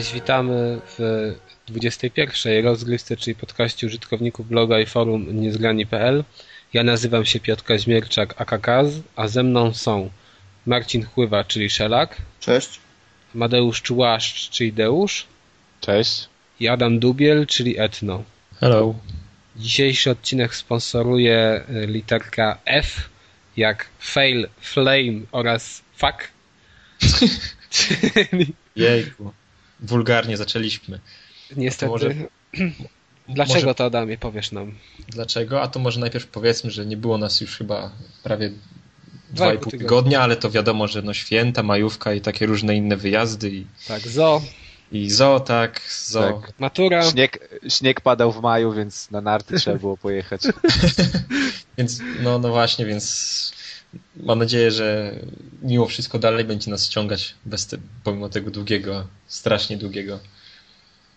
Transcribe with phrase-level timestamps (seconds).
[0.00, 1.34] Cześć, witamy w
[1.68, 2.64] 21.
[2.64, 6.24] rozgrywce, czyli podcaście użytkowników bloga i forum niezgrani.pl.
[6.72, 10.10] Ja nazywam się Piotr Kaźmierczak, akakaz, a ze mną są
[10.66, 12.16] Marcin Chływa, czyli Szelak.
[12.40, 12.80] Cześć.
[13.34, 15.26] Madeusz Czułaszcz, czyli Deusz.
[15.80, 16.28] Cześć.
[16.60, 18.22] I Adam Dubiel, czyli Etno.
[18.60, 18.94] Hello.
[19.56, 23.08] Dzisiejszy odcinek sponsoruje y, literka F,
[23.56, 26.28] jak fail, flame oraz fuck.
[28.76, 29.32] Jejku.
[29.82, 31.00] Wulgarnie zaczęliśmy.
[31.56, 31.90] Niestety.
[31.90, 32.14] może-
[33.28, 34.74] Dlaczego może- to Adamie, powiesz nam?
[35.08, 35.62] Dlaczego?
[35.62, 37.90] A to może najpierw powiedzmy, że nie było nas już chyba
[38.22, 38.56] prawie Dwa
[39.32, 39.88] dwa i i pół pół tygodnia.
[39.88, 44.00] tygodnia, ale to wiadomo, że no święta, majówka i takie różne inne wyjazdy i, Tak,
[44.08, 44.42] zo,
[44.92, 46.20] i zo, tak, zo.
[46.40, 46.52] Tak.
[46.58, 47.10] matura.
[47.10, 50.42] Śnieg, śnieg padał w maju, więc na narty trzeba było pojechać.
[51.78, 53.52] Więc no, no właśnie, więc
[54.16, 55.14] mam nadzieję, że
[55.62, 60.20] mimo wszystko dalej będzie nas ściągać bez te, pomimo tego długiego, strasznie długiego,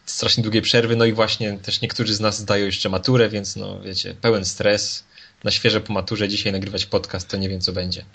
[0.06, 0.96] strasznie długiej przerwy.
[0.96, 5.04] No i właśnie też niektórzy z nas zdają jeszcze maturę, więc no wiecie, pełen stres.
[5.44, 8.06] Na świeże po maturze dzisiaj nagrywać podcast, to nie wiem co będzie.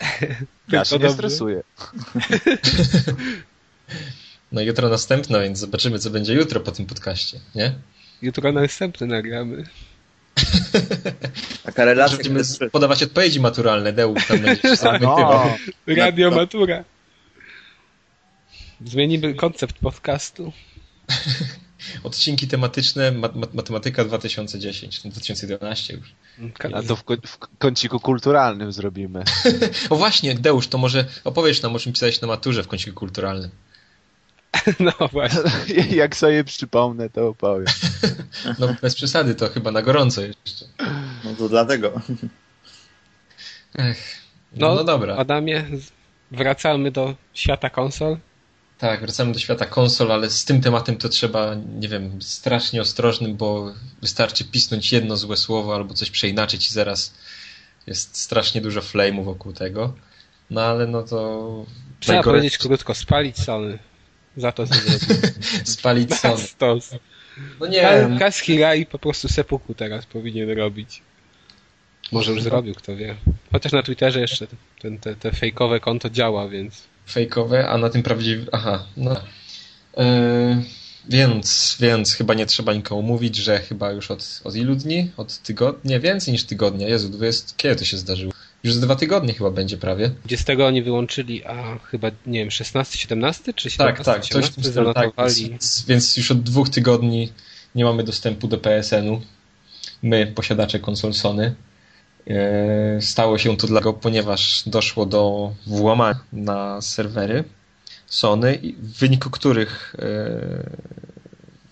[0.68, 1.62] Ja się nie stresuję.
[4.52, 7.74] No jutro następna, więc zobaczymy co będzie jutro po tym podcaście, nie?
[8.22, 9.64] Jutro następny nagramy.
[11.64, 12.16] Taka relacja.
[12.16, 14.62] Będziemy które- podawać odpowiedzi maturalne, Deu tam będzie
[15.00, 16.84] No, Radio No, to- matura.
[18.84, 20.52] Zmienimy koncept podcastu.
[22.04, 26.14] odcinki tematyczne, mat- mat- matematyka 2010, 2011 już.
[26.74, 29.24] a to w, ko- w kąciku kulturalnym zrobimy.
[29.90, 33.50] O właśnie, Deusz, to może opowiesz nam, o czym pisałeś na maturze w kąciku kulturalnym.
[34.80, 35.40] No właśnie.
[36.02, 37.66] Jak sobie przypomnę, to opowiem.
[38.58, 40.64] No bez przesady, to chyba na gorąco jeszcze.
[41.24, 42.00] No to dlatego.
[43.78, 44.16] Ech,
[44.52, 45.16] no, No, no dobra.
[45.16, 45.64] Adamie,
[46.30, 48.16] wracamy do świata konsol.
[48.78, 53.36] Tak, wracamy do świata konsol, ale z tym tematem to trzeba, nie wiem, strasznie ostrożnym,
[53.36, 57.14] bo wystarczy pisnąć jedno złe słowo albo coś przeinaczyć i zaraz
[57.86, 59.94] jest strasznie dużo flame'u wokół tego.
[60.50, 61.48] No ale no to...
[62.00, 63.78] Trzeba najgorsze- powiedzieć krótko, spalić Sony.
[64.36, 65.16] Za to, co zrobił.
[65.64, 66.42] Spalić Sony.
[66.42, 66.90] Stos.
[67.60, 71.02] No nie, Ka- Kaz Hirai po prostu sepuku teraz powinien robić.
[72.12, 73.14] Może już zrobił, kto wie.
[73.52, 74.46] Chociaż na Twitterze jeszcze
[74.80, 76.82] ten, te, te fejkowe konto działa, więc...
[77.10, 78.46] fejkowe, a na tym prawdziwe.
[78.52, 79.16] Aha, no.
[79.96, 80.04] Yy,
[81.08, 85.10] więc, więc chyba nie trzeba nikomu mówić, że chyba już od, od ilu dni?
[85.16, 86.00] Od tygodnia?
[86.00, 86.88] Więcej niż tygodnia.
[86.88, 88.32] Jezu, 20, kiedy to się zdarzyło?
[88.64, 90.08] Już z dwa tygodnie chyba będzie prawie.
[90.08, 94.74] 20 oni wyłączyli, a chyba, nie wiem, 16, 17 czy 17, Tak, tak, coś w
[94.74, 94.92] tym.
[94.94, 95.12] Tak,
[95.50, 97.32] więc, więc już od dwóch tygodni
[97.74, 99.20] nie mamy dostępu do PSN-u.
[100.02, 101.54] My, posiadacze konsol Sony.
[102.26, 102.36] Yy,
[103.00, 107.44] Stało się to dlatego, ponieważ doszło do włamania na serwery
[108.06, 110.70] Sony, w wyniku których yy,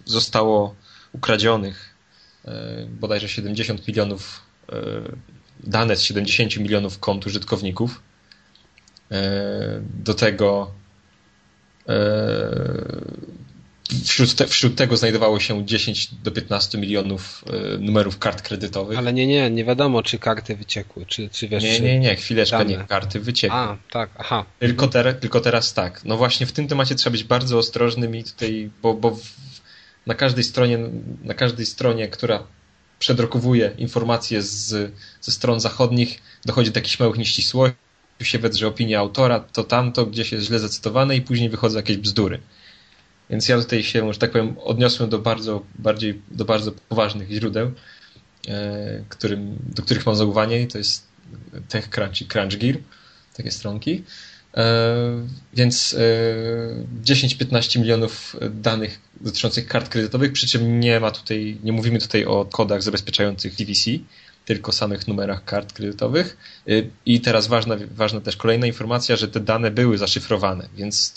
[0.04, 0.74] zostało
[1.12, 1.94] ukradzionych
[2.44, 2.52] yy,
[3.00, 4.40] bodajże 70 milionów
[5.64, 8.02] dane z 70 milionów kont użytkowników.
[9.10, 9.18] Yy,
[10.04, 10.70] Do tego
[11.88, 11.94] yy,
[14.04, 18.98] wśród, te, wśród tego znajdowało się 10 do 15 milionów yy, numerów kart kredytowych.
[18.98, 22.58] Ale nie, nie, nie wiadomo, czy karty wyciekły, czy, czy wiesz, Nie, nie, nie, chwileczkę,
[22.58, 22.70] dane.
[22.70, 23.58] nie, karty wyciekły.
[23.58, 24.44] A, tak, aha.
[24.58, 26.04] Tylko, ter, tylko teraz tak.
[26.04, 29.22] No właśnie w tym temacie trzeba być bardzo ostrożnym i tutaj, bo, bo w,
[30.06, 30.78] na każdej stronie,
[31.24, 32.42] na każdej stronie, która
[33.00, 37.76] przedrokowuje informacje z, ze stron zachodnich, dochodzi do jakichś małych nieścisłości,
[38.22, 42.40] się wedrze opinia autora, to tamto gdzieś jest źle zacytowane i później wychodzą jakieś bzdury.
[43.30, 47.72] Więc ja tutaj się, że tak powiem, odniosłem do bardzo, bardziej, do bardzo poważnych źródeł,
[48.48, 51.06] e, którym, do których mam zaufanie to jest
[51.68, 52.76] TechCrunch i CrunchGear,
[53.36, 54.04] takie stronki.
[54.56, 61.72] E, Więc e, 10-15 milionów danych dotyczących kart kredytowych, przy czym nie ma tutaj, nie
[61.72, 63.90] mówimy tutaj o kodach zabezpieczających DVC,
[64.44, 66.36] tylko samych numerach kart kredytowych.
[66.68, 66.72] E,
[67.06, 71.14] I teraz ważna, ważna też kolejna informacja, że te dane były zaszyfrowane, więc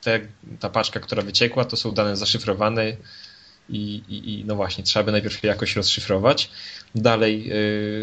[0.00, 0.20] te,
[0.60, 2.96] ta paczka, która wyciekła, to są dane zaszyfrowane
[3.68, 6.50] i, i, i no właśnie, trzeba by najpierw je jakoś rozszyfrować.
[6.94, 7.52] Dalej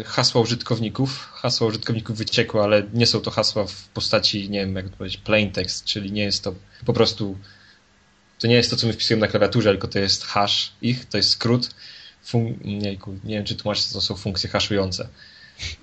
[0.00, 1.28] y, hasła użytkowników.
[1.32, 5.20] Hasła użytkowników wyciekły, ale nie są to hasła w postaci, nie wiem jak to powiedzieć,
[5.20, 6.54] plain text, czyli nie jest to
[6.86, 7.38] po prostu
[8.40, 11.16] to nie jest to, co my wpisujemy na klawiaturze, tylko to jest hash ich, to
[11.16, 11.70] jest skrót.
[12.26, 12.78] Fun- nie,
[13.24, 15.08] nie wiem, czy tłumaczyć, co to są funkcje haszujące.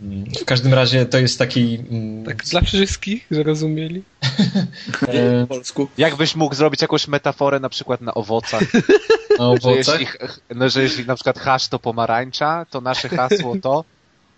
[0.02, 1.80] Mm, W każdym razie to jest taki.
[1.92, 4.04] mm, Tak dla wszystkich, zrozumieli?
[5.08, 5.88] e, Po polsku.
[5.98, 8.62] Jakbyś mógł zrobić jakąś metaforę na przykład na owocach?
[8.74, 10.00] na Że owocach.
[10.00, 10.08] jeśli,
[10.56, 13.84] no, że jeśli na przykład hasz to pomarańcza, to nasze hasło to...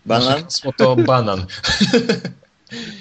[0.06, 0.44] Banan?
[0.44, 1.45] Hasło to banan.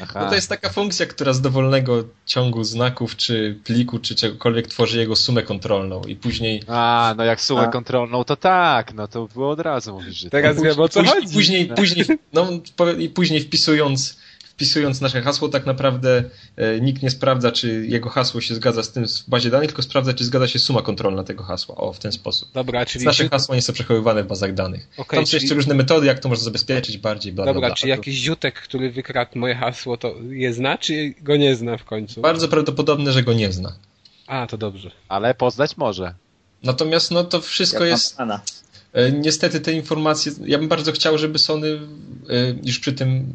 [0.03, 0.21] Aha.
[0.21, 4.99] No to jest taka funkcja, która z dowolnego ciągu znaków, czy pliku, czy czegokolwiek tworzy
[4.99, 6.63] jego sumę kontrolną i później...
[6.67, 7.67] A, no jak sumę A.
[7.67, 10.31] kontrolną, to tak, no to było od razu mówisz, że...
[10.31, 10.65] Teraz tak.
[10.65, 11.35] wiem o co później, chodzi.
[11.35, 12.49] Później, później, no,
[12.99, 14.19] i później wpisując
[14.59, 16.25] wpisując nasze hasło, tak naprawdę
[16.57, 19.83] e, nikt nie sprawdza, czy jego hasło się zgadza z tym w bazie danych, tylko
[19.83, 21.77] sprawdza, czy zgadza się suma kontrolna tego hasła.
[21.77, 22.49] O, w ten sposób.
[22.55, 23.05] Dobra, czyli...
[23.05, 23.33] Nasze źut...
[23.33, 24.89] hasła nie są przechowywane w bazach danych.
[24.97, 25.43] Okay, Tam są czyli...
[25.43, 27.77] jeszcze różne metody, jak to można zabezpieczyć bardziej, bla, Dobra, bla, bla.
[27.77, 31.85] czy jakiś ziutek, który wykradł moje hasło, to je zna, czy go nie zna w
[31.85, 32.21] końcu?
[32.21, 33.73] Bardzo prawdopodobne, że go nie zna.
[34.27, 34.91] A, to dobrze.
[35.09, 36.15] Ale poznać może.
[36.63, 38.17] Natomiast no to wszystko Jak jest...
[38.93, 41.79] E, niestety te informacje, ja bym bardzo chciał, żeby Sony e,
[42.65, 43.35] już przy tym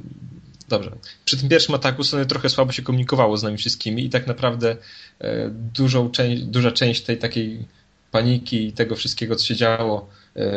[0.73, 0.91] Dobrze.
[1.25, 4.77] Przy tym pierwszym ataku Sony trochę słabo się komunikowało z nami wszystkimi i tak naprawdę
[5.19, 7.65] e, dużą część, duża część tej takiej
[8.11, 10.49] paniki i tego wszystkiego, co się działo e,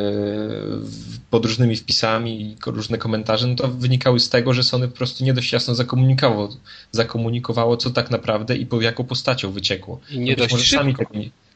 [1.30, 5.24] pod różnymi wpisami i różne komentarze, no to wynikały z tego, że Sony po prostu
[5.24, 6.56] nie dość jasno zakomunikowało,
[6.92, 10.00] zakomunikowało co tak naprawdę i po jaką postacią wyciekło.
[10.10, 10.82] I nie dość szybko.
[10.82, 11.10] Sami tego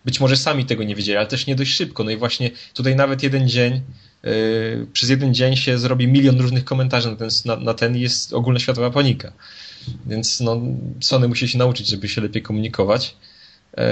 [0.04, 2.04] być może sami tego nie wiedzieli, ale też nie dość szybko.
[2.04, 3.80] No i właśnie tutaj nawet jeden dzień
[4.25, 8.00] Yy, przez jeden dzień się zrobi milion różnych komentarzy na ten, na, na ten i
[8.00, 9.32] jest ogólnoświatowa panika.
[10.06, 10.61] Więc no,
[11.00, 13.17] Sony musi się nauczyć, żeby się lepiej komunikować.
[13.76, 13.82] Yy,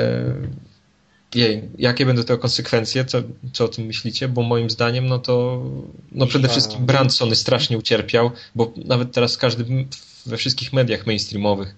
[1.35, 3.05] jej, jakie będą tego konsekwencje?
[3.05, 3.23] Co,
[3.53, 4.29] co o tym myślicie?
[4.29, 5.65] Bo moim zdaniem, no to
[6.13, 9.87] no przede wszystkim brand Sony strasznie ucierpiał, bo nawet teraz każdy
[10.27, 11.75] we wszystkich mediach mainstreamowych,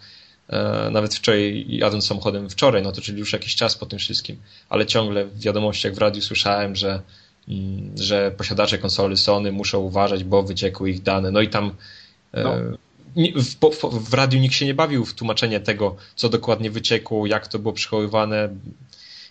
[0.49, 0.58] yy,
[0.91, 4.37] nawet wczoraj jadąc samochodem wczoraj, no to czyli już jakiś czas po tym wszystkim,
[4.69, 7.02] ale ciągle w wiadomościach w radiu słyszałem, że
[7.94, 11.31] że posiadacze konsoli Sony muszą uważać, bo wyciekły ich dane.
[11.31, 11.75] No i tam
[12.34, 12.54] e, no.
[13.42, 17.48] w, w, w radiu nikt się nie bawił w tłumaczenie tego, co dokładnie wyciekło, jak
[17.48, 18.48] to było przechowywane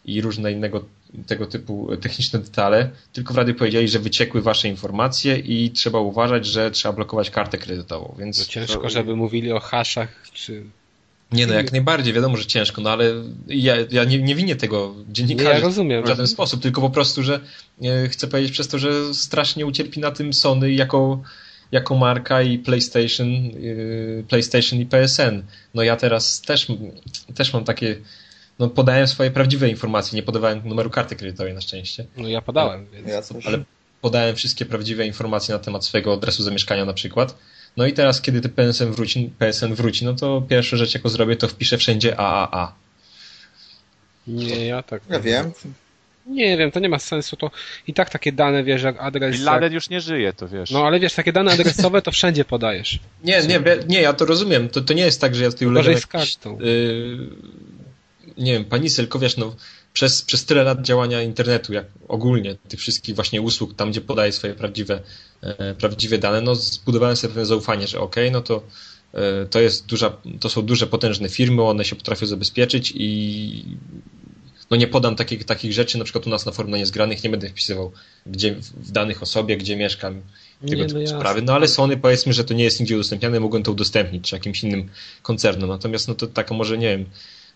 [0.05, 0.85] i różne innego
[1.27, 6.45] tego typu techniczne detale, tylko w radiu powiedzieli, że wyciekły wasze informacje i trzeba uważać,
[6.45, 8.15] że trzeba blokować kartę kredytową.
[8.19, 8.89] Więc to ciężko, to...
[8.89, 10.63] żeby mówili o haszach czy
[11.31, 13.05] nie no, jak najbardziej, wiadomo, że ciężko, no ale
[13.47, 17.23] ja, ja nie, nie winię tego dziennikarzy ja rozumiem, w żaden sposób, tylko po prostu,
[17.23, 17.39] że
[17.83, 21.21] e, chcę powiedzieć przez to, że strasznie ucierpi na tym Sony jako,
[21.71, 25.43] jako marka i PlayStation, e, PlayStation i PSN.
[25.73, 26.67] No ja teraz też,
[27.35, 27.95] też mam takie,
[28.59, 32.05] no podałem swoje prawdziwe informacje, nie podawałem numeru karty kredytowej na szczęście.
[32.17, 33.07] No ja podałem, więc...
[33.07, 33.63] Ja ale
[34.01, 37.35] podałem wszystkie prawdziwe informacje na temat swojego adresu zamieszkania na przykład
[37.77, 41.35] no i teraz, kiedy ten PSN wróci, PSN wróci, no to pierwsza rzecz, jaką zrobię,
[41.35, 42.75] to wpiszę wszędzie AAA.
[44.27, 45.01] Nie, ja tak.
[45.09, 45.51] Ja wiem.
[46.25, 47.35] Nie wiem, to nie ma sensu.
[47.35, 47.51] To
[47.87, 49.35] i tak takie dane, wiesz, jak adres.
[49.35, 49.73] Bin Laden jak...
[49.73, 50.71] już nie żyje, to wiesz.
[50.71, 52.99] No ale wiesz, takie dane adresowe to wszędzie podajesz.
[53.23, 54.69] Nie, nie, nie, ja to rozumiem.
[54.69, 55.91] To, to nie jest tak, że ja tutaj ulegam.
[55.91, 56.59] Jakiś, z kartą.
[56.59, 57.29] Yy,
[58.37, 59.55] nie wiem, pani tylko wiesz, no
[59.93, 64.31] przez, przez tyle lat działania internetu, jak ogólnie tych wszystkich właśnie usług, tam gdzie podaje
[64.31, 65.01] swoje prawdziwe,
[65.77, 68.63] prawdziwe dane, no zbudowałem sobie pewne zaufanie, że ok, no to
[69.13, 73.63] e, to jest duża, to są duże, potężne firmy, one się potrafią zabezpieczyć i
[74.69, 77.29] no nie podam takich, takich rzeczy, na przykład u nas na forum na niezgranych nie
[77.29, 77.91] będę wpisywał
[78.25, 80.21] gdzie, w danych o sobie, gdzie mieszkam,
[80.69, 81.41] tego typu no sprawy.
[81.41, 84.63] No ale Sony powiedzmy, że to nie jest nigdzie udostępniane, mogą to udostępnić, czy jakimś
[84.63, 84.89] innym
[85.21, 85.69] koncernom.
[85.69, 87.05] Natomiast no to taka może, nie wiem,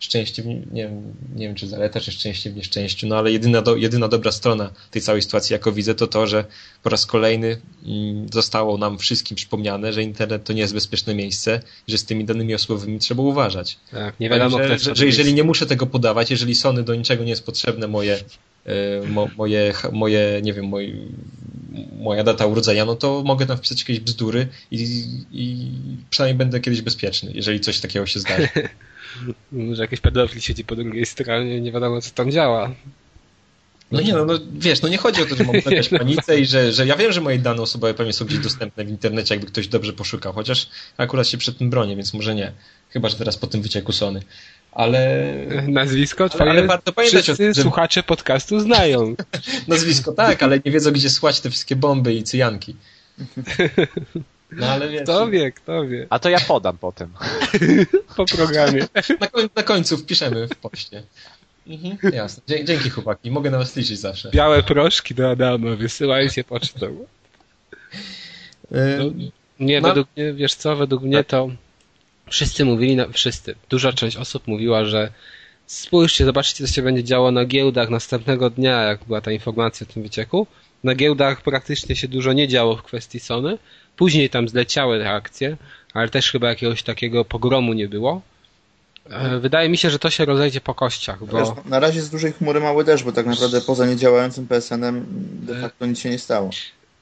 [0.03, 3.75] szczęście, nie wiem, nie wiem czy zaleta, czy szczęście w nieszczęściu, no ale jedyna, do,
[3.75, 6.45] jedyna dobra strona tej całej sytuacji, jako widzę, to to, że
[6.83, 11.61] po raz kolejny mm, zostało nam wszystkim przypomniane, że internet to nie jest bezpieczne miejsce
[11.87, 13.77] że z tymi danymi osobowymi trzeba uważać.
[13.91, 17.23] Tak, nie wiadomo, że, że, że jeżeli nie muszę tego podawać, jeżeli Sony do niczego
[17.23, 18.19] nie jest potrzebne moje,
[18.65, 20.71] e, mo, moje, moje nie wiem,
[21.99, 25.67] moja data urodzenia, no to mogę tam wpisać jakieś bzdury i, i
[26.09, 28.49] przynajmniej będę kiedyś bezpieczny, jeżeli coś takiego się zdarzy.
[29.73, 32.71] że jakiś pedofil siedzi po drugiej stronie nie wiadomo co tam działa.
[33.91, 36.45] No nie, no, no wiesz, no nie chodzi o to, że mam jakaś panicę i
[36.45, 39.47] że, że ja wiem, że moje dane osobowe pewnie są gdzieś dostępne w internecie, jakby
[39.47, 42.51] ktoś dobrze poszukał, chociaż akurat się przed tym bronię, więc może nie.
[42.89, 44.21] Chyba, że teraz po tym wycieku Sony.
[44.71, 45.33] Ale...
[45.67, 47.61] Nazwisko twoje ale, ale warto pamiętać wszyscy że...
[47.61, 49.15] słuchacze podcastu znają.
[49.67, 52.75] Nazwisko tak, ale nie wiedzą, gdzie słać te wszystkie bomby i cyjanki.
[54.55, 55.03] No ale wiesz.
[55.03, 56.07] Kto wie, kto wie.
[56.09, 57.13] A to ja podam potem.
[58.17, 58.87] po programie.
[59.19, 61.03] Na, koń, na końcu wpiszemy w poście.
[61.67, 62.43] Mhm, jasne.
[62.63, 64.29] Dzięki chłopaki, mogę na was liczyć zawsze.
[64.31, 67.05] Białe proszki do Adama, wysyłajcie pocztą.
[68.71, 69.05] No,
[69.59, 71.49] nie, według mnie, wiesz co, według mnie to
[72.29, 75.11] wszyscy mówili, na, wszyscy, duża część osób mówiła, że
[75.67, 79.93] spójrzcie, zobaczcie, co się będzie działo na giełdach następnego dnia, jak była ta informacja o
[79.93, 80.47] tym wycieku.
[80.83, 83.57] Na giełdach praktycznie się dużo nie działo w kwestii Sony,
[83.97, 85.57] Później tam zleciały reakcje,
[85.93, 88.21] ale też chyba jakiegoś takiego pogromu nie było.
[89.09, 91.25] E, wydaje mi się, że to się rozejdzie po kościach.
[91.25, 91.55] Bo...
[91.65, 95.05] na razie z dużej chmury mały deszcz, bo tak naprawdę poza niedziałającym PSN-em
[95.45, 96.49] de facto nic się nie stało.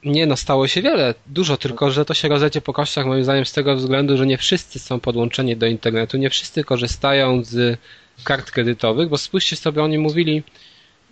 [0.04, 3.46] Nie no, stało się wiele, dużo, tylko że to się rozejdzie po kościach moim zdaniem
[3.46, 7.78] z tego względu, że nie wszyscy są podłączeni do internetu, nie wszyscy korzystają z
[8.24, 10.42] kart kredytowych, bo spójrzcie sobie, oni mówili,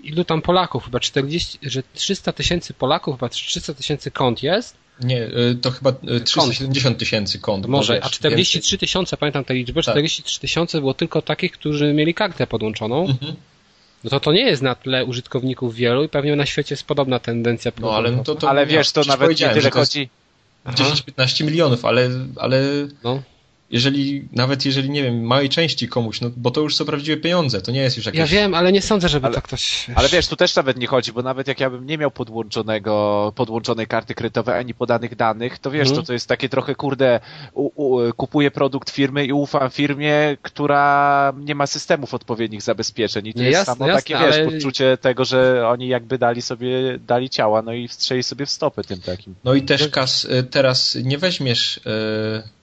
[0.02, 4.76] ilu tam Polaków, chyba 40, że 300 tysięcy Polaków, chyba 300 tysięcy kont jest.
[5.00, 7.66] Nie, y, to chyba y, 370 tysięcy kont.
[7.66, 9.94] Może, a 43 tysiące, pamiętam tę liczbę, Tak.
[9.94, 13.06] 43 tysiące było tylko takich, którzy mieli kartę podłączoną.
[13.06, 13.36] Mhm.
[14.04, 17.18] No to to nie jest na tle użytkowników wielu i pewnie na świecie jest podobna
[17.18, 17.72] tendencja.
[17.80, 20.08] No ale no to, to Ale wiesz, to przecież nawet nie tyle to chodzi...
[20.64, 20.76] Aha.
[21.16, 22.62] 10-15 milionów, ale, ale
[23.04, 23.22] No.
[23.70, 27.60] Jeżeli, nawet jeżeli, nie wiem, małej części komuś, no bo to już są prawdziwe pieniądze,
[27.60, 28.18] to nie jest już jakieś...
[28.18, 29.86] Ja wiem, ale nie sądzę, żeby Ale- to ktoś...
[29.94, 33.32] Ale wiesz, tu też nawet nie chodzi, bo nawet jak ja bym nie miał podłączonego,
[33.36, 36.02] podłączonej karty kredytowej ani podanych danych, to wiesz, Mhm.
[36.02, 37.20] to to jest takie trochę kurde,
[37.54, 43.32] u, u, kupuję produkt firmy i ufam firmie, która nie ma systemów odpowiednich zabezpieczeń i
[43.34, 46.42] to Nie, jest jasne, samo jasne, takie, wiesz, ale- poczucie tego, że oni jakby dali
[46.42, 49.34] sobie, dali ciała, no i wstrzeli sobie w stopy tym takim.
[49.44, 51.76] No i też kas teraz nie weźmiesz.
[51.76, 51.80] y,
[52.46, 52.59] y,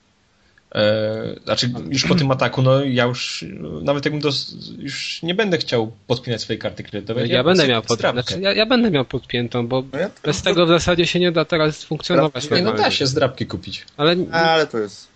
[1.44, 3.44] znaczy, już po tym ataku, no ja już
[3.82, 7.30] nawet jakbym dos, już nie będę chciał podpinać swojej karty kredytowej.
[7.30, 8.00] Ja, będę sobie miał pod...
[8.00, 11.32] znaczy, ja, ja będę miał podpiętą, bo No ja bez tego w zasadzie się nie
[11.32, 13.84] da teraz funkcjonować Zdrabki- Nie, no da się zdrabki kupić.
[13.96, 15.08] Ale Ale to jest...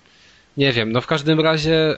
[0.56, 1.96] nie wiem, no w każdym razie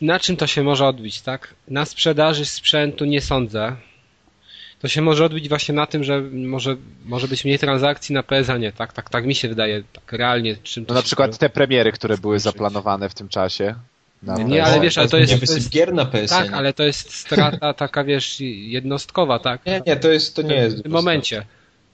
[0.00, 1.54] na czym to się może odbić, tak?
[1.68, 3.76] Na sprzedaży sprzętu nie sądzę.
[4.82, 8.72] To się może odbić właśnie na tym, że może, może być mniej transakcji na PSA-nie,
[8.72, 8.92] tak?
[8.92, 12.18] Tak, tak mi się wydaje, tak realnie czym to No na przykład te premiery, które
[12.18, 13.74] były zaplanowane w tym czasie.
[14.22, 16.34] Na Nie, ale wiesz, ale to jest- Nie to jest- gier na PSN.
[16.44, 19.66] Tak, ale to jest strata taka, wiesz, jednostkowa, tak?
[19.66, 20.78] Nie, nie, to jest, to nie jest.
[20.78, 21.40] w tym momencie.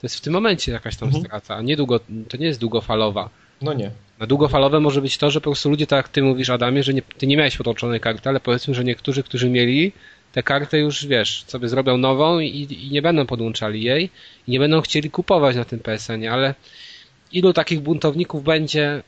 [0.01, 1.25] To jest w tym momencie jakaś tam Mhm.
[1.25, 1.99] strata, a nie długo,
[2.29, 3.29] to nie jest długofalowa.
[3.61, 3.91] No nie.
[4.19, 6.93] Na długofalowe może być to, że po prostu ludzie, tak jak ty mówisz, Adamie, że
[6.93, 9.91] nie, ty nie miałeś podłączonej karty, ale powiedzmy, że niektórzy, którzy mieli
[10.33, 14.09] te karty już, wiesz, sobie zrobią nową i, i nie będą podłączali jej
[14.47, 16.55] i nie będą chcieli kupować na tym PSN-ie, ale
[17.31, 19.03] ilu takich buntowników będzie?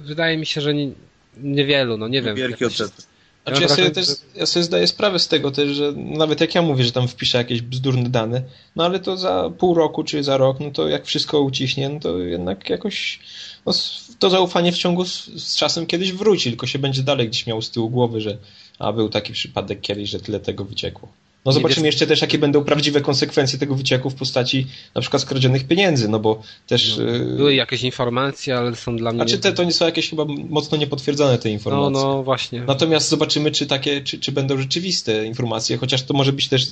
[0.00, 0.90] Wydaje mi się, że nie,
[1.36, 2.36] niewielu, no nie wiem.
[2.36, 3.06] Wielki odsetek.
[3.44, 6.54] Znaczy Ja ja sobie, też, ja sobie zdaję sprawę z tego też, że nawet jak
[6.54, 8.42] ja mówię, że tam wpiszę jakieś bzdurne dane,
[8.76, 12.00] no ale to za pół roku czy za rok, no to jak wszystko uciśnie, no
[12.00, 13.18] to jednak jakoś
[13.66, 13.72] no,
[14.18, 17.62] to zaufanie w ciągu z, z czasem kiedyś wróci, tylko się będzie dalej gdzieś miał
[17.62, 18.38] z tyłu głowy, że
[18.78, 21.08] a był taki przypadek kiedyś, że tyle tego wyciekło.
[21.44, 25.22] No zobaczymy wiesz- jeszcze też, jakie będą prawdziwe konsekwencje tego wycieku w postaci na przykład
[25.22, 26.96] skradzionych pieniędzy, no bo też...
[26.96, 29.18] yy, Były jakieś informacje, ale są dla mnie...
[29.18, 31.90] Znaczy te to nie są jakieś chyba mocno niepotwierdzone te no, informacje.
[32.02, 32.60] no właśnie.
[32.66, 36.66] Natomiast zobaczymy, czy takie, czy, czy będą rzeczywiste informacje, chociaż to może być też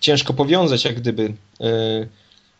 [0.00, 1.66] ciężko powiązać, jak gdyby e,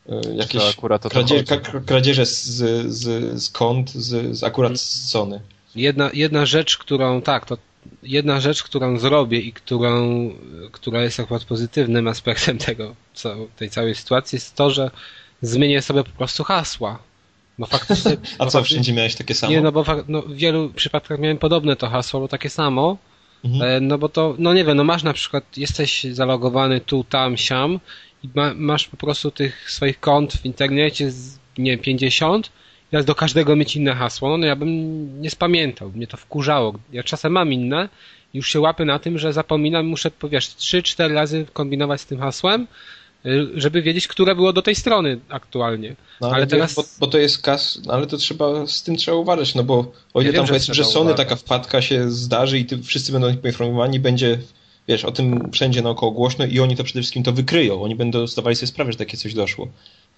[0.08, 1.46] e, jakieś To akurat o to kradzie, chodzi.
[1.46, 2.44] ka- kradzieże z,
[2.86, 5.40] z, z kont, z, z akurat z Sony.
[5.76, 7.58] Jedna, jedna rzecz, którą, tak, to
[8.02, 10.30] jedna rzecz, którą zrobię i którą,
[10.72, 14.90] która jest akurat pozytywnym aspektem tego, co, tej całej sytuacji, jest to, że
[15.42, 16.98] zmienię sobie po prostu hasła.
[17.58, 18.12] Bo faktycznie.
[18.12, 19.50] A bo co, faktycznie- wszędzie miałeś takie samo?
[19.52, 22.96] Nie, no bo no, w wielu przypadkach miałem podobne to hasło, bo takie samo.
[23.44, 23.62] Mhm.
[23.70, 27.36] E, No bo to, no nie wiem, no masz na przykład, jesteś zalogowany tu, tam,
[27.36, 27.80] siam
[28.24, 32.50] i ma, masz po prostu tych swoich kont w internecie, z, nie wiem, 50 i
[32.90, 34.36] teraz do każdego mieć inne hasło.
[34.38, 36.74] No ja bym nie spamiętał, mnie to wkurzało.
[36.92, 37.88] Ja czasem mam inne,
[38.34, 42.66] już się łapię na tym, że zapominam, muszę, wiesz, 3-4 razy kombinować z tym hasłem,
[43.26, 45.94] y, żeby wiedzieć, które było do tej strony aktualnie.
[46.20, 48.96] No, ale wiesz, teraz- Bo, bo to jest kas, no, ale to trzeba, z tym
[48.96, 51.26] trzeba uważać, no bo o ile Ja wiem, tam że powiedzmy, że trzeba Sony uważać.
[51.28, 54.38] taka wpadka się zdarzy i ty, wszyscy będą poinformowani, będzie,
[54.88, 57.82] wiesz, o tym wszędzie naokoło głośno i oni to przede wszystkim to wykryją.
[57.82, 59.68] Oni będą zdawali sobie sprawę, że takie coś doszło.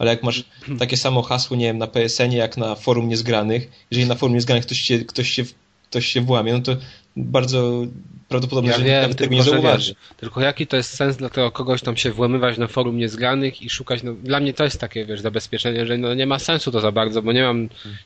[0.01, 0.45] Ale jak masz
[0.79, 4.67] takie samo hasło, nie wiem, na PSN-ie, jak na forum niezgranych, jeżeli na forum niezgranych
[4.67, 5.43] ktoś się, ktoś się,
[5.91, 6.77] ktoś się włamie, no to
[7.17, 7.83] bardzo
[8.29, 9.95] prawdopodobne, Ja że wiem, tego nie że zauważy.
[9.95, 13.63] wiesz, tylko jaki to jest sens dla tego kogoś tam się włamywać na forum niezgranych
[13.63, 16.71] i szukać, no dla mnie to jest takie, wiesz, zabezpieczenie, że no nie ma sensu
[16.73, 17.63] to za bardzo, bo nie mam,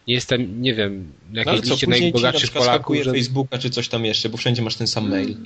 [0.09, 3.13] nie jestem, nie wiem, na No, jakiejś co, liście na najbogatszych przykład Polaków, że...
[3.13, 5.37] Facebooka czy coś tam jeszcze, bo wszędzie masz ten sam mail.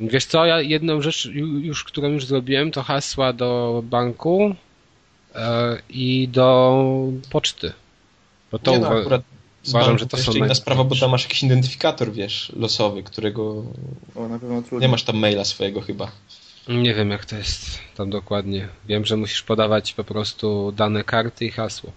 [0.00, 4.54] Wiesz co, ja jedną rzecz ju- już, którą już zrobiłem, to hasła do banku
[5.90, 6.82] i do
[7.30, 7.72] poczty.
[8.52, 9.22] Bo to nie, no, uwa- akurat
[9.62, 13.64] z uważam, że to jeszcze inna sprawa, bo tam masz jakiś identyfikator, wiesz, losowy, którego
[14.14, 14.78] O, na pewno trudno.
[14.78, 16.10] nie masz tam maila swojego chyba.
[16.68, 18.68] nie wiem jak to jest tam dokładnie.
[18.86, 21.92] Wiem, że musisz podawać po prostu dane karty i hasło,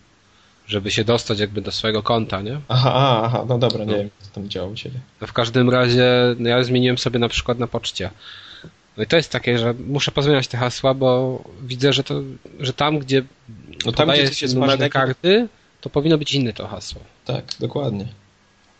[0.67, 2.59] żeby się dostać jakby do swojego konta, nie?
[2.67, 3.97] Aha, aha, aha no dobra, nie No.
[3.97, 4.99] wiem, co tam działo u ciebie.
[5.21, 6.05] No w każdym razie
[6.39, 8.09] no ja zmieniłem sobie na przykład na poczcie.
[8.97, 12.21] No i to jest takie, że muszę pozmieniać te hasła, bo widzę, że to,
[12.59, 13.23] że tam, gdzie
[13.85, 15.47] No tam, gdzie się ważnego- karty,
[15.81, 17.01] to powinno być inne to hasło.
[17.25, 18.07] Tak, dokładnie.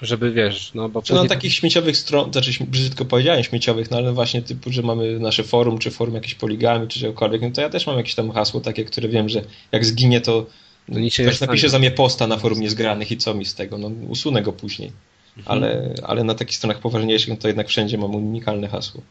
[0.02, 4.14] żeby wiesz, no bo Czy na takich śmieciowych stron, znaczy brzydko powiedziałem śmieciowych, no ale
[4.14, 7.70] właśnie typu, że mamy nasze forum, czy forum jakieś poligami, czy czegokolwiek, no to ja
[7.70, 9.42] też mam jakieś tam hasło takie, które wiem, że
[9.72, 10.46] jak zginie, to
[10.90, 13.92] nie ktoś napisze za mnie posta na forum niezgranych i co mi z tego, no
[14.08, 14.92] usunę go później.
[15.38, 15.58] Mhm.
[15.58, 19.02] Ale, ale na takich stronach poważniejszych no to jednak wszędzie mam unikalne hasło.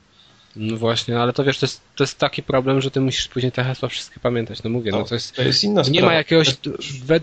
[0.57, 3.53] No właśnie, ale to wiesz, to jest, to jest taki problem, że ty musisz później
[3.53, 4.63] te hasła wszystkie pamiętać.
[4.63, 6.07] No mówię, no, No, to jest To jest inna Nie sprawa.
[6.07, 6.49] ma jakiegoś,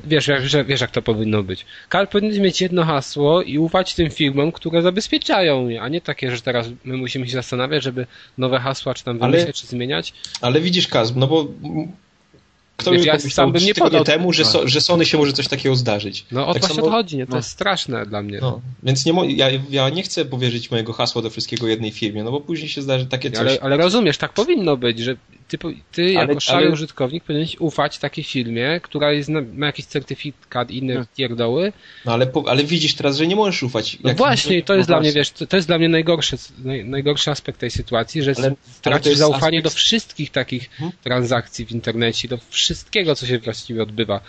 [0.05, 1.65] wiesz, że- wiesz jak to powinno być.
[1.89, 6.35] Kal powinien mieć jedno hasło i ufać tym firmom, które zabezpieczają je, a nie takie,
[6.35, 8.07] że teraz my musimy się zastanawiać, żeby
[8.37, 10.13] nowe hasła czy tam Ale- wymyśleć, czy zmieniać.
[10.41, 11.47] Ale widzisz, Kaz, no bo
[12.81, 15.47] kto Wiesz, ja sam bym nie podał- temu, że, so, że Sony się może coś
[15.47, 16.25] takiego zdarzyć.
[16.31, 17.25] No o Tak samo- to chodzi, nie?
[17.25, 17.37] To no.
[17.37, 18.37] jest straszne dla mnie.
[18.41, 22.23] No, więc nie mo- ja, ja nie chcę powierzyć mojego hasła do wszystkiego jednej firmie,
[22.23, 23.39] no bo później się zdarzy takie coś.
[23.39, 25.15] Ale, ale rozumiesz, tak powinno być, że
[25.51, 25.57] ty,
[25.91, 29.85] ty jako Ale- szary ale- użytkownik powinieneś ufać takiej firmie, która jest na, ma jakiś
[29.85, 31.07] certyfikat i inne Hmm.
[31.17, 31.73] pierdoły.
[32.05, 33.97] No ale, ale widzisz teraz, że nie możesz ufać.
[34.03, 36.37] No właśnie, i to jest no dla mnie, wiesz, to, to jest dla mnie najgorszy,
[36.63, 40.91] naj, najgorszy aspekt tej sytuacji, że Ale- tracisz zaufanie aspekt- do wszystkich takich Mhm.
[41.03, 44.21] transakcji w internecie, do wszystkiego, co się właściwie odbywa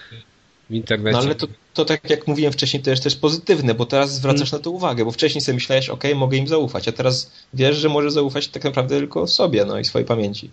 [0.70, 1.18] w internecie.
[1.18, 4.50] No ale to, to tak jak mówiłem wcześniej, to jest też pozytywne, bo teraz zwracasz
[4.50, 4.60] Hmm.
[4.60, 7.88] na to uwagę, bo wcześniej sobie myślałeś, ok, mogę im zaufać, a teraz wiesz, że
[7.88, 10.50] możesz zaufać tak naprawdę tylko sobie, no i swojej pamięci.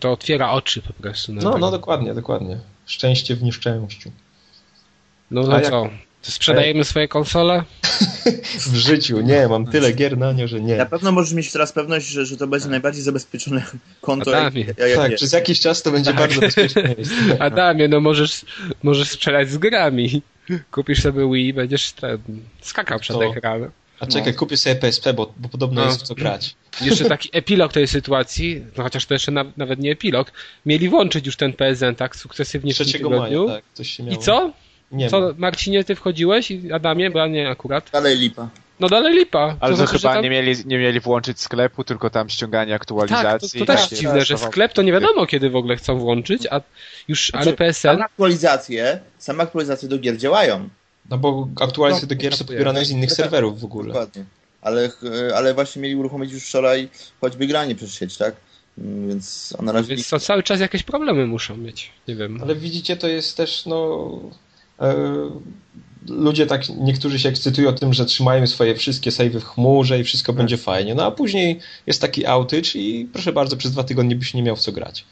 [0.00, 1.32] To otwiera oczy po prostu.
[1.32, 1.58] No, tego.
[1.58, 2.58] no dokładnie, dokładnie.
[2.86, 4.10] Szczęście w nieszczęściu.
[5.30, 5.88] No, no jak- co?
[6.22, 7.62] To sprzedajemy swoje konsole?
[8.66, 10.76] W życiu, nie, mam tyle gier na nie, że nie.
[10.76, 13.62] Na pewno możesz mieć teraz pewność, że, że to będzie najbardziej zabezpieczone
[14.00, 14.38] konto.
[14.38, 14.64] Adamie.
[14.64, 15.20] jak- jak Tak, jest.
[15.20, 17.14] przez jakiś czas to będzie bardzo bezpieczne miejsce.
[17.42, 18.44] Adamie, no możesz,
[18.82, 20.22] możesz strzelać z grami.
[20.70, 22.18] Kupisz sobie Wii i będziesz ten,
[22.60, 23.70] skakał przed To- ekranem.
[24.00, 25.86] A czekaj, kupię sobie PSP, bo, bo podobno No.
[25.86, 26.56] jest w co grać.
[26.80, 30.32] Jeszcze taki epilog tej sytuacji, no chociaż to jeszcze na, nawet nie epilog,
[30.66, 33.44] mieli włączyć już ten PSN tak sukcesywnie w tym 3 tygodniu.
[33.46, 34.22] maja, tak, coś się I miało.
[34.22, 34.52] co?
[34.92, 35.34] Nie Co.
[35.38, 37.90] Marcinie, ty wchodziłeś i Adamie, bo ja nie akurat.
[37.92, 38.48] Dalej lipa.
[38.80, 39.56] No dalej lipa.
[39.60, 42.72] Ale to znaczy, że chyba tam- nie mieli, nie mieli włączyć sklepu, tylko tam ściąganie
[42.72, 43.60] Tak, to, aktualizacji.
[43.60, 46.60] to też i- dziwne, że sklep to nie wiadomo kiedy w ogóle chcą włączyć, a
[47.08, 47.88] już, ale Znaczy, PSN...
[47.92, 50.68] Same aktualizacje, same aktualizacje do gier działają.
[51.10, 52.58] No bo aktualizacje do gier są Kapuje.
[52.58, 53.86] pobierane z innych Tak, serwerów w ogóle.
[53.88, 54.24] Dokładnie.
[54.62, 55.02] Ale, ch-
[55.36, 56.88] ale właśnie mieli uruchomić już wczoraj
[57.20, 58.36] choćby granie przez sieć, tak?
[58.78, 61.90] Mm, Więc a na razie Więc to cały czas jakieś problemy muszą mieć.
[62.08, 62.38] Nie wiem.
[62.42, 64.10] Ale widzicie, to jest też, no.
[64.80, 64.94] E,
[66.08, 70.32] ludzie tak, niektórzy się ekscytują tym, że trzymają swoje wszystkie savey w chmurze i wszystko
[70.32, 70.94] będzie fajnie.
[70.94, 74.56] No a później jest taki outage i proszę bardzo, przez dwa tygodnie byś nie miał
[74.56, 75.04] w co grać.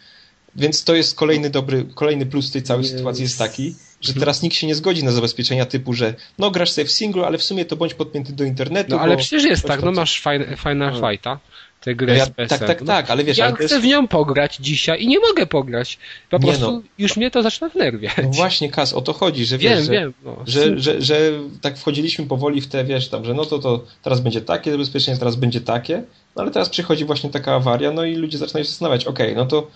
[0.57, 2.97] Więc to jest kolejny dobry, kolejny plus tej całej Jest.
[2.97, 6.71] sytuacji jest taki, że teraz nikt się nie zgodzi na zabezpieczenia typu, że no grasz
[6.71, 8.91] sobie w singlu, ale w sumie to bądź podpięty do internetu.
[8.91, 11.11] No ale przecież jest tak, no masz fajne, Final No.
[11.11, 11.39] Fighta,
[11.81, 13.85] tę No grę ja, z tak, tak, tak, ale wiesz, Ja ale chcę jest, w
[13.85, 15.99] nią pograć dzisiaj i nie mogę pograć.
[16.31, 16.83] Po prostu no.
[16.99, 18.15] już mnie to zaczyna wnerwiać.
[18.23, 20.15] no właśnie, Kas, o to chodzi, że wiesz, wiem, że, wiem.
[20.25, 20.37] No.
[20.47, 21.31] że, że, że
[21.61, 25.19] tak wchodziliśmy powoli w te, wiesz, tam, że no to, to teraz będzie takie zabezpieczenie,
[25.19, 26.03] teraz będzie takie,
[26.37, 29.47] no ale teraz przychodzi właśnie taka awaria, no i ludzie zaczynają się zastanawiać, okej, no
[29.47, 29.67] to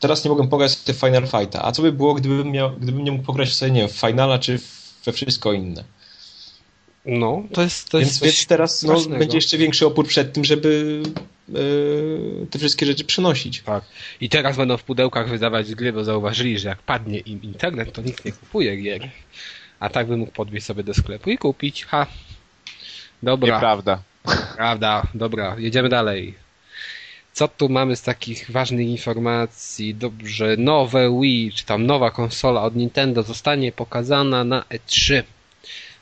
[0.00, 3.12] teraz nie mogę pograć w Final Fighta, a co by było, gdybym, miał, gdybym nie
[3.12, 4.58] mógł pograć sobie, nie wiem, w Finala czy
[5.04, 5.84] we wszystko inne.
[7.06, 10.32] no, to jest, to Więc, jest coś więc teraz no, będzie jeszcze większy opór przed
[10.32, 11.02] tym, żeby
[11.48, 13.62] e, te wszystkie rzeczy przynosić.
[13.62, 13.84] Tak.
[14.20, 18.02] I teraz będą w pudełkach wydawać gry, bo zauważyli, że jak padnie im internet, to
[18.02, 19.10] nikt nie kupuje gier.
[19.80, 21.84] A tak by mógł podwieźć sobie do sklepu i kupić.
[21.84, 22.06] Ha.
[23.22, 23.54] Dobra.
[23.54, 24.02] Nieprawda.
[24.56, 26.43] Prawda, dobra, jedziemy dalej.
[27.34, 29.94] Co tu mamy z takich ważnych informacji?
[29.94, 35.22] Dobrze, nowe Wii, czy tam nowa konsola od Nintendo zostanie pokazana na E3.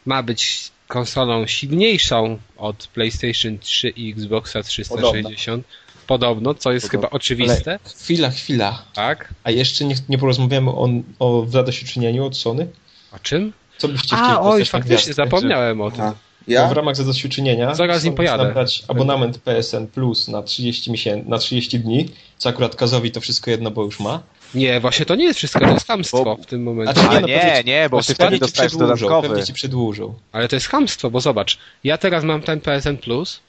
[0.06, 5.64] Ma być konsolą silniejszą od PlayStation 3 i Xboxa 360.
[6.06, 7.08] Podobno, co jest Podobno.
[7.08, 8.84] chyba oczywiste, Chwila, chwila.
[8.94, 9.34] tak?
[9.44, 12.66] A jeszcze nie, nie porozmawiamy o, o zadośćuczynieniu od Sony?
[13.12, 13.52] O czym?
[13.78, 16.00] Co byście chcieli A, oj, faktycznie, zapomniałem o tym.
[16.00, 16.14] Aha.
[16.46, 16.68] Bo Ja?
[16.68, 18.44] w ramach zadośćuczynienia Zaraz chcą pojadę.
[18.44, 23.50] zabrać abonament PSN Plus na 30, miesię- na 30 dni, co akurat Kazowi to wszystko
[23.50, 24.22] jedno, bo już ma.
[24.54, 26.92] Nie, właśnie to nie jest wszystko, to jest hamstwo Bo- w tym momencie.
[26.94, 29.28] Znaczy, A no, nie, nie, bo ty pewnie wtedy ci dostajesz dodatkowy.
[29.28, 30.14] Pewnie ci przedłużą.
[30.32, 33.40] Ale to jest chamstwo, bo zobacz, ja teraz mam ten PSN Plus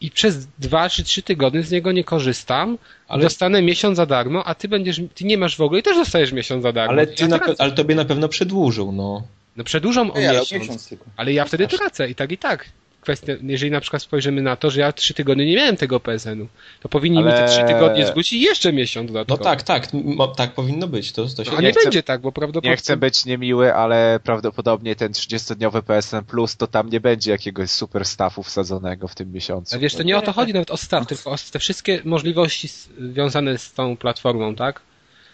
[0.00, 2.78] i przez dwa czy trzy tygodnie z niego nie korzystam,
[3.08, 5.96] ale dostanę miesiąc za darmo, a ty będziesz, ty nie masz w ogóle i też
[5.96, 6.92] dostajesz miesiąc za darmo.
[6.92, 7.52] Ale, Ja ty na, tracę.
[7.52, 9.22] pe- ale tobie na pewno przedłużą, no.
[9.56, 12.68] No przedłużą o ale miesiąc, miesiąc ale ja wtedy tracę i tak i tak.
[13.00, 16.46] Kwestia, jeżeli na przykład spojrzymy na to, że ja trzy tygodnie nie miałem tego PSN-u,
[16.80, 19.44] to powinni mi te Ale- trzy tygodnie zwrócić i jeszcze miesiąc No dodatkowo.
[19.44, 21.12] tak, tak, m- tak powinno być.
[21.12, 22.70] To, to się No, a nie nie chcę- będzie tak, bo prawdopodobnie...
[22.70, 27.70] Nie chcę być niemiły, ale prawdopodobnie ten 30-dniowy PSN Plus to tam nie będzie jakiegoś
[27.70, 29.74] super staffu wsadzonego w tym miesiącu.
[29.74, 32.68] Ale wiesz, to nie o to chodzi nawet o staw, tylko o te wszystkie możliwości
[32.98, 34.80] związane z tą platformą, tak?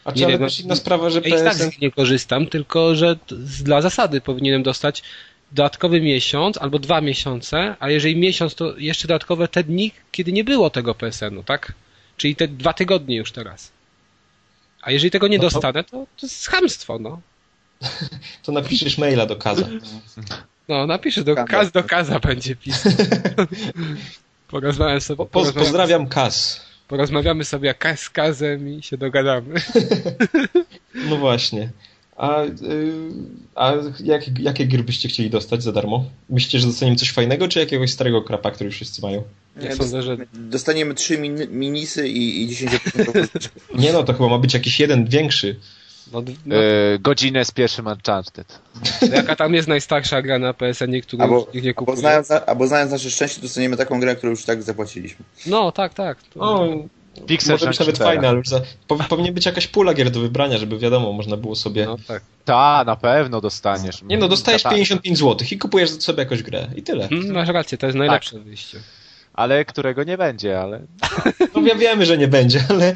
[0.04, 1.66] A nie czy ale wiem, też inna sprawa, że Ja i tak z PSN...
[1.66, 3.16] nich nie korzystam, tylko że
[3.64, 5.02] dla zasady powinienem dostać
[5.52, 10.44] dodatkowy miesiąc albo dwa miesiące, a jeżeli miesiąc, to jeszcze dodatkowe te dni, kiedy nie
[10.44, 11.72] było tego PSN-u, tak?
[12.16, 13.72] Czyli te dwa tygodnie już teraz.
[14.82, 17.20] A jeżeli tego nie No to- dostanę, to, to jest chamstwo, no.
[18.42, 19.68] To napiszesz maila do Kaza.
[20.68, 21.46] No, napiszę do Kaza.
[21.48, 22.92] Kaz, do Kaza będzie pisał.
[24.48, 26.66] Porozmawiam sobie, Po, pozdrawiam Kaz.
[26.92, 29.54] Porozmawiamy sobie jak z Kazem i się dogadamy.
[31.08, 31.70] No właśnie.
[32.16, 32.48] A, y,
[33.54, 33.72] a
[34.04, 36.04] jak, jakie gry byście chcieli dostać za darmo?
[36.30, 39.22] Myślicie, że dostaniemy coś fajnego, czy jakiegoś starego krapa, który już wszyscy mają?
[39.56, 43.48] Ja Nie, sądzę, że Dostaniemy trzy min minisy i, i 10%
[43.82, 45.56] Nie no, to chyba ma być jakiś jeden większy.
[46.12, 48.58] No, no, E, godzinę z pierwszym Uncharted.
[49.12, 51.96] jaka tam jest najstarsza gra na PSN-ie, którą Albo, nikt nie albo, kupuje.
[51.96, 55.24] znając, albo znając nasze szczęście, dostaniemy taką grę, którą już tak zapłaciliśmy.
[55.46, 56.18] No, tak, tak.
[56.22, 56.40] To...
[56.40, 56.68] O,
[57.26, 58.60] Pixel może być nawet fajne, ale już za,
[59.08, 61.86] powinien być jakaś pula gier do wybrania, żeby wiadomo, można było sobie...
[61.86, 62.22] No, tak.
[62.44, 64.02] Ta, na pewno dostaniesz.
[64.02, 64.74] Nie no, dostajesz Ta, ta.
[64.74, 67.08] 55 zł i kupujesz sobie jakąś grę i tyle.
[67.08, 68.78] Hmm, masz rację, to jest najlepsze wyjście.
[69.34, 70.80] Ale którego nie będzie, ale...
[71.54, 72.94] No ja wiemy, że nie będzie, ale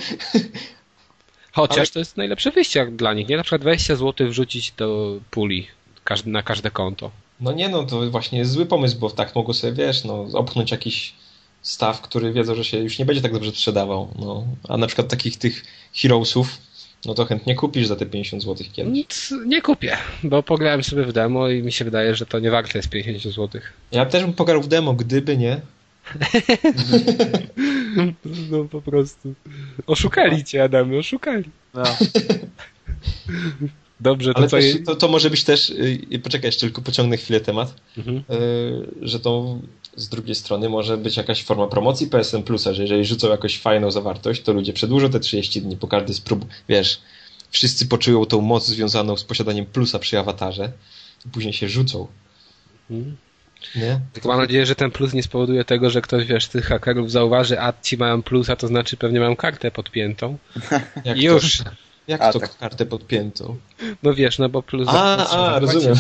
[1.57, 3.37] Chociaż Ale- to jest najlepsze wyjście dla nich, nie?
[3.37, 5.67] Na przykład 20 zł wrzucić do puli
[6.05, 7.11] każdy, na każde konto.
[7.41, 10.71] no nie no, to właśnie jest zły pomysł, bo tak mogło sobie, wiesz, no, opchnąć
[10.71, 11.15] jakiś
[11.63, 14.09] staw, który wiedzą, że się już nie będzie tak dobrze sprzedawał.
[14.19, 14.45] No.
[14.69, 15.65] A na przykład takich tych
[15.95, 16.59] Heroesów,
[17.05, 18.93] no to chętnie kupisz za te 50 zł kiedyś.
[18.93, 22.51] Nic nie kupię, bo pograłem sobie w demo i mi się wydaje, że to nie
[22.51, 23.61] warte jest 50 zł.
[23.93, 25.61] Ja też bym pograł w demo, gdyby nie.
[28.51, 29.35] No po prostu.
[29.87, 31.45] Oszukali cię, Adamy, oszukali.
[31.75, 31.83] No.
[34.01, 34.57] Dobrze, to Ale co...
[34.57, 35.73] też, to, to może być też,
[36.11, 38.23] yy, poczekaj, jeszcze tylko pociągnę chwilę temat, Mhm.
[38.29, 39.59] yy, że to
[39.97, 43.91] z drugiej strony może być jakaś forma promocji PSN Plusa, że jeżeli rzucą jakąś fajną
[43.91, 47.01] zawartość, to ludzie przedłużą te 30 dni po każdy z prób, wiesz,
[47.51, 50.73] wszyscy poczują tą moc związaną z posiadaniem Plusa przy awatarze
[51.27, 52.07] i później się rzucą,
[52.91, 53.17] Mhm.
[53.77, 54.01] Nie?
[54.13, 57.11] Tylko mam nadzieję, że ten plus nie spowoduje tego, że ktoś, wiesz, z tych hakerów
[57.11, 60.39] zauważy, a ci mają plusa, to znaczy pewnie mają kartę podpiętą.
[61.05, 61.59] Jak Już.
[61.59, 61.71] To,
[62.09, 62.59] jak A, to tak.
[62.59, 63.57] kartę podpiętą?
[64.03, 64.89] No wiesz, no bo plus...
[64.91, 65.95] A, a, rozumiem.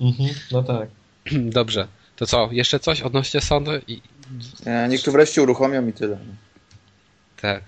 [0.00, 0.88] Mhm, no tak.
[1.32, 1.88] Dobrze.
[2.16, 3.80] To co, jeszcze coś odnośnie Sony?
[3.88, 4.02] I...
[4.66, 6.18] E, Niech to wreszcie uruchomią i tyle.
[7.40, 7.62] Tak.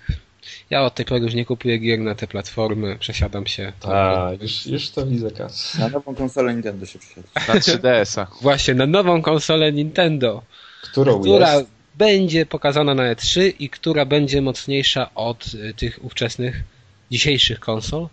[0.71, 3.73] Ja od tej pory już nie kupuję gier na te platformy, przesiadam się.
[3.85, 5.75] A, już, już to widzę, kas.
[5.79, 7.29] Na nową konsolę Nintendo się przysiadł.
[7.49, 8.27] Na 3DS-a.
[8.41, 10.43] Właśnie, na nową konsolę Nintendo,
[10.83, 11.71] Którą która jest?
[11.95, 16.63] będzie pokazana na E3 i która będzie mocniejsza od y, tych ówczesnych,
[17.11, 18.09] dzisiejszych konsol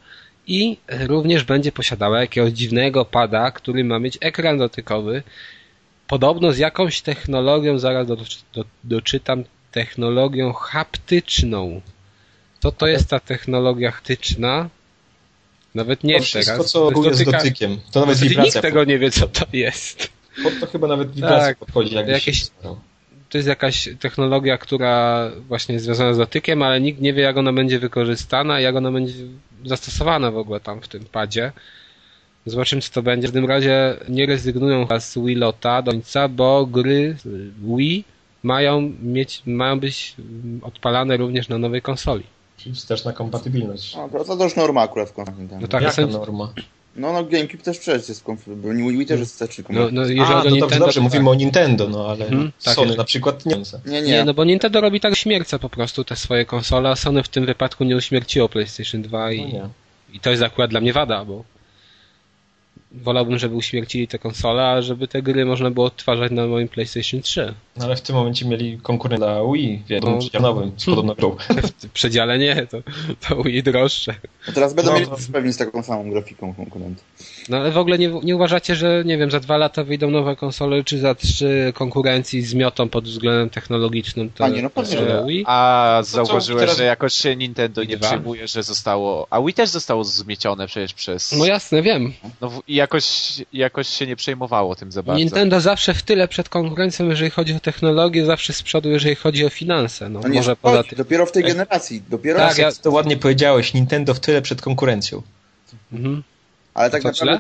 [0.47, 5.23] i również będzie posiadała jakiegoś dziwnego pada, który ma mieć ekran dotykowy,
[6.07, 8.15] podobno z jakąś technologią, zaraz do,
[8.53, 11.81] do, doczytam, technologią haptyczną.
[12.63, 14.69] Co to jest ta technologia haptyczna?
[15.75, 16.71] Nawet nie to wszystko, teraz.
[16.71, 17.77] co To jest dotyka- dotykiem.
[17.91, 20.09] To nawet Znaczy, nikt tego nie wie, co to jest.
[20.43, 21.57] Pod, to chyba nawet wibracja Tak.
[21.57, 22.47] podchodzi, jakby Jakieś-.
[23.29, 27.37] To jest jakaś technologia, która właśnie jest związana z dotykiem, ale nikt nie wie, jak
[27.37, 29.13] ona będzie wykorzystana, jak ona będzie
[29.65, 31.51] zastosowana w ogóle tam w tym padzie.
[32.45, 33.27] Zobaczymy, co to będzie.
[33.27, 37.15] W każdym razie nie rezygnują z Wii Lota do końca, bo gry
[37.77, 38.03] Wii
[38.43, 40.15] mają mieć, mają być
[40.61, 42.23] odpalane również na nowej konsoli.
[42.63, 43.95] Czyli wsteczna kompatybilność.
[43.95, 45.57] No, to, to już norma akurat w Nintendo.
[45.61, 46.53] No tak, Jaka sądzi- norma?
[46.95, 50.29] No, no GameCube też przecież jest bo Wii też jest wsteczny No, no, jeżeli A,
[50.29, 51.31] no dobrze, Nintendo, dobrze, to mówimy tak.
[51.31, 52.97] o Nintendo, no ale Mhm, tak Sony jest.
[52.97, 53.55] na przykład nie.
[53.85, 54.25] Nie, Nie, nie.
[54.25, 57.45] no bo Nintendo robi tak śmierca po prostu te swoje konsole, a Sony w tym
[57.45, 59.69] wypadku nie uśmierciło PlayStation 2 No i, nie.
[60.13, 61.43] I to jest akurat dla mnie wada, bo
[62.91, 67.21] wolałbym, żeby uśmiercili te konsole, a żeby te gry można było odtwarzać na moim PlayStation
[67.21, 67.53] 3.
[67.77, 70.19] No ale w tym momencie mieli konkurencję dla Wii w jednym No.
[70.19, 71.35] przedziałowym z podobną grą.
[71.83, 72.77] W przedziale nie, to,
[73.29, 74.15] to Wii droższe.
[74.47, 75.17] No teraz będą No, mieli no.
[75.33, 77.03] pewnie z taką samą grafiką konkurent.
[77.49, 80.35] No ale w ogóle nie, nie uważacie, że nie wiem, za dwa lata wyjdą nowe
[80.35, 85.05] konsole, czy za trzy konkurencji zmiotą pod względem technologicznym te, A nie, no pewnie, te
[85.05, 85.43] że Wii?
[85.47, 89.27] A co, zauważyłeś, teraz- że jakoś się Nintendo nie przyjmuje, że zostało...
[89.29, 91.31] A Wii też zostało zmiecione przecież przez...
[91.31, 92.13] No jasne, wiem.
[92.41, 93.05] No i jakoś,
[93.53, 95.19] jakoś się nie przejmowało tym za bardzo.
[95.19, 99.45] Nintendo zawsze w tyle przed konkurencją, jeżeli chodzi o technologię, zawsze z przodu, jeżeli chodzi
[99.45, 100.09] o finanse.
[100.09, 100.97] No, No nie, może poza tym.
[100.97, 102.03] dopiero w tej generacji.
[102.09, 105.21] Dopiero Tak, ja- Jak to ładnie powiedziałeś, Nintendo w tyle przed konkurencją.
[105.93, 106.23] Mhm.
[106.73, 107.31] Ale tak To naprawdę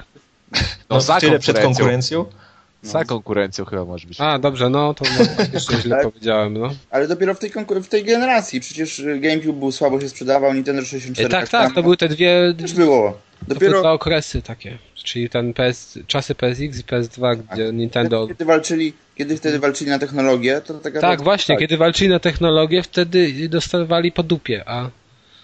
[0.51, 0.61] źle?
[0.89, 2.17] No, za w tyle przed konkurencją.
[2.23, 2.51] konkurencją.
[2.83, 4.21] Za konkurencją chyba może być.
[4.21, 6.03] A, dobrze, no to no, jeszcze źle Tak.
[6.03, 6.69] powiedziałem, no.
[6.89, 7.51] Ale dopiero w tej,
[7.83, 8.59] w tej generacji.
[8.59, 11.75] Przecież y, GameCube był słabo się sprzedawał, Nintendo 64 Tak, tak, samo.
[11.75, 13.17] to były te dwie, Też było.
[13.41, 14.77] To były Dopiero dwa okresy takie.
[15.03, 18.27] Czyli ten PS, czasy PSX i PS2, gdzie Nintendo...
[18.27, 20.99] kiedy walczyli, kiedy wtedy walczyli na technologię, to taka...
[21.01, 24.89] Tak, właśnie, kiedy walczyli na technologię, wtedy dostawali po dupie, a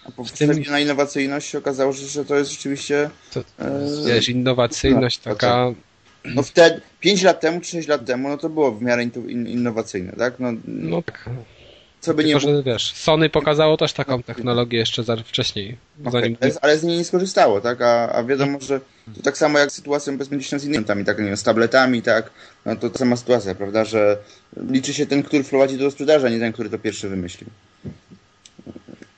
[0.04, 3.10] A po tym- na innowacyjność się okazało, że, że to jest rzeczywiście...
[3.34, 5.72] To- e, wiesz, innowacyjność No, taka
[6.24, 9.10] no wtedy, 5 lat temu, czy 6 lat temu, no to było w miarę in,
[9.28, 10.34] in, innowacyjne, tak?
[10.40, 11.30] No, No tak.
[12.00, 15.76] Co by nie Tylko, było, że wiesz, Sony pokazało też taką technologię jeszcze wcześniej.
[16.12, 16.36] Zanim...
[16.40, 17.82] ale, ale z niej nie skorzystało, tak?
[17.82, 18.80] A, a wiadomo, że
[19.16, 22.30] to tak samo jak sytuacja powiedzmy z innymi tam, tak, nie wiem, z tabletami, tak?
[22.66, 23.84] No to ta sama sytuacja, prawda?
[23.84, 24.18] Że
[24.70, 27.50] liczy się ten, który wprowadzi do sprzedaży, a nie ten, który to pierwszy wymyślił.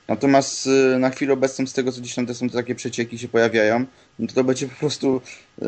[0.07, 3.19] Natomiast y, na chwilę obecną z tego, co gdzieś tam te są te takie przecieki
[3.19, 3.85] się pojawiają,
[4.19, 5.21] no to to będzie po prostu
[5.61, 5.65] y,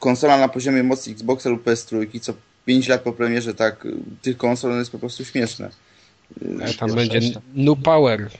[0.00, 3.86] konsola na poziomie mocy Xboxa lub PS3, co 5 lat po premierze tak,
[4.22, 5.70] tych konsol jest po prostu śmieszne.
[6.78, 7.40] Tam Już będzie.
[7.54, 8.30] New Power.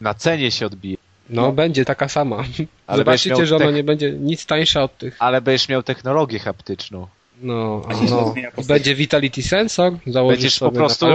[0.00, 0.96] Na cenie się odbije.
[1.30, 1.52] No, No.
[1.52, 2.44] będzie taka sama.
[2.86, 5.16] Ale Zobaczycie, że ona nie będzie nic tańsza od tych.
[5.18, 7.06] Ale będziesz miał technologię haptyczną.
[7.42, 8.34] No, no.
[8.68, 11.06] Będzie Vitality Sensor, założysz Będziesz po prostu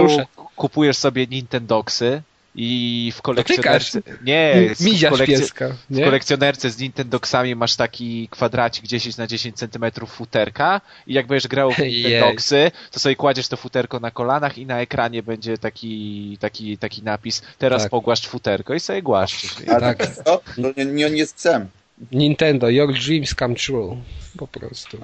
[0.56, 2.22] kupujesz sobie Nintendoxy
[2.56, 3.56] i w Dotykasz.
[3.56, 4.02] kolekcjonerce...
[4.24, 6.04] Nie, w Miziasz kolekcjo- pieska, W nie?
[6.04, 11.72] kolekcjonerce z Nintendoxami masz taki kwadracik 10 na 10 cm futerka i jak będziesz grał
[11.72, 11.78] w.
[11.84, 17.02] Nintendoxy, to sobie kładziesz to futerko na kolanach i na ekranie będzie taki, taki, taki
[17.02, 17.90] napis teraz Tak.
[17.90, 19.54] pogłaszcz futerko i sobie głaszczysz.
[19.68, 19.98] A Tak.
[19.98, 20.24] tak.
[20.24, 20.40] co?
[20.58, 21.66] No, nie, nie, nie jest psem.
[22.12, 23.96] Nintendo, your dreams come true.
[24.38, 24.98] Po prostu.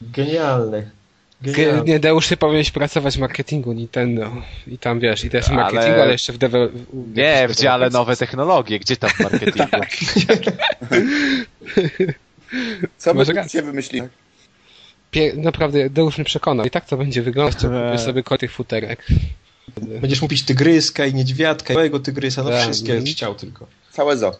[0.00, 0.90] Genialny.
[1.86, 4.30] Nie, Deusz, ty powinieneś pracować w marketingu Nintendo.
[4.66, 6.70] I tam wiesz, i też w Ale- marketingu, ale jeszcze w devel...
[7.14, 9.58] Nie, w dziale nowe technologie, gdzie tam w marketingu?
[9.70, 9.88] Tak.
[12.98, 14.06] Co by się wymyślili?
[15.10, 15.32] Pie...
[15.36, 16.66] Naprawdę, Deusz mnie przekonał.
[16.66, 17.90] I tak to będzie wyglądać, to Eee.
[17.92, 19.06] kupię sobie ko- tych futerek.
[20.00, 22.62] Będziesz mówić tygryska i niedźwiadka, i małego tygrysa, no Tak.
[22.62, 23.66] wszystkie będziesz chciał tylko.
[23.92, 24.38] Całe zo.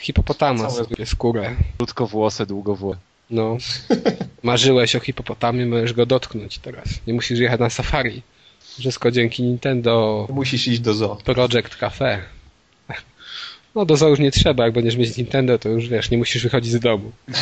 [0.00, 1.56] Hipopotama Całe- sobie skórę.
[1.76, 2.98] Krótkowłose, długowłose.
[3.30, 3.56] No.
[4.42, 6.88] Marzyłeś o hipopotamie, możesz go dotknąć teraz.
[7.06, 8.22] Nie musisz jechać na safari.
[8.78, 11.16] Wszystko dzięki Nintendo Musisz iść do zoo.
[11.24, 12.22] Project Cafe.
[13.74, 16.42] No do zoo już nie trzeba, jak będziesz mieć Nintendo, to już wiesz, nie musisz
[16.42, 17.12] wychodzić z domu.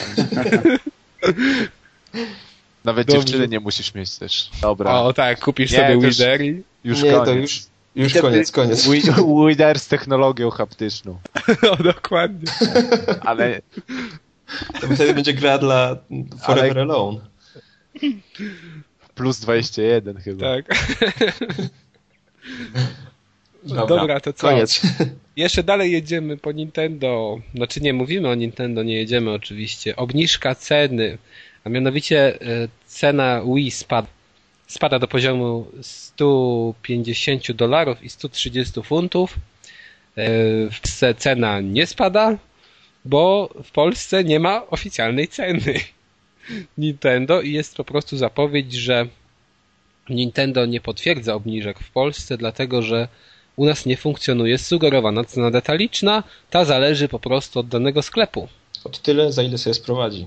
[2.85, 3.25] Nawet Dobrze.
[3.25, 4.51] dziewczyny nie musisz mieć też.
[4.63, 6.63] Dobra, O tak, kupisz Nie, sobie Wider i...
[6.85, 7.25] już nie, koniec.
[7.27, 7.63] to już,
[7.97, 8.89] już koniec, koniec.
[8.89, 9.03] Wi-
[9.49, 11.19] Wider z technologią haptyczną.
[11.63, 12.53] No dokładnie.
[13.21, 13.61] Ale
[14.81, 15.97] To wtedy będzie gra dla
[16.47, 17.21] Forever Alone.
[19.15, 20.47] plus 21 chyba.
[20.47, 20.65] Tak.
[23.65, 24.47] Dobra, Dobra, to co?
[24.49, 24.81] Koniec.
[25.37, 27.39] Jeszcze dalej jedziemy po Nintendo.
[27.55, 29.97] Znaczy nie mówimy o Nintendo, nie jedziemy oczywiście.
[29.97, 31.19] Obniżka ceny,
[31.65, 34.09] a mianowicie e, cena Wii spada,
[34.67, 39.35] spada do poziomu 150 dolarów i 130 funtów.
[40.17, 40.29] E,
[40.71, 42.37] W Polsce cena nie spada,
[43.05, 45.75] bo w Polsce nie ma oficjalnej ceny
[46.79, 49.07] Nintendo i jest po prostu zapowiedź, że
[50.09, 53.09] Nintendo nie potwierdza obniżek w Polsce, dlatego że
[53.57, 58.49] u nas nie funkcjonuje sugerowana cena detaliczna, ta zależy po prostu od danego sklepu.
[58.85, 60.27] Od tyle, za ile sobie sprowadzi.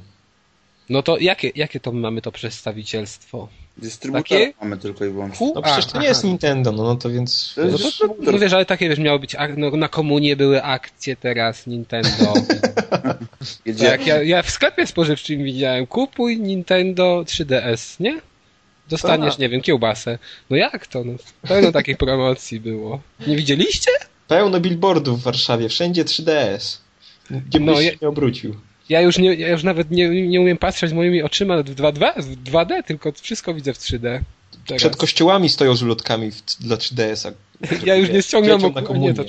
[0.90, 3.48] No to jakie, jakie to my mamy to przedstawicielstwo?
[3.78, 4.54] Dystrybutora Takie?
[4.62, 5.52] mamy tylko i wyłącznie.
[5.56, 6.08] No przecież to nie aha.
[6.10, 7.54] jest Nintendo, no, no to więc...
[7.56, 8.34] To No to, to, dystrybutor.
[8.34, 12.34] no wiesz, ale takie wiesz, miało być, no, na komunie były akcje teraz Nintendo.
[13.80, 18.22] Tak, ja, ja w sklepie spożywczym widziałem, kupuj Nintendo 3DS, nie?
[18.90, 19.40] Dostaniesz, Tak.
[19.40, 20.20] nie wiem, kiełbasę.
[20.50, 21.04] No jak to?
[21.04, 21.13] No,
[21.48, 23.00] pełno takich promocji było.
[23.28, 23.92] Nie widzieliście?
[24.28, 26.78] Pełno billboardów w Warszawie, wszędzie 3DS.
[27.32, 28.56] Gdzie No, byś ja- się nie obrócił.
[28.89, 32.43] Ja już, nie, ja już nawet nie, nie umiem patrzeć moimi oczyma w 2D, w
[32.43, 34.19] 2D, tylko wszystko widzę w 3D.
[34.67, 34.82] Teraz.
[34.82, 37.32] Przed kościołami stoją z ulotkami w, dla 3DS-a.
[37.86, 39.26] Ja już nie ściągam okularów.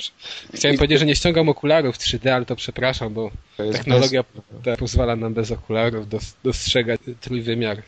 [0.53, 4.23] Chciałem powiedzieć, że nie ściągam okularów 3D, ale to przepraszam, bo To technologia
[4.63, 7.83] ta pozwala nam bez okularów dos, dostrzegać trójwymiar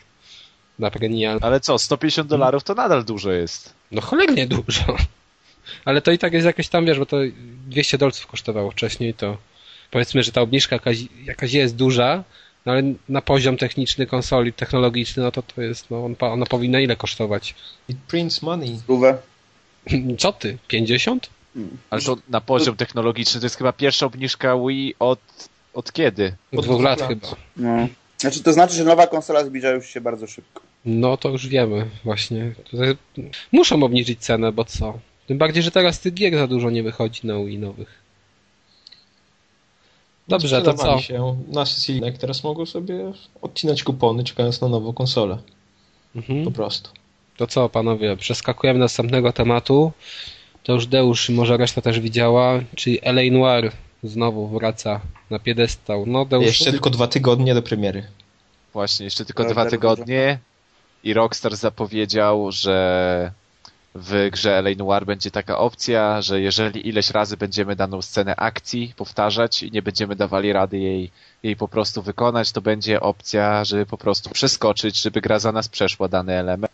[0.79, 1.39] na prenial.
[1.41, 3.73] Ale co, 150 dolarów to nadal dużo jest.
[3.91, 4.97] No cholernie dużo.
[5.86, 7.17] Ale to i tak jest jakieś tam, wiesz, bo to
[7.67, 9.38] 200 dolców kosztowało wcześniej, to
[9.91, 12.23] powiedzmy, że ta obniżka jakaś, jakaś jest duża,
[12.65, 16.80] no ale na poziom techniczny konsoli, technologiczny, no to to jest, no on, ona powinna
[16.80, 17.56] ile kosztować?
[17.89, 18.77] It prints money.
[18.77, 19.17] Stówę.
[20.17, 20.58] Co ty?
[20.67, 21.30] 50?
[21.89, 25.19] Ale to na poziom technologiczny to jest chyba pierwsza obniżka Wii od,
[25.73, 26.25] od kiedy?
[26.54, 27.10] Od Od dwóch dwóch lat lat.
[27.10, 27.27] chyba.
[27.58, 27.88] No.
[28.17, 30.62] Znaczy to znaczy, że nowa konsola zbliża już się bardzo szybko.
[30.86, 32.51] No to już wiemy właśnie.
[32.71, 32.95] Tutaj
[33.51, 34.99] Muszą obniżyć cenę, bo co?
[35.27, 38.01] Tym bardziej, że teraz tych gier za dużo nie wychodzi na Wii nowych.
[40.32, 41.00] Dobrze, to co?
[41.00, 45.38] Się na Sicilinek, teraz mogą sobie odcinać kupony, czekając na nową konsolę.
[46.15, 46.46] Mhm.
[46.46, 46.89] Po prostu.
[47.38, 49.91] To co, panowie, przeskakujemy do następnego tematu.
[50.63, 53.32] To już Deusz, i może reszta też widziała, czyli L.A.
[53.32, 53.72] Noir
[54.04, 56.06] znowu wraca na piedestał.
[56.06, 58.04] No Deusz, Jeszcze tylko dwa tygodnie do premiery.
[58.74, 60.39] Właśnie, jeszcze tylko dwa tygodnie
[61.04, 63.32] i Rockstar zapowiedział, że
[63.95, 64.75] w grze L.A.
[64.84, 69.82] Noir będzie taka opcja, że jeżeli ileś razy będziemy daną scenę akcji powtarzać i nie
[69.82, 71.12] będziemy dawali rady jej,
[71.43, 75.69] jej po prostu wykonać, to będzie opcja, żeby po prostu przeskoczyć, żeby gra za nas
[75.69, 76.71] przeszła dany element.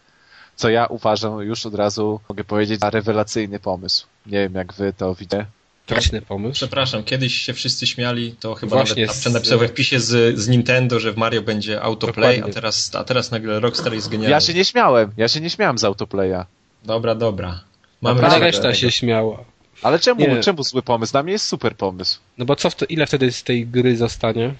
[0.56, 4.06] Co ja uważam już od razu, mogę powiedzieć, za rewelacyjny pomysł.
[4.26, 5.46] Nie wiem, jak wy to widzicie.
[5.86, 6.54] Straszny pomysł.
[6.54, 10.48] Przepraszam, kiedyś się wszyscy śmiali, to chyba Właśnie nawet z- napisał we wpisie z, z
[10.48, 14.32] Nintendo, że w Mario będzie autoplay, a teraz, a teraz nagle Rockstar jest genialny.
[14.32, 16.46] Ja się nie śmiałem, ja się nie śmiałem z autoplaya.
[16.88, 17.60] Dobra, dobra.
[18.02, 18.40] Naprawdę.
[18.40, 19.38] reszta się śmiała.
[19.84, 20.40] Ale czemu, Nie.
[20.40, 21.12] czemu zły pomysł?
[21.12, 22.20] Dla mnie jest super pomysł.
[22.38, 24.54] No bo co w to, ile wtedy z tej gry zostanie?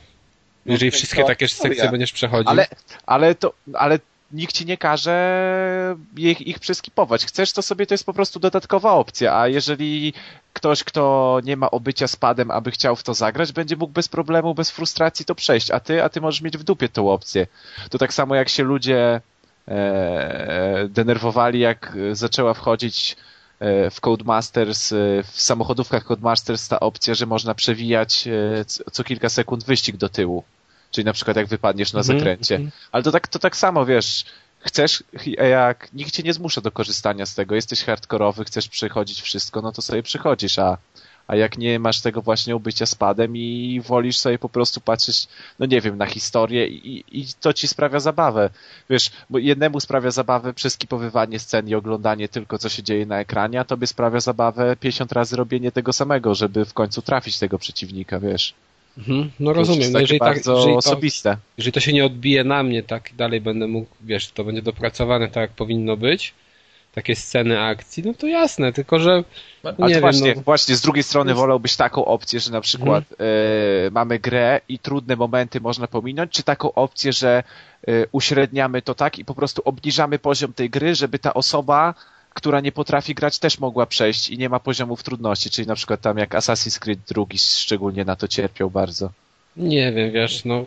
[0.66, 1.76] Jeżeli to wszystkie to takie historia.
[1.76, 2.50] sekcje będziesz przechodził.
[2.50, 2.68] Ale,
[3.06, 4.00] ale to, ale
[4.32, 7.26] nikt ci nie każe ich, ich przeskipować.
[7.26, 10.14] Chcesz, to sobie to jest po prostu dodatkowa opcja, a jeżeli
[10.54, 14.08] ktoś, kto nie ma obycia z padem, aby chciał w to zagrać, będzie mógł bez
[14.08, 17.48] problemu, bez frustracji to przejść, a ty, a ty możesz mieć w dupie tą opcję.
[17.90, 19.22] To tak samo jak się ludzie
[20.90, 23.16] denerwowali, jak zaczęła wchodzić
[23.60, 24.96] e, w Codemasters, e,
[25.32, 30.10] w samochodówkach Codemasters ta opcja, że można przewijać e, co- co kilka sekund wyścig do
[30.10, 30.44] tyłu.
[30.92, 32.56] Czyli na przykład jak wypadniesz na Mhm, zakręcie.
[32.56, 32.72] mhm.
[32.92, 34.26] Ale to tak, to tak samo, wiesz,
[34.60, 35.04] chcesz,
[35.50, 39.72] jak nikt cię nie zmusza do korzystania z tego, jesteś hardkorowy, chcesz przechodzić wszystko, no
[39.72, 40.78] to sobie przychodzisz, a,
[41.28, 45.28] a jak nie masz tego właśnie ubycia z padem i wolisz sobie po prostu patrzeć,
[45.60, 48.50] no nie wiem, na historię i, i to ci sprawia zabawę.
[48.90, 53.60] Wiesz, bo jednemu sprawia zabawę przeskipowywanie scen i oglądanie tylko, co się dzieje na ekranie,
[53.60, 58.20] a tobie sprawia zabawę 50 razy robienie tego samego, żeby w końcu trafić tego przeciwnika,
[58.20, 58.54] wiesz.
[58.98, 59.82] Mhm, no To rozumiem.
[59.82, 61.38] jest No jeżeli, tak, bardzo jeżeli, to, osobiste.
[61.58, 65.28] jeżeli to się nie odbije na mnie, tak dalej będę mógł, wiesz, to będzie dopracowane
[65.28, 66.34] tak, jak powinno być,
[66.98, 69.24] takie sceny akcji, no to jasne, tylko że
[69.64, 70.42] Ale nie to wiem, właśnie, no.
[70.42, 73.16] właśnie z drugiej strony wolałbyś taką opcję, że na przykład e,
[73.92, 77.44] mamy grę i trudne momenty można pominąć, czy taką opcję, że
[77.88, 81.94] e, uśredniamy to tak i po prostu obniżamy poziom tej gry, żeby ta osoba,
[82.34, 86.02] która nie potrafi grać, też mogła przejść i nie ma poziomów trudności, czyli na przykład
[86.02, 89.10] tam jak Assassin's Creed II szczególnie na to cierpiał bardzo.
[89.58, 90.66] Nie wiem, wiesz, no.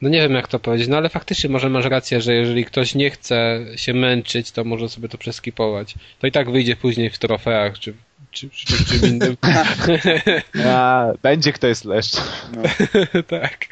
[0.00, 2.94] No nie wiem jak to powiedzieć, no ale faktycznie może masz rację, że jeżeli ktoś
[2.94, 5.94] nie chce się męczyć, to może sobie to przeskipować.
[6.20, 7.94] To i tak wyjdzie później w trofeach czy,
[8.30, 9.36] czy, czy, czy czym innym.
[10.66, 12.16] A, będzie kto jest leszcz.
[12.56, 12.62] No.
[13.38, 13.66] tak.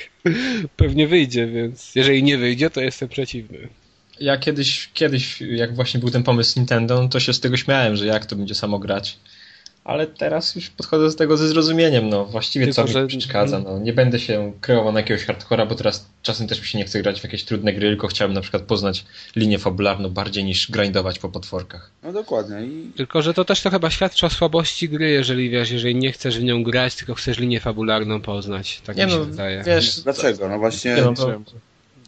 [0.76, 3.68] Pewnie wyjdzie, więc jeżeli nie wyjdzie, to jestem przeciwny.
[4.20, 7.96] Ja kiedyś, kiedyś, jak właśnie był ten pomysł z Nintendo, to się z tego śmiałem,
[7.96, 9.18] że jak to będzie samo grać.
[9.88, 13.58] Ale teraz już podchodzę do tego ze zrozumieniem, no właściwie Tylko, co że- mi przeszkadza,
[13.58, 16.84] no nie będę się kreował na jakiegoś hardcora, bo teraz czasem też mi się nie
[16.84, 19.04] chce grać w jakieś trudne gry, tylko chciałbym na przykład poznać
[19.36, 21.90] linię fabularną bardziej niż grindować po potworkach.
[22.02, 22.62] no dokładnie.
[22.66, 26.12] I Tylko, że to też to chyba świadczy o słabości gry, jeżeli wiesz, jeżeli nie
[26.12, 28.80] chcesz w nią grać, tylko chcesz linię fabularną poznać.
[28.86, 29.62] Tak Nie mi się no, wydaje.
[29.66, 30.48] wiesz, dlaczego?
[30.48, 30.94] No właśnie.
[30.94, 31.28] Nie, no to,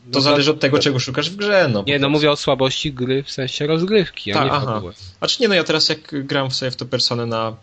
[0.06, 1.84] No to zależy od tego, czego szukasz w grze, no.
[1.86, 4.66] Nie, no mówię o słabości gry w sensie rozgrywki, a Tak, nie aha.
[4.66, 4.92] fabuły.
[5.18, 7.56] Znaczy nie, no ja teraz jak gram w sobie w to personę na,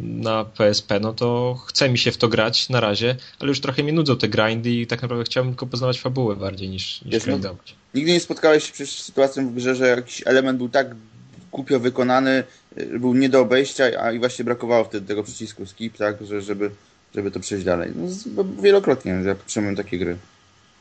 [0.00, 3.82] na PSP, no to chce mi się w to grać na razie, ale już trochę
[3.82, 7.26] mnie nudzą te grindy i tak naprawdę chciałbym tylko poznawać fabułę bardziej niż, niż Jest,
[7.26, 7.74] no- grindować.
[7.94, 10.86] Nigdy nie spotkałeś się przecież z sytuacją w grze, że jakiś element był tak
[11.52, 12.44] głupio wykonany,
[12.78, 16.42] y, był nie do obejścia, a i właśnie brakowało wtedy tego przycisku skip, tak, że,
[16.42, 16.70] żeby,
[17.14, 17.92] żeby to przejść dalej.
[17.96, 20.16] No, z- bo wielokrotnie ja przyjmuję takie gry.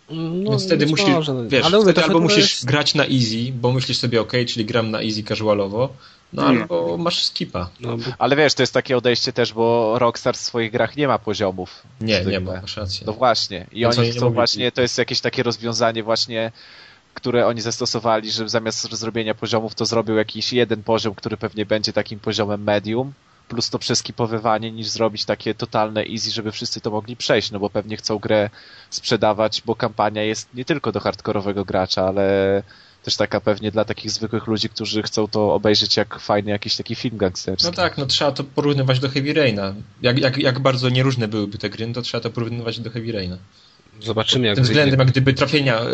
[0.10, 1.50] No, Więc wtedy musisz, może, no.
[1.50, 4.92] wiesz, ale wtedy albo musisz jest- grać na easy, bo myślisz sobie, ok, czyli gram
[4.92, 5.94] na easy casualowo,
[6.34, 6.62] no Nie.
[6.62, 7.70] albo masz skipa.
[7.80, 11.08] No, bo- Ale wiesz, to jest takie odejście też, bo Rockstar w swoich grach nie
[11.08, 11.84] ma poziomów.
[12.02, 12.40] Nie, nie Zwykle.
[12.40, 13.04] ma, masz rację.
[13.08, 13.68] No właśnie.
[13.72, 14.36] I No oni nie chcą mówili.
[14.36, 16.52] właśnie, to jest jakieś takie rozwiązanie właśnie,
[17.14, 21.94] które oni zastosowali, że zamiast zrobienia poziomów, to zrobił jakiś jeden poziom, który pewnie będzie
[21.94, 23.14] takim poziomem medium,
[23.48, 27.70] plus to przeskipowywanie, niż zrobić takie totalne easy, żeby wszyscy to mogli przejść, no bo
[27.70, 28.50] pewnie chcą grę
[28.90, 32.64] sprzedawać, bo kampania jest nie tylko do hardkorowego gracza, ale
[33.04, 36.96] też taka pewnie dla takich zwykłych ludzi, którzy chcą to obejrzeć jak fajny jakiś taki
[36.96, 37.66] film gangsterski.
[37.66, 39.76] No tak, no trzeba to porównywać do Heavy Raina.
[40.02, 43.12] Jak, jak, jak bardzo nieróżne byłyby te gry, no to trzeba to porównywać do Heavy
[43.12, 43.38] Raina.
[44.02, 44.74] zobaczymy jak Tym wyjdzie.
[44.74, 45.86] względem, jak gdyby trafienia, e,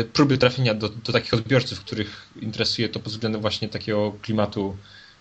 [0.00, 4.76] e, próby trafienia do, do takich odbiorców, których interesuje to pod względem właśnie takiego klimatu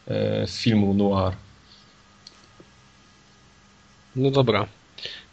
[0.08, 1.34] e, filmu noir.
[4.16, 4.66] No dobra.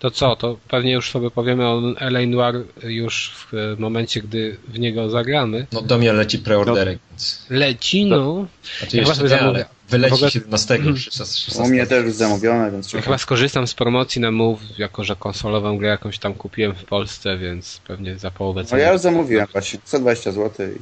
[0.01, 0.37] To co?
[0.37, 5.67] To pewnie już sobie powiemy o LA Noir już w momencie, gdy w niego zagramy.
[5.73, 7.47] No do mnie leci preorderek, więc...
[7.51, 8.47] Leci, no.
[8.79, 11.63] Znaczy Ja jeszcze chyba nie, ale wyleci ogóle- 17, 16.
[11.63, 15.17] U mnie też już zamówione, więc Ja chyba skorzystam z promocji na Move, jako że
[15.17, 18.83] konsolową grę jakąś tam kupiłem w Polsce, więc pewnie za połowę No ceny.
[18.83, 20.67] ja już zamówiłem właśnie, 120 zł.
[20.69, 20.79] I...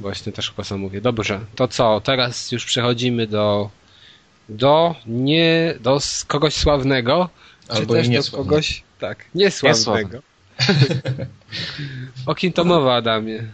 [0.00, 1.00] Właśnie też chyba zamówię.
[1.00, 2.00] Dobrze, to co?
[2.04, 3.70] Teraz już przechodzimy do
[4.48, 7.28] do nie do kogoś sławnego,
[7.68, 10.22] Albo czy i też do kogoś tak, niesławnego.
[12.26, 13.44] o kim to mowa, Adamie?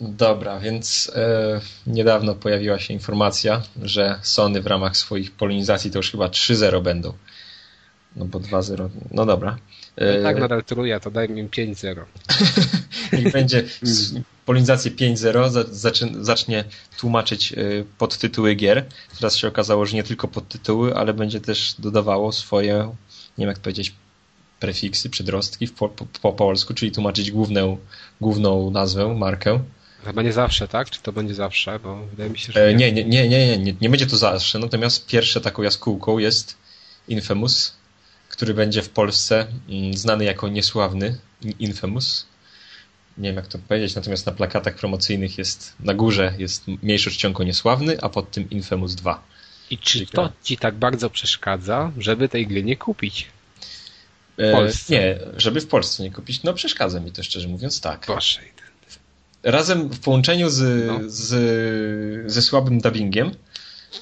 [0.00, 6.10] Dobra, więc e, niedawno pojawiła się informacja, że Sony w ramach swoich polonizacji to już
[6.10, 7.12] chyba 3-0 będą.
[8.16, 9.58] No bo 2-0, no dobra.
[9.96, 12.04] E, tak nadal truja, to daj mi 5-0.
[13.12, 13.64] Niech będzie
[14.46, 15.64] polonizację 5.0
[16.20, 16.64] zacznie
[16.98, 17.56] tłumaczyć e,
[17.98, 18.84] podtytuły gier.
[19.16, 22.94] Teraz się okazało, że nie tylko podtytuły, ale będzie też dodawało swoje,
[23.38, 23.94] nie wiem jak powiedzieć,
[24.60, 27.78] prefiksy, przedrostki po, po, po polsku, czyli tłumaczyć główną,
[28.20, 29.60] główną nazwę, markę.
[30.04, 30.90] Chyba nie zawsze, tak?
[30.90, 31.78] Czy to będzie zawsze?
[31.78, 32.66] Bo wydaje mi się, że.
[32.66, 34.58] E, nie, nie, nie, nie, nie, nie będzie to zawsze.
[34.58, 36.56] Natomiast pierwsze taką jaskółką jest
[37.08, 37.74] Infamous,
[38.28, 41.18] który będzie w Polsce mm, znany jako niesławny
[41.58, 42.26] Infamous.
[43.18, 47.44] Nie wiem jak to powiedzieć, natomiast na plakatach promocyjnych jest na górze jest mniejszy czcionko
[47.44, 49.22] niesławny, a pod tym Infamous 2.
[49.74, 53.26] I czy to ci tak bardzo przeszkadza, żeby tej gry nie kupić?
[54.38, 54.92] W e, Polsce.
[54.92, 58.00] nie, żeby w Polsce nie kupić, no przeszkadza mi to szczerze mówiąc tak.
[58.00, 58.40] Proszę.
[59.42, 61.00] Razem w połączeniu z, no.
[61.06, 63.30] z, ze słabym dubbingiem,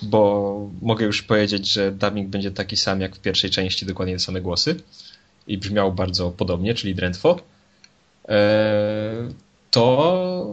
[0.03, 4.21] bo mogę już powiedzieć, że dubbing będzie taki sam jak w pierwszej części, dokładnie te
[4.21, 4.77] same głosy
[5.47, 7.41] i brzmiał bardzo podobnie, czyli drętwo,
[8.29, 9.29] e,
[9.71, 10.47] to,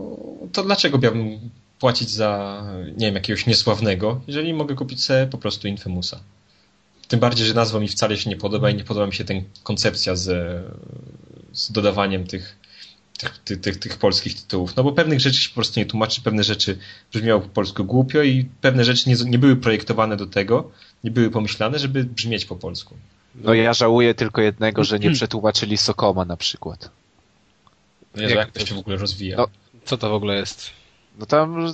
[0.51, 1.39] to dlaczego miałbym
[1.80, 2.64] płacić za,
[2.98, 6.20] nie wiem, jakiegoś niesławnego, jeżeli mogę kupić sobie po prostu Infamousa.
[7.08, 9.44] Tym bardziej, że nazwa mi wcale się nie podoba i nie podoba mi się ten
[9.64, 10.26] koncepcja z,
[11.54, 12.60] z dodawaniem tych,
[13.18, 14.76] tych, tych, tych, polskich tytułów.
[14.76, 16.78] No bo pewnych rzeczy się po prostu nie tłumaczy, pewne rzeczy
[17.14, 20.72] brzmiały po polsku głupio i pewne rzeczy nie, nie były projektowane do tego,
[21.04, 22.96] nie były pomyślane, żeby brzmieć po polsku.
[23.36, 26.90] No ja żałuję tylko jednego, że nie przetłumaczyli Sokoma na przykład.
[28.16, 29.38] Jezu, jak, jak to się w ogóle rozwija?
[29.38, 29.48] No,
[29.86, 30.79] co to w ogóle jest?
[31.20, 31.65] No tam...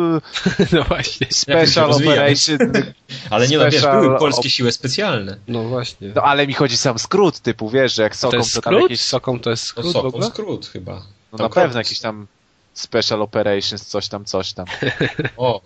[0.72, 1.26] No właśnie.
[1.30, 2.58] Special Operation...
[3.30, 5.36] ale nie no, wiesz, były polskie siły specjalne.
[5.48, 6.12] No właśnie.
[6.14, 8.82] No ale mi chodzi sam skrót typu, wiesz, że jak Sokom to, jest to skrót?
[8.82, 9.00] Jakieś...
[9.00, 11.02] Sokom to jest skrót no, Sokom skrót chyba.
[11.32, 12.26] No na pewno jakiś tam
[12.74, 14.66] Special Operations, coś tam, coś tam.
[15.36, 15.60] o,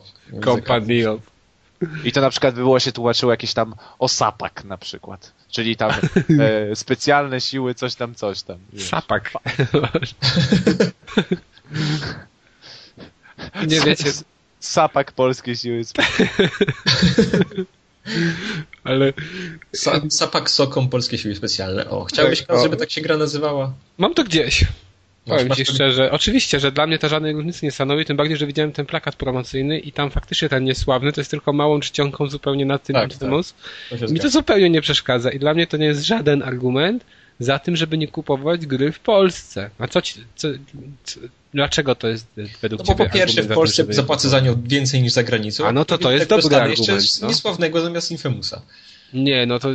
[0.45, 1.05] Company
[2.05, 5.33] I to na przykład by było się tłumaczyło jakieś tam osapak na przykład.
[5.51, 5.91] Czyli tam
[6.71, 8.59] e, specjalne siły, coś tam, coś tam.
[8.73, 8.89] Wiesz.
[8.89, 9.33] Sapak.
[13.67, 14.13] Nie wiecie.
[14.61, 15.83] Sapak polskie siły
[18.85, 19.13] Ale...
[19.77, 21.91] Sa Sapak Sokom Polskie Siły Specjalne.
[21.91, 23.73] O, chciałbyś, tak, żeby tak się gra nazywała?
[23.99, 24.65] Mam to gdzieś.
[25.29, 28.47] Powiem ci szczerze, oczywiście, że dla mnie to żadnej różnicy nie stanowi, tym bardziej, że
[28.47, 32.67] widziałem ten plakat promocyjny i tam faktycznie ten niesławny to jest tylko małą czcionką zupełnie
[32.67, 33.19] nad tym tak, tak.
[33.19, 37.05] To Mi to zupełnie nie przeszkadza i dla mnie to nie jest żaden argument
[37.39, 39.71] za tym, żeby nie kupować gry w Polsce.
[39.79, 40.49] A co ci, co,
[41.05, 41.21] co,
[41.55, 42.27] Dlaczego to jest
[42.63, 45.67] według no bo po pierwsze w Polsce tym, zapłacę za nią więcej niż za granicą.
[45.67, 47.03] A no to to jest dobry argument.
[47.03, 47.29] jeszcze no.
[47.29, 48.63] niesławnego zamiast Infamousa.
[49.13, 49.69] Nie, no to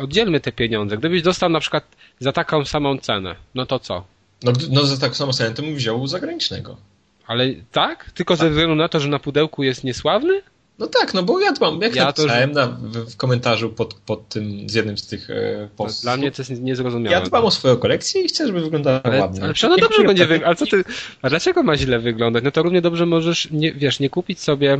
[0.00, 0.98] oddzielmy te pieniądze.
[0.98, 1.84] Gdybyś dostał na przykład
[2.20, 4.04] za taką samą cenę, no to co?
[4.42, 6.76] No, no za taką samą cenę to bym wziął zagranicznego.
[7.26, 8.10] Ale tak?
[8.10, 10.42] Tylko ze względu na to, że na pudełku jest niesławny?
[10.82, 12.66] No tak, no bo ja mam, jak ja napisałem to, że...
[12.66, 16.02] na, w, w, komentarzu pod, pod tym, z jednym z tych e, postów.
[16.02, 17.16] Dla mnie to jest niezrozumiałe.
[17.16, 19.42] Ja dbam o swoją kolekcję i chcę, żeby wyglądała ale, ładnie.
[19.42, 20.46] Ale przecież ona dobrze będzie wyglądać.
[20.46, 20.84] Ale co ty,
[21.22, 22.44] a dlaczego ma źle wyglądać?
[22.44, 24.78] No to równie dobrze możesz, nie, wiesz, nie kupić sobie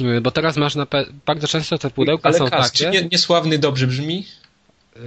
[0.00, 0.86] y, bo teraz masz na
[1.26, 2.84] bardzo często te pudełka ale są Kas, takie.
[2.84, 4.26] Czy nie, niesławny dobrze brzmi?
[4.96, 5.02] Yy,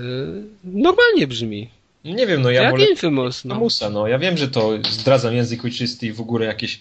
[0.63, 1.69] normalnie brzmi.
[2.05, 3.55] Nie wiem, no ja Jak wolę Infamous, no.
[3.55, 4.07] Musa, no.
[4.07, 6.79] Ja wiem, że to zdradzam język ojczysty i w ogóle jakieś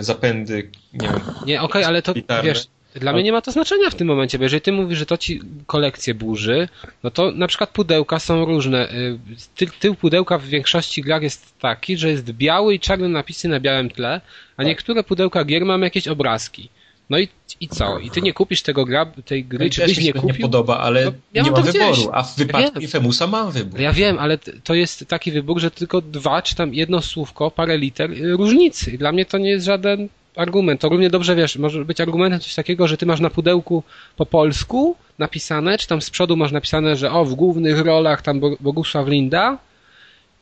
[0.00, 1.20] zapędy, nie wiem.
[1.46, 2.14] Nie, okej, okay, ale to
[2.44, 5.06] wiesz, dla mnie nie ma to znaczenia w tym momencie, bo jeżeli ty mówisz, że
[5.06, 6.68] to ci kolekcję burzy,
[7.02, 8.92] no to na przykład pudełka są różne.
[8.92, 9.18] Y,
[9.56, 13.60] ty, tył pudełka w większości grach jest taki, że jest biały i czarne napisy na
[13.60, 14.20] białym tle,
[14.56, 14.66] a tak.
[14.66, 16.68] niektóre pudełka gier mamy jakieś obrazki.
[17.12, 17.28] No i,
[17.60, 17.98] i co?
[17.98, 20.28] I ty nie kupisz tego gra, tej gry, czy byś nie kupił?
[20.28, 23.80] nie podoba, ale no, ja nie mam wyboru, a w wypadku ja Infemusa mam wybór.
[23.80, 27.78] Ja wiem, ale to jest taki wybór, że tylko dwa, czy tam jedno słówko, parę
[27.78, 28.90] liter y, różnicy.
[28.90, 30.80] I dla mnie to nie jest żaden argument.
[30.80, 33.82] To równie dobrze, wiesz, może być argumentem coś takiego, że ty masz na pudełku
[34.16, 38.40] po polsku napisane, czy tam z przodu masz napisane, że o, w głównych rolach tam
[38.60, 39.58] Bogusław Linda,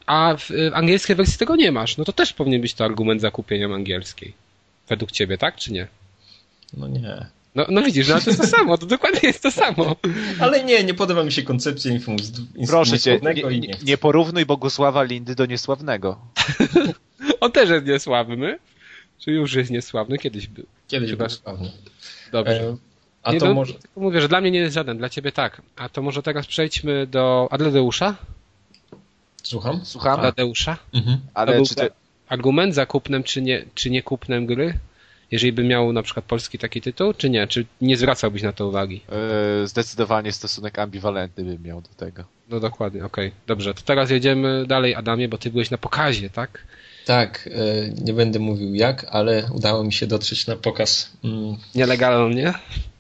[0.07, 1.97] a w, w angielskiej wersji tego nie masz.
[1.97, 4.33] No to też powinien być to argument za kupieniem angielskiej.
[4.89, 5.87] Według ciebie, tak, czy nie?
[6.77, 7.27] No nie.
[7.55, 9.97] No, no widzisz, no to jest to samo, to dokładnie jest to samo.
[10.41, 12.33] Ale nie, nie podoba mi się koncepcja Infamous
[12.67, 16.19] Proszę cię, nie, nie, nie porównuj Bogusława Lindy do niesławnego.
[17.41, 18.59] On też jest niesławny.
[19.19, 20.19] Czy już jest niesławny?
[20.19, 20.67] Kiedyś był.
[20.89, 21.25] Kiedyś Chyba...
[21.25, 21.71] był sławny.
[22.33, 22.61] Dobrze.
[22.61, 22.77] E,
[23.23, 23.75] a nie, to no, może...
[23.97, 25.63] Mówię, że dla mnie nie jest żaden, dla ciebie tak.
[25.77, 28.17] A to może teraz przejdźmy do Adledeusza?
[29.43, 29.81] Słucham?
[29.85, 30.21] Słucham.
[30.21, 30.77] Adledeusza?
[30.93, 31.21] Mhm.
[31.35, 31.75] Ale czy.
[32.29, 34.79] Argument za kupnem czy nie, czy nie kupnem gry?
[35.31, 37.47] Jeżeli by miał na przykład polski taki tytuł, czy nie?
[37.47, 39.01] Czy nie zwracałbyś na to uwagi?
[39.61, 42.25] Yy, zdecydowanie stosunek ambiwalentny bym miał do tego.
[42.49, 43.29] No dokładnie, okej.
[43.29, 43.41] Okay.
[43.47, 46.67] Dobrze, to teraz jedziemy dalej, Adamie, bo ty byłeś na pokazie, tak?
[47.07, 51.13] Tak, e, nie będę mówił jak, ale udało mi się dotrzeć na pokaz.
[51.25, 52.55] mm, Nielegalnie?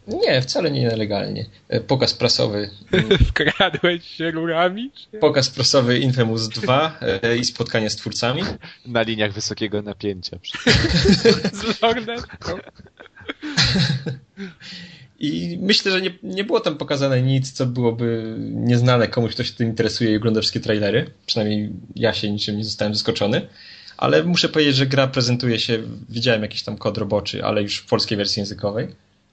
[0.06, 1.46] Nie, wcale nie nielegalnie.
[1.68, 2.70] E, Pokaz prasowy.
[3.28, 4.90] Wkradłeś się rurami?
[5.20, 8.42] Pokaz prasowy Infamous 2 e, i spotkanie z twórcami.
[8.86, 10.38] Na liniach wysokiego napięcia.
[11.62, 12.58] Z lornetką?
[15.18, 19.52] I myślę, że nie, nie było tam pokazane nic, co byłoby nieznane komuś, kto się
[19.52, 21.10] tym interesuje i ogląda wszystkie trailery.
[21.26, 23.48] Przynajmniej ja się niczym nie zostałem zaskoczony.
[23.96, 27.86] Ale muszę powiedzieć, że gra prezentuje się, widziałem jakiś tam kod roboczy, ale już w
[27.86, 28.88] polskiej wersji językowej.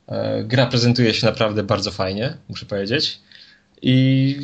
[0.08, 3.20] E, Gra prezentuje się naprawdę bardzo fajnie, muszę powiedzieć.
[3.82, 4.38] I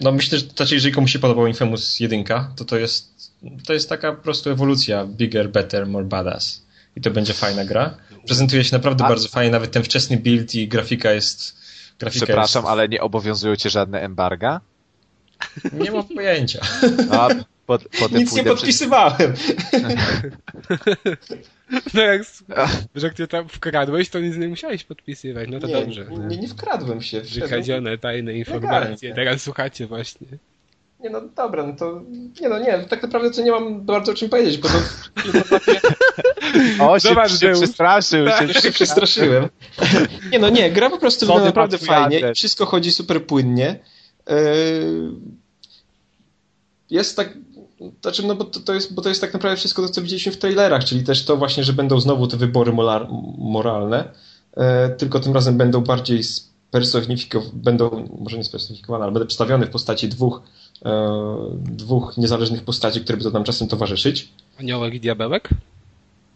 [0.00, 2.24] no myślę, że znaczy, jeżeli komuś się podobał Infamous 1,
[2.56, 3.32] to to jest,
[3.66, 6.66] to jest taka po prostu ewolucja bigger, better, more badass.
[6.96, 7.96] I to będzie fajna gra.
[8.26, 11.56] Prezentuje się naprawdę A- bardzo fajnie, nawet ten wczesny build i grafika jest...
[11.98, 14.60] Grafika Przepraszam, jest, ale nie obowiązują cię żadne embarga?
[15.72, 16.60] Nie mam pojęcia.
[17.66, 19.32] Pod, potem Nic nie podpisywałem.
[21.94, 22.22] No jak,
[22.94, 25.48] że jak ty tam wkradłeś, to nic nie musiałeś podpisywać.
[25.50, 26.06] No to nie, dobrze.
[26.28, 27.20] Nie, nie wkradłem się.
[27.20, 29.08] Wykradzione tajne informacje.
[29.08, 29.14] Legalnie.
[29.14, 30.26] Teraz słuchacie właśnie.
[31.00, 32.02] Nie no dobra, no to
[32.40, 34.78] nie no nie, tak naprawdę to nie mam bardzo o czym powiedzieć, bo to
[36.84, 38.28] O, się, Zobacz, się przestraszył.
[38.28, 39.48] Się, już się przestraszyłem.
[40.32, 43.78] Nie no nie, gra po prostu wygląda naprawdę fajnie i wszystko chodzi super płynnie.
[44.28, 44.36] Yy,
[46.90, 47.34] Jest tak,
[48.02, 50.32] znaczy no bo to, to jest, bo to jest tak naprawdę wszystko to, co widzieliśmy
[50.32, 53.08] w trailerach, czyli też to właśnie, że będą znowu te wybory molar,
[53.38, 54.12] moralne,
[54.56, 59.70] e, tylko tym razem będą bardziej spersonifikowane, będą, może nie spersonifikowane, ale będą przedstawione w
[59.70, 60.42] postaci dwóch,
[60.84, 61.16] e,
[61.60, 64.28] dwóch niezależnych postaci, które będą nam czasem towarzyszyć.
[64.58, 65.48] Aniołek i diabełek?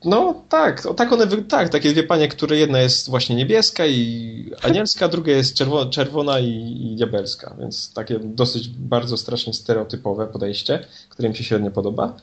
[0.04, 4.50] No tak, o, tak one, tak, takie dwie panie, które jedna jest właśnie niebieska i
[4.62, 10.86] anielska, druga jest czerwo, czerwona i, i diabelska, więc takie dosyć bardzo strasznie stereotypowe podejście,
[11.08, 12.16] które mi się średnio podoba.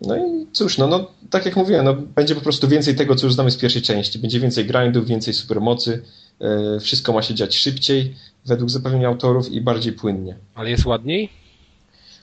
[0.00, 3.26] No i cóż, no, no tak jak mówiłem, no, będzie po prostu więcej tego, co
[3.26, 4.18] już znamy z pierwszej części.
[4.18, 6.02] Będzie więcej grindów, więcej supermocy,
[6.40, 8.14] e, wszystko ma się dziać szybciej,
[8.46, 10.36] według zapewnień autorów i bardziej płynnie.
[10.54, 11.41] Ale jest ładniej?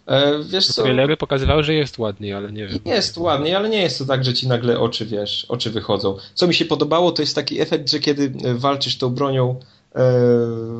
[0.09, 0.81] E, wiesz co?
[0.83, 2.79] Trailery pokazywały, że jest ładniej, ale nie wiem.
[2.85, 6.17] Jest ładnie, ale nie jest to tak, że ci nagle oczy, wiesz, oczy wychodzą.
[6.33, 9.59] Co mi się podobało, to jest taki efekt, że kiedy e, walczysz tą bronią,
[9.95, 10.01] e,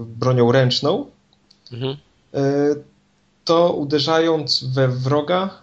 [0.07, 1.05] bronią ręczną,
[1.73, 1.95] Mhm.
[3.45, 5.61] to uderzając we wroga,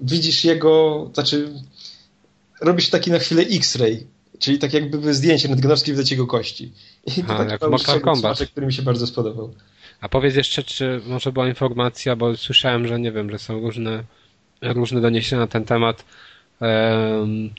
[0.00, 1.48] widzisz jego, znaczy
[2.60, 4.06] robisz taki na chwilę X-ray,
[4.38, 6.72] czyli tak jakby zdjęcie rentgenowskie widać jego kości.
[7.06, 8.38] I to Aha, taki mały Kombat.
[8.50, 9.50] który mi się bardzo spodobał.
[10.02, 14.04] A powiedz jeszcze, czy może była informacja, bo słyszałem, że nie wiem, że są różne,
[14.62, 16.04] różne doniesienia na ten temat.
[16.60, 17.50] Em,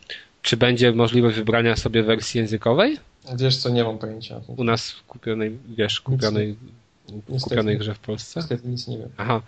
[0.41, 2.97] czy będzie możliwość wybrania sobie wersji językowej?
[3.37, 4.41] Wiesz co, nie mam pojęcia.
[4.47, 6.55] U nas w kupionej, wiesz, kupionej,
[7.29, 7.39] Niestety.
[7.43, 8.39] kupionej grze w Polsce?
[8.39, 9.09] Niestety nic nie wiem.
[9.17, 9.41] Aha,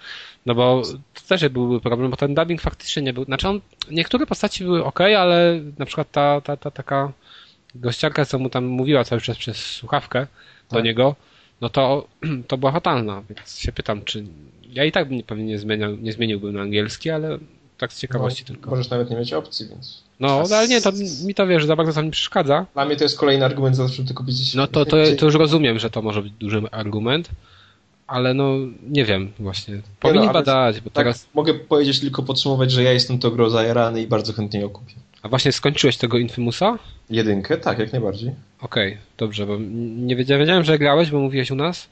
[0.46, 0.82] no bo
[1.14, 3.24] to też byłby problem, bo ten dubbing faktycznie nie był.
[3.26, 7.12] Znaczy on, niektóre postaci były ok, ale na przykład ta, ta, ta taka
[7.76, 10.28] gościarka, co mu tam mówiła cały czas przez słuchawkę
[10.70, 10.86] do Tak.
[10.86, 11.16] niego,
[11.62, 12.08] no to,
[12.48, 14.26] to była fatalna, więc się pytam, czy
[14.70, 17.38] ja i tak bym pewnie nie, zmieniał, nie zmieniłbym na angielski, ale
[17.78, 18.70] tak z ciekawości No, tylko.
[18.70, 20.04] Możesz nawet nie mieć opcji, więc...
[20.20, 20.92] No, no, ale nie, to
[21.26, 22.66] mi to wiesz, za bardzo to mi przeszkadza.
[22.74, 24.54] Dla mnie to jest kolejny argument za żeby to kupić.
[24.54, 27.30] No to, to, to już rozumiem, że to może być duży argument,
[28.08, 28.56] ale no
[28.90, 29.82] nie wiem właśnie.
[30.00, 31.28] Powinni no, badać, bo Tak, teraz.
[31.34, 34.94] mogę powiedzieć tylko podsumować, że ja jestem to grą zajarany i bardzo chętnie ją kupię.
[35.26, 36.78] A właśnie skończyłeś tego Infamousa?
[37.10, 37.58] Jedynkę?
[37.58, 38.32] Tak, jak najbardziej.
[38.62, 39.58] Okej, dobrze, bo
[39.98, 41.88] nie wiedziałem, wiedziałem, że grałeś, bo mówiłeś u nas.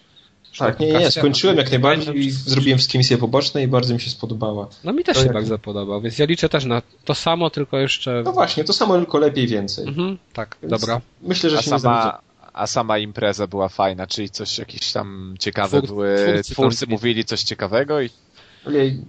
[0.57, 4.09] Tak, nie, nie, skończyłem jak najbardziej i zrobiłem wszystkie misje poboczne i bardzo mi się
[4.09, 4.67] spodobała.
[4.83, 7.49] No mi też to się jak- bardzo podobał, więc ja liczę też na to samo,
[7.49, 8.21] tylko jeszcze...
[8.25, 9.87] No właśnie, to samo, tylko lepiej więcej.
[9.87, 11.01] Mhm, tak, Więc dobra.
[11.21, 12.19] Myślę, że A się nie sama,
[12.53, 17.25] a sama impreza była fajna, czyli coś jakieś tam ciekawe Twór- były, twórcy twórcy, mówili
[17.25, 18.09] coś ciekawego i
[18.67, 19.01] Ojej,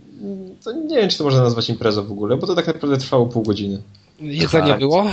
[0.65, 3.27] to nie wiem, czy to można nazwać imprezą w ogóle, bo to tak naprawdę trwało
[3.27, 3.83] pół godziny.
[4.21, 4.79] Jedzenie Tak.
[4.79, 5.11] było?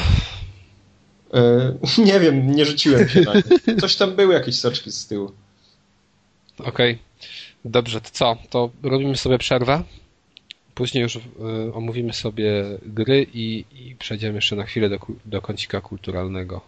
[1.33, 1.73] E,
[2.05, 3.75] nie wiem, nie rzuciłem się na nie.
[3.81, 5.31] Coś tam były, jakieś soczki z tyłu.
[6.57, 6.97] Okej,
[7.65, 8.37] dobrze, to co?
[8.49, 9.83] To robimy sobie przerwę.
[10.75, 11.19] Później już y,
[11.73, 16.61] omówimy sobie gry i, i przejdziemy jeszcze na chwilę do, do kącika kulturalnego.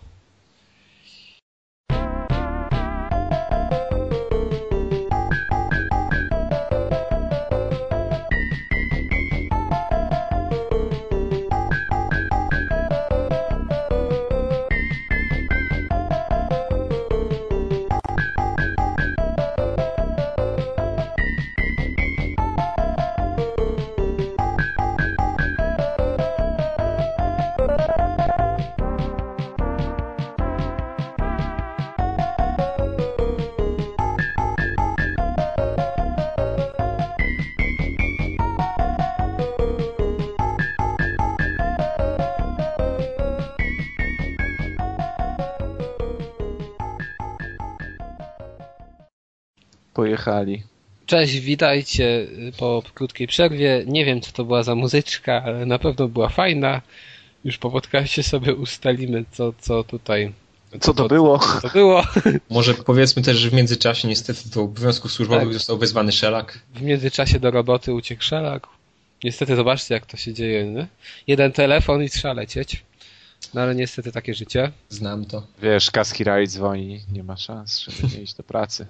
[50.23, 50.63] Pojechali.
[51.05, 53.83] Cześć, witajcie po krótkiej przerwie.
[53.87, 56.81] Nie wiem, co to była za muzyczka, ale na pewno była fajna.
[57.45, 60.33] Już po podcaście sobie ustalimy, co, co tutaj.
[60.79, 61.39] Co to było?
[61.61, 62.03] To było.
[62.49, 65.53] Może powiedzmy też, że w międzyczasie niestety do obowiązków służbowych Tak.
[65.53, 66.59] został wezwany Szelak.
[66.75, 68.67] W międzyczasie do roboty uciekł szelak.
[69.23, 70.65] Niestety zobaczcie, jak to się dzieje.
[70.65, 70.87] Nie?
[71.27, 72.83] Jeden telefon i trzeba lecieć.
[73.53, 74.71] No ale niestety takie życie.
[74.89, 75.47] Znam to.
[75.61, 78.85] Wiesz, Kaski Raj dzwoni, nie ma szans, żeby nie iść do pracy.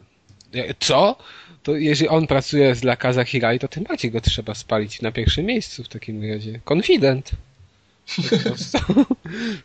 [0.79, 1.15] Co?
[1.63, 5.45] To jeżeli on pracuje dla Kaza Hirai, to tym bardziej go trzeba spalić na pierwszym
[5.45, 6.59] miejscu w takim razie.
[6.63, 7.31] Konfident.
[8.31, 8.77] Po prostu.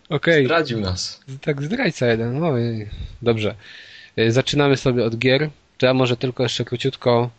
[0.08, 0.44] Okej.
[0.44, 1.20] Zdradził nas.
[1.40, 2.42] Tak, zdrajca jeden.
[2.44, 2.88] Ojej.
[3.22, 3.54] Dobrze.
[4.18, 5.50] Y, Zaczynamy sobie od gier.
[5.78, 7.30] To ja może tylko jeszcze króciutko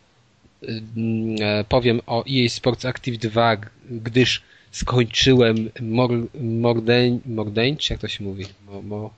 [0.64, 4.42] y, mm, e, powiem o EA Sports Active 2, g- gdyż
[4.72, 6.10] skończyłem Mor
[6.42, 8.46] Mordeń, Mordeń, czy jak to się mówi?
[8.68, 9.14] Mo, mo,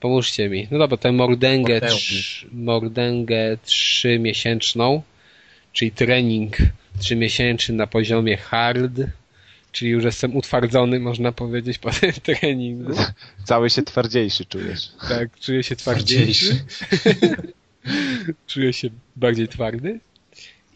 [0.00, 0.68] pomóżcie mi.
[0.70, 5.02] No dobra, tę Mordęgę, trz, Mordęgę trzymiesięczną,
[5.72, 6.56] czyli trening
[6.98, 8.92] trzymiesięczny na poziomie hard,
[9.72, 12.92] czyli już jestem utwardzony, można powiedzieć, po tym treningu.
[13.44, 14.88] Cały się twardziejszy czujesz.
[15.08, 16.64] Tak, czuję się twardziejszy.
[18.46, 20.00] czuję się bardziej twardy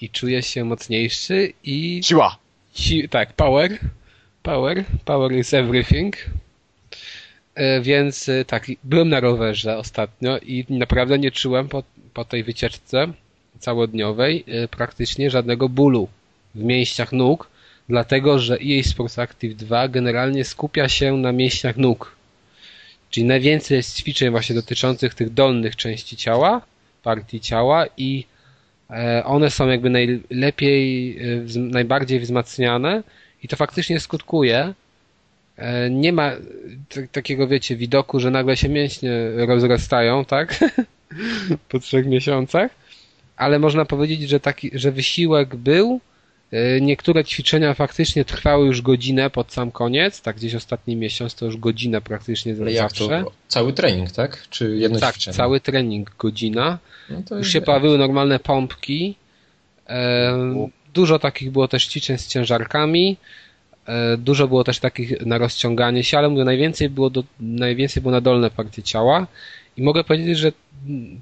[0.01, 2.39] i czuję się mocniejszy i Siła!
[2.75, 3.79] si- tak, power.
[4.43, 4.85] Power.
[5.05, 6.17] Power is everything.
[7.55, 11.83] E, Więc e, tak, byłem na rowerze ostatnio i naprawdę nie czułem po,
[12.15, 13.07] po tej wycieczce
[13.59, 16.09] całodniowej e, praktycznie żadnego bólu
[16.55, 17.49] w mięśniach nóg,
[17.89, 22.17] dlatego że EA Sports Active 2 generalnie skupia się na mięśniach nóg.
[23.11, 26.61] Czyli najwięcej jest ćwiczeń właśnie dotyczących tych dolnych części ciała,
[27.03, 28.25] partii ciała i
[29.25, 31.19] one są jakby najlepiej,
[31.57, 33.03] najbardziej wzmacniane
[33.43, 34.75] i to faktycznie skutkuje.
[35.57, 36.33] E, Nie ma
[37.13, 40.59] takiego, wiecie, widoku, że nagle się mięśnie rozrastają, tak?
[41.69, 42.71] po trzech miesiącach,
[43.37, 46.01] ale można powiedzieć, że taki, że wysiłek był.
[46.53, 51.47] E, Niektóre ćwiczenia faktycznie trwały już godzinę pod sam koniec, tak gdzieś ostatni miesiąc to
[51.47, 53.23] już godzinę praktycznie Ale jak zawsze.
[53.25, 53.33] to?
[53.49, 54.47] Cały trening, tak?
[54.51, 55.37] Czy jedno Tak, ćwiczenie?
[55.37, 56.79] cały trening godzina.
[57.11, 59.15] No Już jest- się pojawiły normalne pompki.
[59.89, 60.55] E,
[60.95, 63.17] dużo takich było też ćwiczeń z ciężarkami.
[63.87, 68.13] E, dużo było też takich na rozciąganie się, ale mówię, najwięcej było, do, najwięcej było
[68.13, 69.27] na dolne partie ciała.
[69.77, 70.53] I mogę powiedzieć, że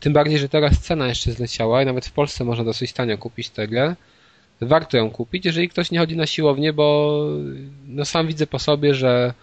[0.01, 3.51] tym bardziej, że teraz cena jeszcze zleciała i nawet w Polsce można dosyć tanio kupić
[3.51, 3.97] tę grę.
[4.61, 7.19] Warto ją kupić, jeżeli ktoś nie chodzi na siłownię, bo
[7.89, 9.35] no sam widzę po sobie, że,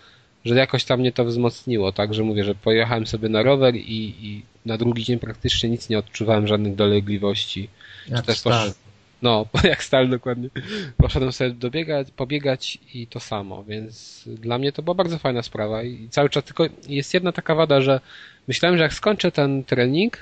[0.45, 1.91] że jakoś tam mnie to wzmocniło.
[1.91, 5.97] Także mówię, że pojechałem sobie na rower i, i na drugi dzień praktycznie nic nie
[5.97, 7.69] odczuwałem, żadnych dolegliwości.
[8.07, 8.69] Jak też stal.
[8.69, 8.88] posz-
[9.21, 10.49] No, jak stal dokładnie.
[10.97, 15.83] Poszedłem sobie dobiegać, pobiegać i to samo, więc dla mnie to była bardzo fajna sprawa
[15.83, 17.99] i cały czas tylko jest jedna taka wada, że
[18.47, 20.17] myślałem, że jak skończę ten trening,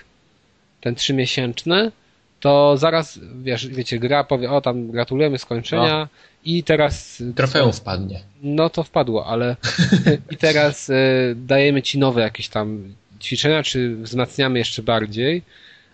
[0.82, 1.92] ten trzymiesięczny,
[2.40, 6.08] to zaraz, wiesz, wiecie, gra powie, o tam gratulujemy skończenia
[6.46, 8.20] i teraz Trofeum wpadnie.
[8.44, 9.56] no to wpadło, ale
[10.32, 10.96] i teraz e,
[11.36, 15.42] dajemy ci nowe jakieś tam ćwiczenia, czy wzmacniamy jeszcze bardziej,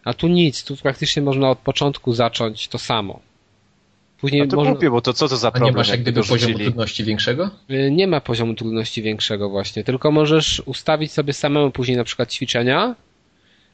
[0.04, 3.20] a tu nic, tu praktycznie można od początku zacząć to samo.
[4.22, 5.97] Później No to można, głupie, bo to co to za A problem, nie masz jak
[5.97, 7.49] jakby gdyby poziomu trudności większego?
[7.70, 12.32] e, nie ma poziomu trudności większego właśnie, tylko możesz ustawić sobie samemu później na przykład
[12.32, 12.95] ćwiczenia,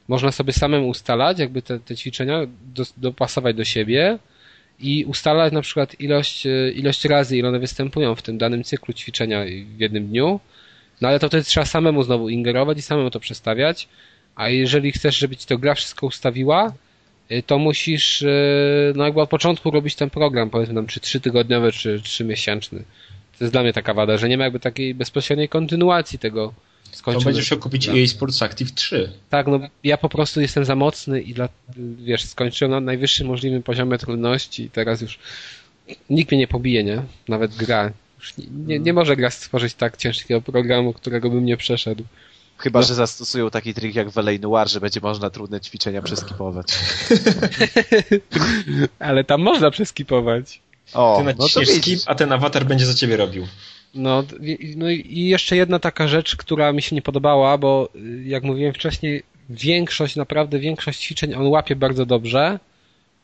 [0.08, 2.40] można sobie samemu ustalać jakby te, te ćwiczenia,
[2.74, 4.18] do, dopasować do siebie
[4.80, 8.94] i ustalać na przykład ilość, e, ilość razy, ile one występują w tym danym cyklu
[8.94, 9.44] ćwiczenia
[9.76, 10.40] w jednym dniu.
[11.00, 13.88] No ale to wtedy trzeba samemu znowu ingerować i samemu to przestawiać.
[14.36, 16.72] A jeżeli chcesz, żeby ci to gra wszystko ustawiła,
[17.32, 21.72] y, to musisz y, no jakby od początku robić ten program, powiedzmy tam czy trzytygodniowy,
[21.72, 22.84] czy trzymiesięczny.
[23.38, 26.54] To jest dla mnie taka wada, że nie ma jakby takiej bezpośredniej kontynuacji tego
[26.90, 27.24] To skończonego.
[27.24, 27.88] będziesz chciał kupić.
[27.88, 29.12] EA Sports Active 3.
[29.30, 31.48] Tak, no ja po prostu jestem za mocny i dla,
[32.04, 35.18] wiesz, skończyłem na najwyższym możliwym poziomie trudności i teraz już
[36.10, 37.02] nikt mnie nie pobije, nie?
[37.28, 37.92] Nawet gra.
[38.38, 42.04] Nie, nie, nie może gra stworzyć tak ciężkiego programu, którego bym nie przeszedł.
[42.60, 42.86] Chyba, No.
[42.86, 46.66] że zastosują taki trik jak w LA Noir, że będzie można trudne ćwiczenia przeskipować.
[48.98, 50.60] Ale tam można przeskipować.
[50.94, 51.98] O, Ty no to naciśniesz widzisz.
[52.00, 53.46] skip, a ten awatar będzie za ciebie robił.
[53.94, 58.22] No, i- no i jeszcze jedna taka rzecz, która mi się nie podobała, bo y,
[58.26, 62.58] jak mówiłem wcześniej, większość, naprawdę większość ćwiczeń on łapie bardzo dobrze.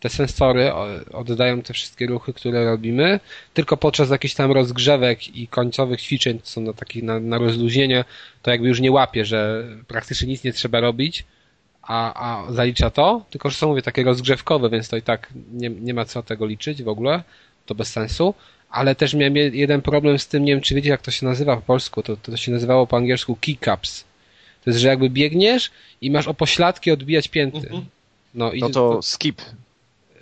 [0.00, 0.72] Te sensory
[1.12, 3.20] oddają te wszystkie ruchy, które robimy,
[3.54, 8.04] tylko podczas jakichś tam rozgrzewek i końcowych ćwiczeń, co są na, taki, na, na rozluźnienie,
[8.42, 11.24] to jakby już nie łapie, że praktycznie nic nie trzeba robić,
[11.82, 15.68] a, a zalicza to, tylko że są, mówię, takie rozgrzewkowe, więc to i tak nie,
[15.70, 17.22] nie ma co tego liczyć w ogóle,
[17.66, 18.34] to bez sensu.
[18.70, 21.26] Ale też miałem je- jeden problem z tym, nie wiem czy wiecie jak to się
[21.26, 24.04] nazywa po polsku, to, to się nazywało po angielsku keycaps.
[24.64, 25.70] To jest, że jakby biegniesz
[26.00, 27.56] i masz o pośladki odbijać pięty.
[27.58, 27.84] Mhm.
[28.34, 29.42] No, i No to skip.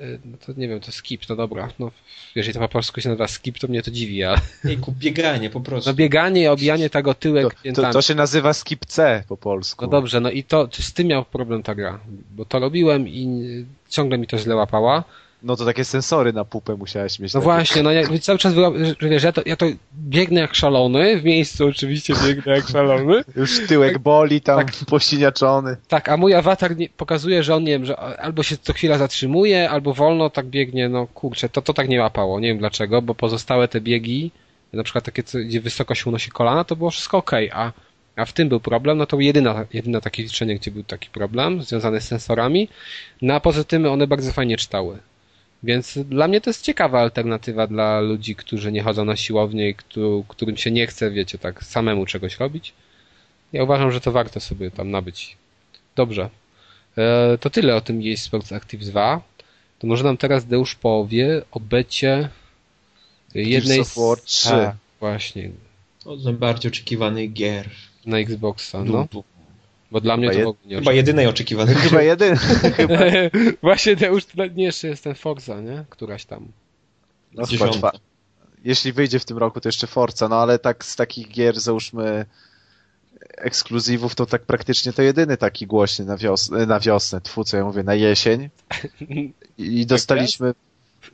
[0.01, 1.69] Y, no to nie wiem, to skip, no dobra.
[1.79, 1.91] No,
[2.35, 5.61] jeżeli to po polsku się nazywa skip, to mnie to dziwi, ale Ejku, bieganie po
[5.61, 5.91] prostu.
[5.91, 9.85] no bieganie i obijanie tego tyłek To, to, to się nazywa skip C po polsku.
[9.85, 12.01] No dobrze, no i to, czy z tym miał problem ta gra?
[12.31, 15.05] Bo to robiłem i ciągle mi to źle łapała.
[15.45, 17.35] No to takie sensory na pupę musiałeś mieć.
[17.35, 17.45] No takie.
[17.45, 18.55] właśnie, no ja cały czas,
[19.01, 23.25] że wiesz, ja to, ja to biegnę jak szalony, w miejscu oczywiście biegnę jak szalony.
[23.37, 25.77] Już tyłek boli tam, posiniaczony.
[25.89, 28.99] Tak, a mój awatar nie, pokazuje, że on, nie wiem, że albo się co chwila
[28.99, 33.03] zatrzymuje, albo wolno tak biegnie, no kurczę, to, to tak nie łapało, nie wiem dlaczego,
[33.03, 34.31] bo pozostałe te biegi,
[34.73, 37.73] na przykład takie, gdzie wysoko się unosi kolana, to było wszystko okej, a,
[38.17, 41.63] a w tym był problem, no to jedyna, jedyne takie liczenie, gdzie był taki problem,
[41.63, 42.69] związany z sensorami,
[43.23, 44.99] no a poza tym one bardzo fajnie czytały.
[45.65, 49.75] Więc dla mnie to jest ciekawa alternatywa dla ludzi, którzy nie chodzą na siłownię i
[49.75, 52.73] któ- którym się nie chce, wiecie, tak samemu czegoś robić.
[53.53, 55.37] Ja uważam, że to warto sobie tam nabyć.
[55.97, 56.31] Dobrze.
[56.99, 59.23] E, to tyle o tym EA Sports Active 2.
[59.79, 62.29] To może nam teraz Deusz powie o becie
[63.35, 64.49] jednej of War 3.
[64.49, 65.51] Tak, właśnie.
[66.05, 67.71] To z najbardziej oczekiwanych gier.
[68.07, 69.09] Na Xboxa, no.
[69.95, 72.39] Bo dla mnie Chyba to w ogóle nie Chyba jedynej oczekiwanej Chyba jedyny.
[73.63, 75.85] Właśnie Deusz, to nie jeszcze jest ten Forza, nie?
[75.91, 76.49] Któraś tam.
[77.35, 77.93] No, chyba.
[78.65, 82.27] Jeśli wyjdzie w tym roku, to jeszcze Forza, no ale tak z takich gier, załóżmy
[83.37, 87.65] ekskluzywów, to tak praktycznie to jedyny taki głośny na, wios- na wiosnę, tfu, co ja
[87.65, 88.49] mówię, na jesień.
[89.59, 90.55] I dostaliśmy,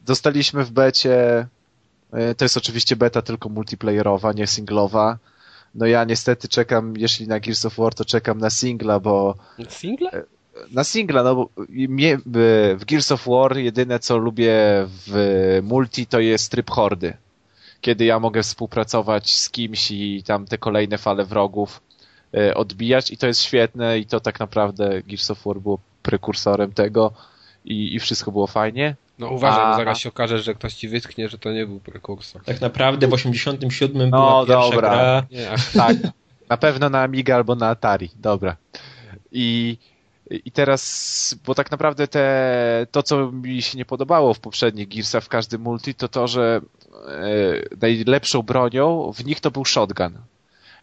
[0.07, 1.47] dostaliśmy w becie,
[2.13, 5.19] e, to jest oczywiście beta tylko multiplayerowa, nie singlowa.
[5.75, 9.35] No ja niestety czekam, jeśli na Gears of War, to czekam na singla, bo
[9.69, 10.25] Single?
[10.71, 11.49] na singla, no bo
[12.77, 14.55] w Gears of War jedyne co lubię
[15.07, 17.17] w multi to jest tryb hordy.
[17.81, 21.81] Kiedy ja mogę współpracować z kimś i tam te kolejne fale wrogów
[22.35, 26.73] e, odbijać i to jest świetne i to tak naprawdę Gears of War było prekursorem
[26.73, 27.13] tego
[27.65, 28.97] i, i wszystko było fajnie.
[29.21, 31.81] No uważaj, A- bo zaraz się okaże, że ktoś ci wytknie, że to nie był
[31.81, 32.45] prekursor.
[32.45, 34.89] Tak naprawdę w 87 No, była pierwsza dobra.
[34.91, 35.27] gra.
[35.31, 35.97] Nie, aż Tak,
[36.51, 38.57] na pewno na Amiga albo na Atari, dobra.
[39.33, 39.79] I,
[40.31, 45.25] i teraz, bo tak naprawdę te, to, co mi się nie podobało w poprzednich Gearsach
[45.25, 46.61] w każdym multi, to to, że
[47.09, 50.13] e, najlepszą bronią w nich to był shotgun.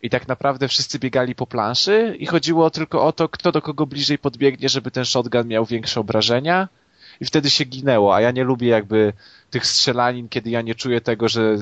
[0.04, 3.86] I tak naprawdę wszyscy biegali po planszy i chodziło tylko o to, kto do kogo
[3.86, 6.68] bliżej podbiegnie, żeby ten shotgun miał większe obrażenia
[7.22, 9.14] i wtedy się ginęło, a ja nie lubię jakby
[9.50, 11.58] tych strzelanin, kiedy ja nie czuję tego, że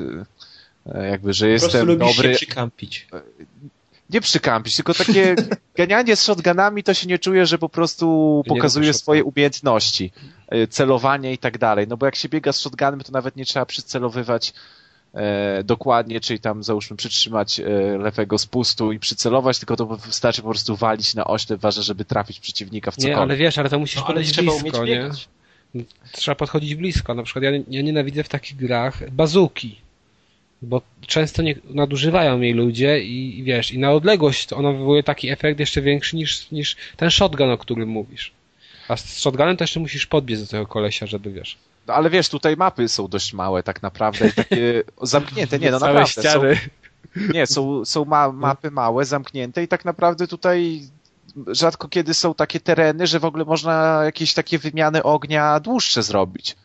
[0.85, 3.07] e, jakby, że Po jestem dobry się przykampić.
[4.09, 5.35] nie przykampić, tylko takie
[5.77, 10.11] ganianie z shotgunami to się nie czuje, że po prostu Nie pokazuje swoje umiejętności,
[10.53, 11.87] y, celowanie i tak dalej.
[11.87, 14.53] No bo jak się biega z shotgunem, to nawet nie trzeba przycelowywać
[15.13, 17.63] e, dokładnie, czyli tam załóżmy przytrzymać e,
[17.97, 22.39] lewego spustu i przycelować, tylko to wystarczy po prostu walić na oślep, ważne, żeby trafić
[22.39, 23.21] przeciwnika w Nie, cokolwiek.
[23.21, 25.09] ale wiesz, ale to musisz No, podejść blisko, nie?
[26.11, 27.13] Trzeba podchodzić blisko.
[27.13, 29.77] Na przykład ja, ja nienawidzę w takich grach bazuki.
[30.61, 35.29] Bo często nie, nadużywają jej ludzie i, i wiesz, i na odległość ona wywołuje taki
[35.29, 38.31] efekt jeszcze większy niż, niż ten shotgun, o którym mówisz.
[38.87, 41.57] A z shotgunem to jeszcze musisz podbiec do tego kolesia, żeby wiesz.
[41.87, 45.79] No, ale wiesz, tutaj mapy są dość małe tak naprawdę i takie zamknięte, nie no
[45.79, 46.21] Całe naprawdę.
[46.21, 46.59] Są, ściany.
[47.33, 50.81] Nie, są, są ma, mapy małe, zamknięte i tak naprawdę tutaj
[51.47, 56.55] rzadko kiedy są takie tereny, że w ogóle można jakieś takie wymiany ognia dłuższe zrobić.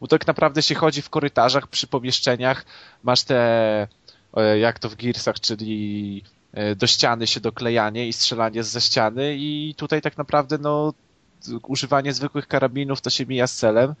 [0.00, 2.64] Bo tak naprawdę się chodzi w korytarzach, przy pomieszczeniach,
[3.02, 3.88] masz te,
[4.36, 9.36] e, jak to w Gearsach, czyli e, do ściany się doklejanie i strzelanie z ściany
[9.36, 10.92] i tutaj tak naprawdę no
[11.62, 13.94] używanie zwykłych karabinów to się mija z celem.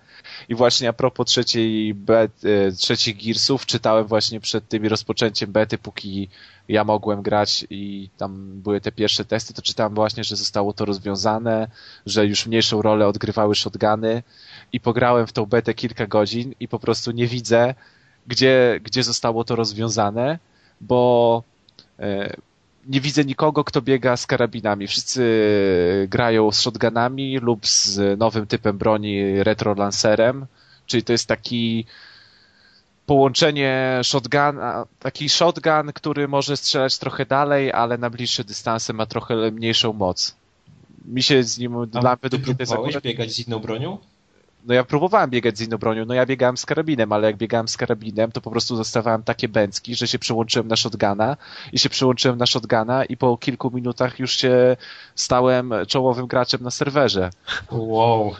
[0.48, 2.32] I właśnie a propos trzeciej bet,
[2.78, 6.28] trzecich Gearsów, czytałem właśnie przed tym rozpoczęciem bety, póki
[6.68, 10.84] ja mogłem grać i tam były te pierwsze testy, to czytałem właśnie, że zostało to
[10.84, 11.68] rozwiązane,
[12.06, 14.22] że już mniejszą rolę odgrywały shotguny
[14.72, 17.74] i pograłem w tą betę kilka godzin i po prostu nie widzę,
[18.26, 20.38] gdzie, gdzie zostało to rozwiązane,
[20.80, 21.42] bo
[21.98, 22.36] e,
[22.86, 24.86] nie widzę nikogo, kto biega z karabinami.
[24.86, 25.22] Wszyscy
[26.08, 30.46] grają z shotgunami lub z nowym typem broni retro lancerem,
[30.86, 31.86] czyli to jest taki
[33.06, 39.50] połączenie shotguna, taki shotgun, który może strzelać trochę dalej, ale na bliższe dystanse ma trochę
[39.50, 40.36] mniejszą moc.
[41.04, 43.98] Mi się z nim, A dla według mnie to jest biegać z inną bronią?
[44.64, 47.68] No ja próbowałem biegać z inną bronią, no ja biegałem z karabinem, ale jak biegałem
[47.68, 51.36] z karabinem, to po prostu dostawałem takie bęcki, że się przełączyłem na shotguna
[51.72, 54.76] i się przełączyłem na shotguna i po kilku minutach już się
[55.14, 57.30] stałem czołowym graczem na serwerze.
[57.70, 58.34] Wow.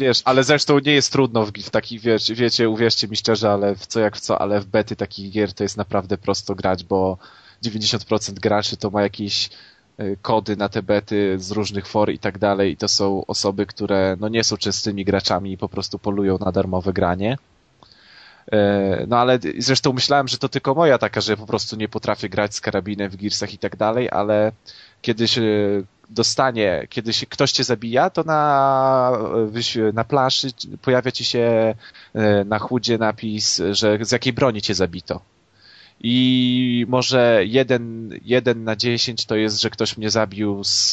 [0.00, 3.74] Wiesz, ale zresztą nie jest trudno w, w takich, wiecie, wiecie, uwierzcie mi szczerze, ale
[3.76, 6.84] w co jak w co, ale w bety takich gier to jest naprawdę prosto grać,
[6.84, 7.18] bo
[7.64, 9.50] 90% graczy to ma jakiś
[10.22, 14.16] kody na te bety z różnych for i tak dalej i to są osoby, które
[14.20, 17.38] no nie są częstymi graczami i po prostu polują na darmowe granie.
[18.52, 22.28] E, no ale zresztą myślałem, że to tylko moja taka, że po prostu nie potrafię
[22.28, 24.52] grać z karabinem w Gearsach i tak dalej, ale
[25.02, 25.38] kiedyś
[26.10, 29.12] dostanie, kiedy się ktoś cię zabija, to na,
[29.92, 30.48] na planszy
[30.82, 31.74] pojawia ci się
[32.14, 35.20] e, na chudzie napis, że z jakiej broni cię zabito.
[36.04, 40.90] I może jeden, jeden na dziesięć to jest, że ktoś mnie zabił z,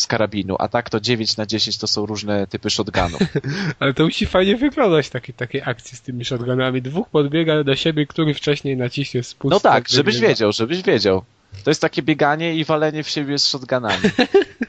[0.00, 3.20] z karabinu, a tak to dziewięć na dziesięć to są różne typy shotgunów.
[3.80, 6.82] Ale to musi fajnie wyglądać takiej, takiej akcji z tymi shotgunami.
[6.82, 9.50] Dwóch podbiega do siebie, który wcześniej naciśnie spust.
[9.50, 11.24] No tak, żebyś wiedział, żebyś wiedział.
[11.64, 14.02] To jest takie bieganie i walenie w siebie z shotgunami.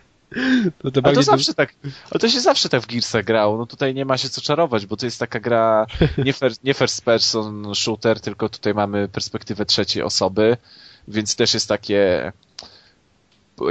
[0.83, 3.57] No to, to zawsze tak, ale to się zawsze tak w Gearsach grało.
[3.57, 5.85] No tutaj nie ma się co czarować, bo to jest taka gra
[6.17, 10.57] nie, first, nie first person shooter, tylko tutaj mamy perspektywę trzeciej osoby,
[11.07, 12.31] więc też jest takie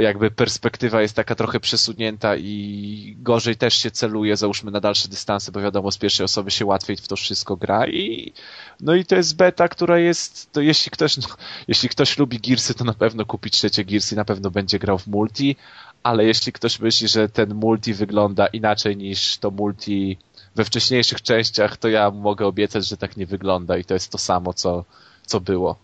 [0.01, 5.53] jakby perspektywa jest taka trochę przesunięta i gorzej też się celuje, załóżmy na dalsze dystanse,
[5.53, 8.33] bo wiadomo, z pierwszej osoby się łatwiej w to wszystko gra i
[8.81, 11.23] no i to jest beta, która jest, to jeśli ktoś, no,
[11.69, 15.07] jeśli ktoś lubi Gearsy, to na pewno kupi trzecie Gearsy, na pewno będzie grał w
[15.07, 15.57] multi,
[16.05, 20.17] ale jeśli ktoś myśli, że ten multi wygląda inaczej niż to multi
[20.55, 24.19] we wcześniejszych częściach, to ja mogę obiecać, że tak nie wygląda i to jest to
[24.19, 24.85] samo, co,
[25.27, 25.77] co było.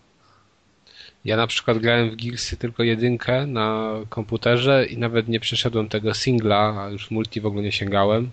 [1.25, 6.13] Ja na przykład grałem w Gearsy tylko jedynkę na komputerze i nawet nie przeszedłem tego
[6.13, 8.31] singla, a już multi w ogóle nie sięgałem.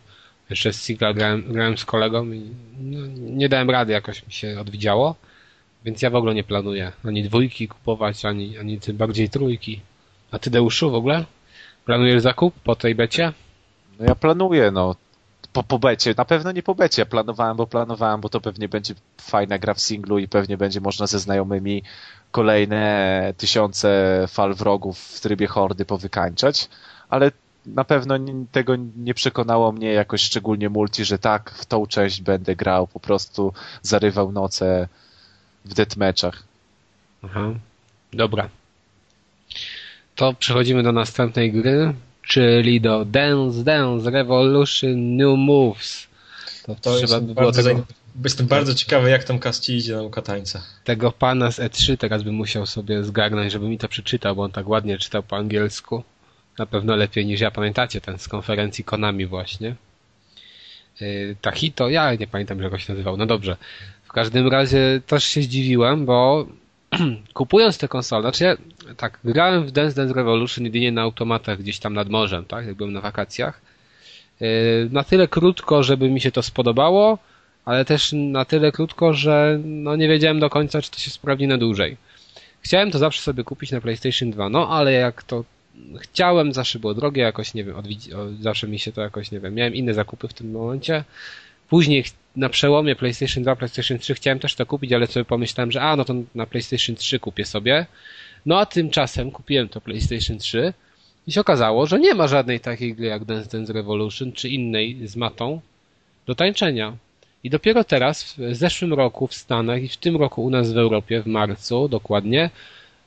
[0.51, 4.61] Jeszcze z singla grałem, grałem z kolegą i no, nie dałem rady, jakoś mi się
[4.61, 5.14] odwidziało.
[5.84, 9.80] Więc ja w ogóle nie planuję ani dwójki kupować, ani, ani tym bardziej trójki.
[10.30, 11.24] A ty Deuszu w ogóle?
[11.89, 13.32] Planujesz zakup po tej becie?
[14.01, 14.95] No ja planuję, no.
[15.53, 16.14] Po, po becie.
[16.16, 17.07] Na pewno nie po becie.
[17.07, 21.07] Planowałem, bo planowałem, bo to pewnie będzie fajna gra w singlu i pewnie będzie można
[21.07, 21.82] ze znajomymi
[22.30, 26.68] kolejne tysiące fal wrogów w trybie hordy powykańczać,
[27.09, 27.32] ale
[27.66, 28.14] na pewno
[28.53, 33.01] tego nie przekonało mnie jakoś szczególnie multi, że tak, w tą część będę grał, po
[33.01, 34.89] prostu zarywał noce
[35.64, 36.43] w deathmatchach.
[37.22, 37.51] Aha,
[38.12, 38.49] dobra.
[40.19, 46.07] To przechodzimy do następnej gry, czyli do Dance Dance Revolution New Moves.
[46.66, 47.87] To, to trzeba by było tego...
[48.25, 50.62] Jestem bardzo ciekawy, jak tam Kasti idzie nauka tańca.
[50.85, 54.53] Tego pana z E3 teraz bym musiał sobie zgarnąć, żeby mi to przeczytał, bo on
[54.53, 56.05] tak ładnie czytał po angielsku.
[56.59, 57.51] Na pewno lepiej niż ja.
[57.51, 59.75] Pamiętacie ten z konferencji Konami właśnie?
[61.01, 63.16] Yy, Tahito, ja nie pamiętam, jak go się nazywał.
[63.16, 63.57] No dobrze.
[64.05, 66.47] W każdym razie też się zdziwiłem, bo
[67.34, 68.57] kupując tę konsolę, znaczy ja
[68.97, 72.74] tak, grałem w Dance Dance Revolution jedynie na automatach gdzieś tam nad morzem, tak, jak
[72.74, 73.61] byłem na wakacjach.
[74.41, 74.49] Yy,
[74.93, 77.18] na tyle krótko, żeby mi się to spodobało,
[77.64, 81.47] ale też na tyle krótko, że no nie wiedziałem do końca, czy to się sprawdzi
[81.47, 81.97] na dłużej.
[82.61, 85.45] Chciałem to zawsze sobie kupić na PlayStation 2, no ale jak to
[85.99, 87.76] chciałem, zawsze było drogie, jakoś nie wiem,
[88.41, 91.05] zawsze mi się to jakoś, nie wiem, miałem inne zakupy w tym momencie.
[91.68, 92.05] Później
[92.39, 95.97] na przełomie PlayStation 2, PlayStation 3 chciałem też to kupić, ale sobie pomyślałem, że a,
[95.97, 97.86] no to na PlayStation 3 kupię sobie.
[98.47, 100.72] No a tymczasem kupiłem to PlayStation 3
[101.26, 105.09] i się okazało, że nie ma żadnej takiej gry jak Dance Dance Revolution, czy innej
[105.09, 105.61] z matą
[106.26, 106.97] do tańczenia.
[107.45, 110.78] I dopiero teraz, w zeszłym roku w Stanach i w tym roku u nas w
[110.78, 112.51] Europie, w marcu dokładnie,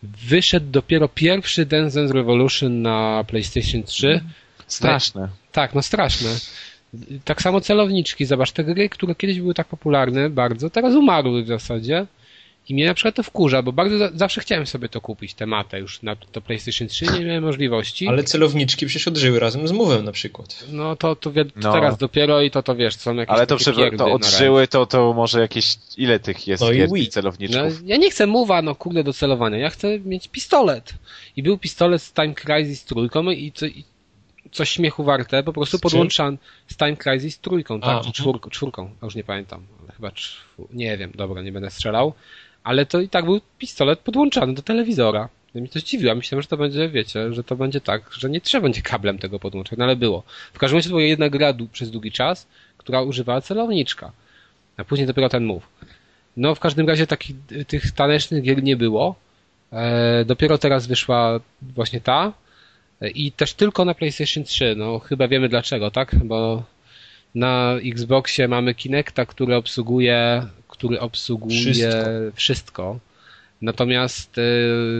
[0.03, 4.21] wyszedł dopiero pierwszy Dance Dance Revolution na PlayStation 3.
[4.67, 5.29] Straszne.
[5.51, 6.29] Tak, no straszne.
[7.23, 8.25] Tak samo celowniczki.
[8.25, 12.05] Zobacz, te gry, które kiedyś były tak popularne bardzo, teraz umarły w zasadzie.
[12.69, 16.01] I mnie na przykład to wkurza, bo bardzo zawsze chciałem sobie to kupić, tematę już
[16.01, 18.07] na to PlayStation 3, nie miałem możliwości.
[18.07, 20.65] Ale celowniczki przecież odżyły razem z Move'em na przykład.
[20.71, 21.73] No to, to, to no.
[21.73, 25.13] teraz dopiero i to to wiesz, są jakieś Ale to, przy, to odżyły, to, to
[25.13, 27.81] może jakieś, ile tych jest no i celowniczków?
[27.81, 30.93] No, ja nie chcę Move'a, no kurde, do celowania, ja chcę mieć pistolet.
[31.35, 33.83] I był pistolet z Time Crisis trójką i, co, i
[34.51, 36.37] coś śmiechu warte, po prostu podłączan
[36.67, 40.67] z Time Crisis trójką, tak, A, czy czwórką, czwórką, już nie pamiętam, ale chyba czwór...
[40.73, 42.13] nie wiem, dobra, nie będę strzelał
[42.63, 45.29] ale to i tak był pistolet podłączany do telewizora.
[45.55, 46.15] Ja mi to zdziwiło.
[46.15, 49.39] Myślałem, że to będzie, wiecie, że to będzie tak, że nie trzeba będzie kablem tego
[49.39, 50.23] podłączać, no ale było.
[50.53, 52.47] W każdym razie to była jedna gra przez długi czas,
[52.77, 54.11] która używała celowniczka.
[54.77, 55.67] A później dopiero ten move.
[56.37, 57.35] No w każdym razie takich
[57.67, 59.15] tych tanecznych gier nie było.
[59.71, 62.33] E, dopiero teraz wyszła właśnie ta.
[63.15, 64.75] I też tylko na PlayStation 3.
[64.77, 66.15] No chyba wiemy dlaczego, tak?
[66.23, 66.63] Bo
[67.35, 71.99] na Xboxie mamy Kinecta, który obsługuje który obsługuje wszystko.
[72.35, 72.99] wszystko.
[73.61, 74.41] Natomiast y,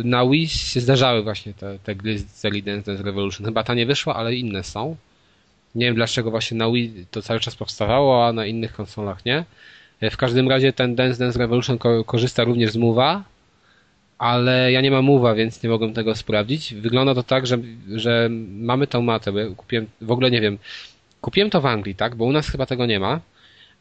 [0.04, 3.46] na Wii się zdarzały właśnie te, te gry z serii Dance Revolution.
[3.46, 4.96] Chyba ta nie wyszła, ale inne są.
[5.76, 9.46] Nie wiem dlaczego właśnie na Wii to cały czas powstawało, a na innych konsolach nie.
[10.02, 13.22] W każdym razie ten Dance Dance Revolution ko korzysta również z Move'a,
[14.22, 16.74] ale ja nie mam mowa, więc nie mogłem tego sprawdzić.
[16.74, 17.58] Wygląda to tak, że,
[17.96, 20.58] że mamy tą matę, bo ja kupiłem, w ogóle nie wiem,
[21.22, 23.20] kupiłem to w Anglii, tak, bo u nas chyba tego nie ma.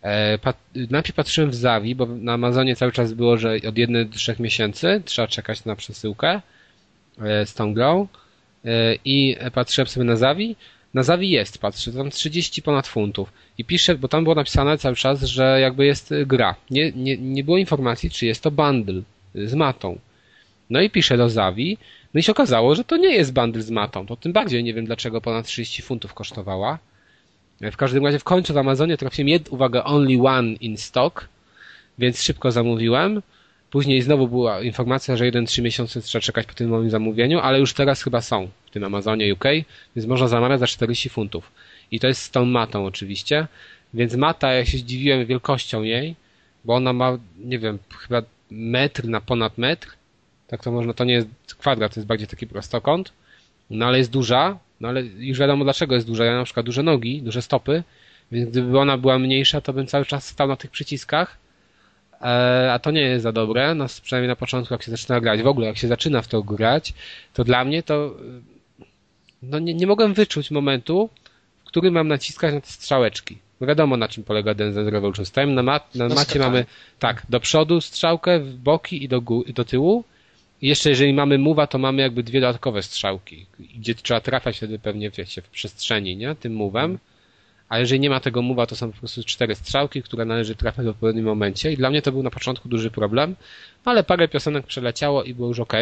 [0.03, 0.57] E, pat,
[0.91, 4.37] najpierw patrzyłem w Zawi, bo na Amazonie cały czas było, że od 1 do 3
[4.39, 6.41] miesięcy trzeba czekać na przesyłkę
[7.23, 8.09] e, z tą grą
[8.65, 10.57] e, i patrzyłem sobie na Zawi.
[10.95, 14.97] Na Zawi jest, patrzę, tam 30 ponad funtów i pisze, bo tam było napisane cały
[14.97, 16.55] czas, że jakby jest gra.
[16.71, 19.03] Nie, nie, nie było informacji, czy jest to bundle
[19.35, 19.99] z matą.
[20.71, 21.79] No i piszę do Zawi,
[22.15, 24.07] no i się okazało, że to nie jest bundle z matą.
[24.07, 26.79] To tym bardziej nie wiem, dlaczego ponad 30 funtów kosztowała.
[27.61, 31.29] W każdym razie w końcu w Amazonie trafiłem, jed, uwaga, only one in stock,
[31.99, 33.23] więc szybko zamówiłem.
[33.71, 37.75] Później znowu była informacja, że 1-3 miesiące trzeba czekać po tym moim zamówieniu, ale już
[37.75, 39.45] teraz chyba są w tym Amazonie UK,
[39.97, 41.53] więc można zamawiać za 40 funtów.
[41.91, 43.47] I to jest z tą matą oczywiście.
[43.95, 46.15] Więc mata, ja się zdziwiłem wielkością jej,
[46.65, 50.00] bo ona ma, nie wiem, chyba metr na ponad metr.
[50.51, 51.29] Tak to można, to nie jest
[51.59, 53.13] kwadrat, to jest bardziej taki prostokąt.
[53.71, 56.25] No ale jest duża, no ale już wiadomo dlaczego jest duża.
[56.25, 57.83] Ja na przykład duże nogi, duże stopy,
[58.33, 61.37] więc gdyby ona była mniejsza, to bym cały czas stał na tych przyciskach.
[62.23, 65.43] E, a to nie jest za dobre, no przynajmniej na początku jak się zaczyna grać.
[65.43, 66.95] W ogóle jak się zaczyna w to grać,
[67.35, 68.17] to dla mnie to
[69.43, 71.11] no nie, nie mogłem wyczuć momentu,
[71.65, 73.39] w którym mam naciskać na te strzałeczki.
[73.61, 75.27] Bo wiadomo na czym polega Dance Revolution.
[75.27, 76.65] Stajemy na, mat, na macie mamy
[76.99, 80.05] tak, do przodu strzałkę, w boki i do, i do tyłu
[80.63, 85.11] jeszcze jeżeli mamy mowa, to mamy jakby dwie dodatkowe strzałki, gdzie trzeba trafiać wtedy pewnie
[85.11, 86.35] wiecie, w przestrzeni, nie?
[86.35, 86.99] Tym mówem.
[87.69, 90.87] A jeżeli nie ma tego mowa, to są po prostu cztery strzałki, które należy trafiać
[90.87, 91.73] w odpowiednim momencie.
[91.73, 93.37] I dla mnie to był na początku duży problem,
[93.85, 95.73] ale parę piosenek przeleciało i było już ok.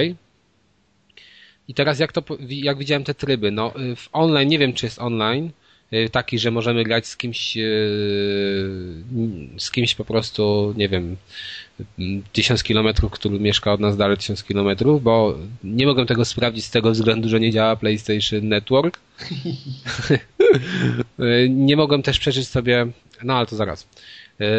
[1.69, 4.99] I teraz jak to, jak widziałem te tryby, no w online, nie wiem czy jest
[4.99, 5.68] online, Y,
[6.13, 7.61] taki, że możemy grać z kimś, y,
[9.59, 11.17] z kimś po prostu, nie wiem,
[12.33, 16.71] tysiąc kilometrów, który mieszka od nas dalej tysiąc kilometrów, bo nie mogę tego sprawdzić z
[16.71, 19.01] tego względu, że nie działa PlayStation Network.
[21.21, 22.87] Y, nie mogłem też przeżyć sobie,
[23.23, 23.89] no ale to zaraz.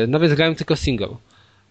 [0.07, 1.15] Nawet grałem tylko single.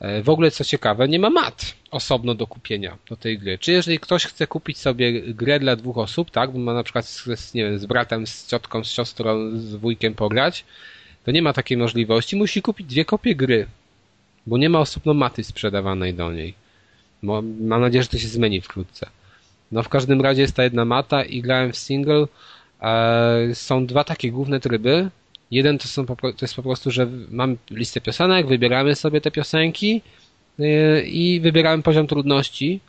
[0.01, 3.59] E, w ogóle co ciekawe, nie ma mat osobno do kupienia do tej gry.
[3.59, 7.07] Czy jeżeli ktoś chce kupić sobie grę dla dwóch osób, tak, bo ma na przykład
[7.07, 10.65] z, nie wiem, z bratem, z ciotką, z siostrą, z wujkiem pograć,
[11.25, 12.37] to nie ma takiej możliwości.
[12.37, 13.67] Musi kupić dwie kopie gry,
[14.47, 16.55] bo nie ma osobno maty sprzedawanej do niej.
[17.23, 19.11] Bo mam nadzieję, że to się zmieni wkrótce.
[19.73, 22.27] No w każdym razie jest ta jedna mata i grałem w single.
[22.83, 25.11] E, są dwa takie główne tryby.
[25.51, 30.03] Jeden to, są, to jest po prostu, że mamy listę piosenek, wybieramy sobie te piosenki
[30.59, 32.81] yy, i wybieramy poziom trudności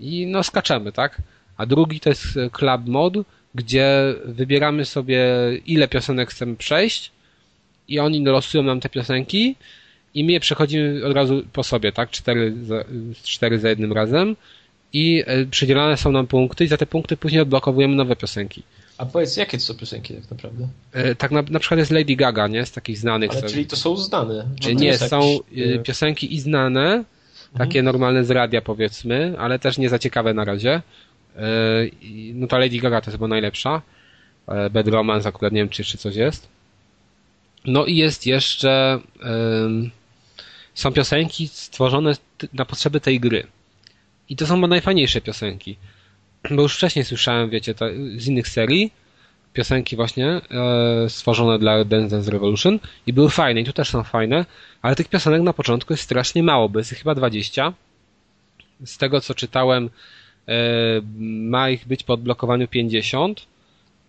[0.00, 1.22] i no skaczemy, tak?
[1.56, 3.22] A drugi to jest club mode,
[3.54, 5.26] gdzie wybieramy sobie
[5.66, 7.12] ile piosenek chcemy przejść
[7.88, 9.56] i oni losują nam te piosenki
[10.14, 12.10] i my je przechodzimy od razu po sobie, tak?
[12.10, 12.84] Cztery za,
[13.22, 14.36] cztery za jednym razem
[14.92, 18.62] i yy, przydzielane są nam punkty i za te punkty później odblokowujemy nowe piosenki.
[18.98, 20.68] A powiedz, jakie to są piosenki tak naprawdę?
[20.92, 22.66] E, tak na, na przykład jest Lady Gaga, nie?
[22.66, 23.30] Z takich znanych.
[23.30, 24.48] Ale, czyli to są znane?
[24.60, 25.20] Czy nie, są
[25.50, 25.76] jakiś...
[25.76, 27.04] E, piosenki i znane,
[27.52, 27.84] takie mhm.
[27.84, 30.82] normalne z radia powiedzmy, ale też nie za ciekawe na razie.
[31.36, 31.42] E,
[32.34, 33.82] no ta Lady Gaga to jest chyba najlepsza.
[34.70, 36.48] Bad Romance akurat nie wiem, czy jeszcze coś jest.
[37.64, 39.00] No i jest jeszcze
[40.74, 42.12] są piosenki stworzone
[42.52, 43.46] na potrzeby tej gry.
[44.28, 45.76] I to są chyba najfajniejsze piosenki
[46.50, 47.86] bo już wcześniej słyszałem, wiecie, to,
[48.16, 48.90] z innych serii
[49.56, 50.40] piosenki właśnie e,
[51.08, 54.44] stworzone dla Dance Dance Revolution i były fajne i tu też są fajne,
[54.82, 57.72] ale tych piosenek na początku jest strasznie mało, bo jest chyba 20.
[58.84, 59.90] Z tego co czytałem
[60.48, 60.52] e,
[61.18, 63.46] ma ich być po odblokowaniu 50,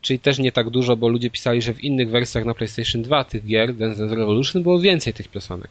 [0.02, 3.24] czyli też nie tak dużo, bo ludzie pisali, że w innych wersjach na PlayStation 2
[3.24, 5.70] tych gier Dance Dance Revolution było więcej tych piosenek.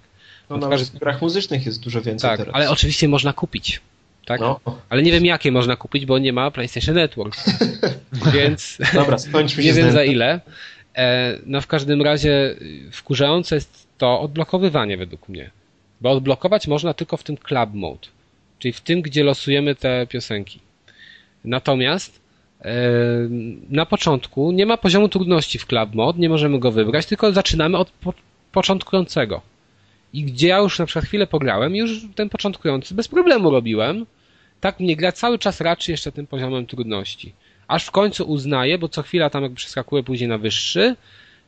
[0.51, 2.55] No, no w grach muzycznych jest dużo więcej tak, teraz.
[2.55, 3.81] ale oczywiście można kupić
[4.27, 4.41] tak?
[4.41, 4.61] No.
[4.89, 7.37] Ale nie wiem jakie można kupić, bo nie ma PlayStation Network.
[8.35, 10.41] Więc Dobra, skończmy nie wiem za ile.
[10.97, 12.57] E, no w każdym razie
[12.93, 15.51] wkurzające jest to odblokowywanie według mnie.
[16.01, 18.09] Bo odblokować można tylko w tym club mode,
[18.59, 20.61] czyli w tym, gdzie losujemy te piosenki.
[21.45, 22.21] Natomiast
[22.61, 22.73] e,
[23.69, 27.79] na początku nie ma poziomu trudności w club mode, nie możemy go wybrać, tylko zaczynamy
[27.79, 28.13] od po
[28.53, 29.41] początkującego.
[30.13, 34.07] I gdzie ja już na przykład chwilę pograłem, już ten początkujący bez problemu robiłem,
[34.61, 37.33] tak mnie gra cały czas raczy jeszcze tym poziomem trudności.
[37.69, 40.97] Aż w końcu uznaję, bo co chwila tam jakby przeskakuję później na wyższy,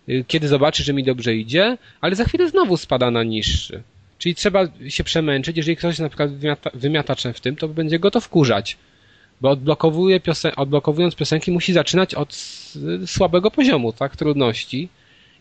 [0.08, 3.82] y, kiedy zobaczy, że mi dobrze idzie, ale za chwilę znowu spada na niższy.
[4.18, 8.10] Czyli trzeba się przemęczyć, jeżeli ktoś na przykład wymiata, wymiataczem w tym, to będzie go
[8.10, 8.76] to wkurzać.
[9.40, 12.34] Bo odblokowuje piosen odblokowując piosenki musi zaczynać od
[13.06, 14.88] słabego poziomu, tak, trudności.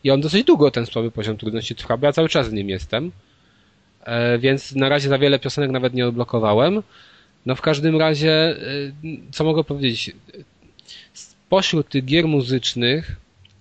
[0.03, 2.69] I on dosyć długo ten słaby poziom trudności trwa, bo ja cały czas z nim
[2.69, 3.11] jestem.
[4.03, 6.83] E, więc na razie za wiele piosenek nawet nie odblokowałem.
[7.47, 8.57] No w każdym razie,
[9.03, 10.11] y, co mogę powiedzieć?
[11.49, 13.15] Pośród tych gier muzycznych,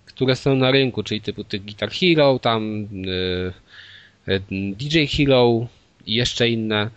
[0.07, 3.53] które są na rynku, czyli typu tych Guitar Hero, tam y,
[4.29, 5.67] y, DJ Hero
[6.07, 6.91] i jeszcze inne,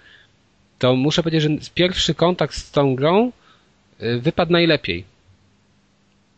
[0.80, 3.32] to muszę powiedzieć, że pierwszy kontakt z tą grą
[4.20, 5.04] wypadł najlepiej.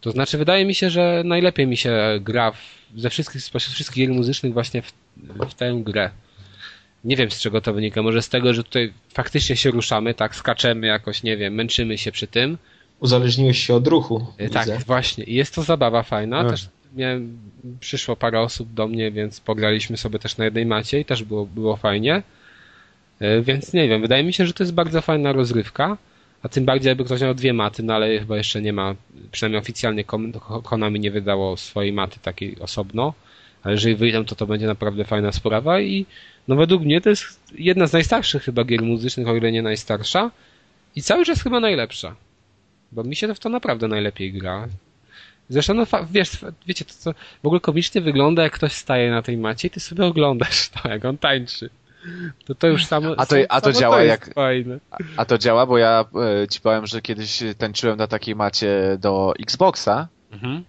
[0.02, 2.58] To znaczy, wydaje mi się, że najlepiej mi się gra w,
[2.95, 4.93] ze wszystkich, spośród wszystkich gier muzycznych właśnie w,
[5.49, 6.10] w tę grę.
[7.04, 8.02] Nie wiem z czego to wynika.
[8.02, 12.12] Może z tego, że tutaj faktycznie się ruszamy, tak, skaczemy jakoś, nie wiem, męczymy się
[12.12, 12.58] przy tym.
[12.99, 14.26] Uzależniłeś się od ruchu.
[14.38, 14.80] E, tak, widzę.
[14.88, 15.24] właśnie.
[15.24, 16.43] I jest to zabawa fajna.
[16.43, 16.49] No.
[16.49, 17.38] Też miałem,
[17.80, 21.45] przyszło parę osób do mnie, więc pograliśmy sobie też na jednej macie i też było,
[21.45, 22.24] było fajnie.
[23.20, 25.97] E, więc nie wiem, wydaje mi się, że to jest bardzo fajna rozrywka.
[26.43, 28.95] A tym bardziej, jakby ktoś miał dwie maty, no ale chyba jeszcze nie ma,
[29.32, 30.04] przynajmniej oficjalnie
[30.64, 33.14] Konami nie wydało swojej maty takiej osobno.
[33.64, 36.05] Ale jeżeli wyjdą, to to będzie naprawdę fajna sprawa i
[36.47, 40.32] no według mnie to jest jedna z najstarszych chyba gier muzycznych, o ile nie najstarsza
[40.95, 42.16] i cały czas chyba najlepsza.
[42.91, 44.68] Bo mi się w to naprawdę najlepiej gra.
[45.49, 46.30] Zresztą, no wiesz,
[46.68, 49.80] wiecie, to co w ogóle komicznie wygląda, jak ktoś staje na tej macie i ty
[49.80, 51.70] sobie oglądasz to, jak on tańczy.
[52.45, 53.14] To to już samo.
[53.18, 54.34] A to, a to działa to jak.
[54.34, 54.80] Fajne.
[54.91, 56.05] A, a, to działa, bo ja
[56.43, 60.07] e, ci powiem, że kiedyś tańczyłem na takiej macie do Xboxa.
[60.32, 60.64] Mhm.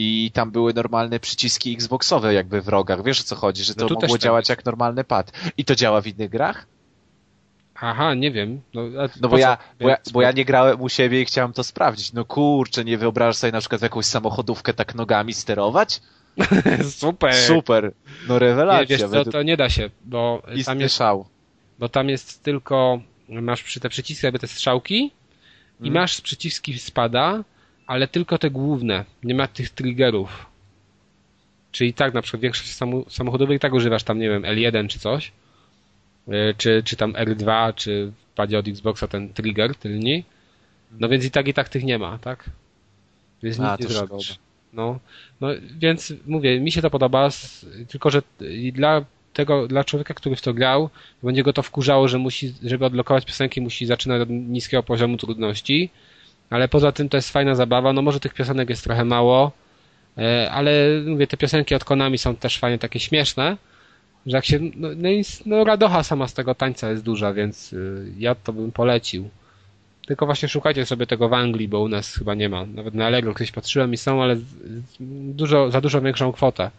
[0.00, 3.04] I tam były normalne przyciski Xboxowe jakby w rogach.
[3.04, 4.20] Wiesz o co chodzi, że no to mogło tak.
[4.20, 5.32] działać jak normalny pad.
[5.56, 6.66] I to działa w innych grach?
[7.74, 8.60] Aha, nie wiem.
[8.74, 8.82] No,
[9.20, 12.12] no bo, ja, bo, ja, bo ja nie grałem u siebie i chciałem to sprawdzić.
[12.12, 16.00] No kurczę, nie wyobrażasz sobie na przykład jakąś samochodówkę tak nogami sterować?
[16.90, 17.34] Super.
[17.34, 17.92] Super.
[18.28, 18.96] No rewelacja.
[18.96, 21.26] Nie, wiesz co, to nie da się, bo tam jest, szał.
[21.78, 25.04] bo tam jest tylko, masz przy te przyciski jakby te strzałki
[25.80, 25.94] i hmm.
[25.94, 27.44] masz przyciski spada,
[27.88, 29.04] ale tylko te główne.
[29.24, 30.46] Nie ma tych triggerów.
[31.72, 32.78] Czyli tak, na przykład większość
[33.08, 35.32] samochodowych i tak używasz tam, nie wiem, L1 czy coś,
[36.28, 40.24] e, czy, czy tam R2, czy w padzie od Xboxa ten trigger tylni.
[41.00, 42.50] No więc i tak, i tak tych nie ma, tak?
[43.42, 44.38] Więc nic A, nie zrobisz.
[44.72, 44.98] No,
[45.40, 47.28] no, więc mówię, mi się to podoba,
[47.88, 48.22] tylko że
[48.72, 50.90] dla tego, dla człowieka, który w to grał,
[51.22, 55.90] będzie go to wkurzało, że musi, żeby odblokować piosenki, musi zaczynać od niskiego poziomu trudności,
[56.50, 59.52] ale poza tym to jest fajna zabawa, no może tych piosenek jest trochę mało,
[60.18, 60.70] e, ale
[61.06, 63.56] mówię, te piosenki od Konami są też fajnie takie śmieszne,
[64.26, 65.08] że jak się, no, no,
[65.46, 69.28] no radocha sama z tego tańca jest duża, więc y, ja to bym polecił.
[70.06, 72.66] Tylko właśnie szukajcie sobie tego w Anglii, bo u nas chyba nie ma.
[72.66, 74.36] Nawet na Allegro kiedyś patrzyłem i są, ale
[75.00, 76.70] dużo, za dużo większą kwotę.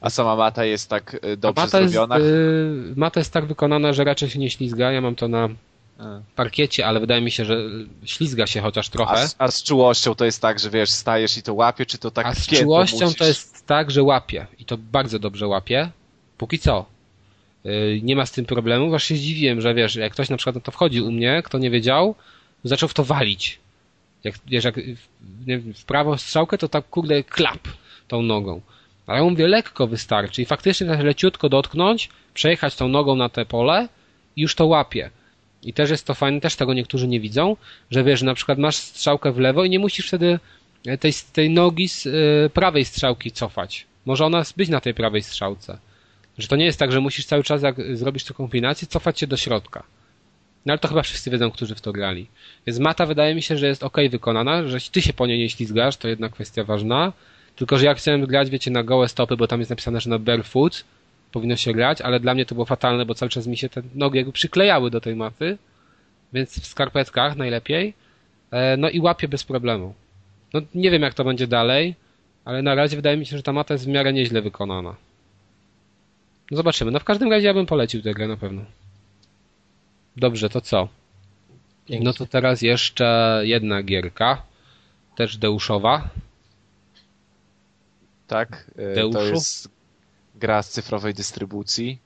[0.00, 2.18] A sama mata jest tak y, dobrze mata zrobiona?
[2.18, 4.92] Jest, yy, mata jest tak wykonana, że raczej się nie ślizga.
[4.92, 5.48] Ja mam to na
[6.36, 7.56] parkiecie, ale wydaje mi się, że
[8.04, 9.12] ślizga się chociaż trochę.
[9.12, 11.98] A z, a z czułością to jest tak, że wiesz, stajesz i to łapie, czy
[11.98, 13.18] to tak A z czułością musisz?
[13.18, 14.46] to jest tak, że łapie.
[14.58, 15.90] I to bardzo dobrze łapie.
[16.38, 16.86] Póki co.
[17.66, 18.88] Y, nie ma z tym problemu.
[18.88, 21.58] Właśnie się zdziwiłem, że wiesz, jak ktoś na przykład na to wchodzi u mnie, kto
[21.58, 22.14] nie wiedział,
[22.64, 23.58] zaczął w to walić.
[24.24, 27.68] Jak, wiesz, jak w, w prawo strzałkę, to tak kurde klap
[28.08, 28.60] tą nogą.
[29.06, 33.46] Ale ja mówię, lekko wystarczy i faktycznie tak leciutko dotknąć, przejechać tą nogą na te
[33.46, 33.88] pole
[34.36, 35.10] i już to łapie.
[35.62, 37.56] I też jest to fajne, też tego niektórzy nie widzą,
[37.90, 40.38] że wiesz, na przykład masz strzałkę w lewo i nie musisz wtedy
[41.00, 43.86] tej, tej nogi z y, prawej strzałki cofać.
[44.06, 45.78] Może ona być na tej prawej strzałce.
[46.38, 49.26] Że to nie jest tak, że musisz cały czas, jak zrobisz tę kombinację, cofać się
[49.26, 49.82] do środka.
[50.66, 52.26] No ale to chyba wszyscy wiedzą, którzy w to grali.
[52.66, 55.50] Więc mata wydaje mi się, że jest ok wykonana, że ty się po niej nie
[55.50, 57.12] ślizgasz, to jedna kwestia ważna.
[57.56, 60.18] Tylko, że ja chciałem grać, wiecie, na gołe stopy, bo tam jest napisane, że na
[60.18, 60.84] barefoot
[61.32, 63.82] powinno się grać, ale dla mnie to było fatalne, bo cały czas mi się te
[63.94, 65.58] nogi jakby przyklejały do tej maty,
[66.32, 67.94] więc w skarpetkach najlepiej.
[68.50, 69.94] E, no i łapię bez problemu.
[70.54, 71.94] No nie wiem, jak to będzie dalej,
[72.44, 74.96] ale na razie wydaje mi się, że ta mata jest w miarę nieźle wykonana.
[76.50, 76.90] No zobaczymy.
[76.90, 78.62] No w każdym razie ja bym polecił tę grę na pewno.
[80.16, 80.88] Dobrze, to co?
[81.86, 82.04] Pięknie.
[82.04, 84.42] No to teraz jeszcze jedna gierka.
[85.16, 86.08] Też Deuszowa.
[88.26, 89.18] Tak, e, Deuszu?
[89.18, 89.79] to jest
[90.40, 91.98] gra z cyfrowej dystrybucji,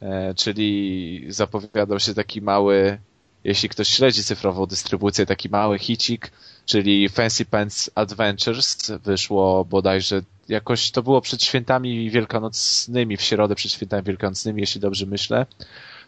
[0.00, 2.98] e, czyli zapowiadał się taki mały,
[3.44, 6.32] jeśli ktoś śledzi cyfrową dystrybucję, taki mały hicik,
[6.66, 8.90] czyli Fancy Pants Adventures.
[8.90, 15.06] Wyszło bodajże jakoś to było przed świętami wielkanocnymi, w środę przed świętami wielkanocnymi, jeśli dobrze
[15.06, 15.46] myślę.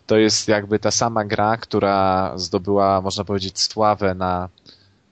[0.06, 4.48] To jest jakby ta sama gra, która zdobyła, można powiedzieć, sławę na,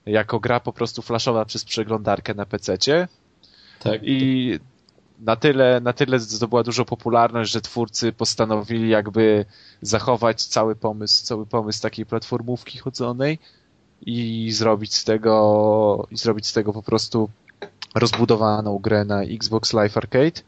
[0.05, 3.07] jako gra po prostu flashowa przez przeglądarkę na PC-cie.
[3.79, 4.01] Tak.
[4.03, 4.59] I
[5.19, 9.45] na tyle, na tyle zdobyła dużo popularność, że twórcy postanowili jakby
[9.81, 13.39] zachować cały pomysł, cały pomysł takiej platformówki chodzonej
[14.05, 17.29] i zrobić z tego, i zrobić z tego po prostu
[17.95, 20.41] rozbudowaną grę na Xbox Live Arcade.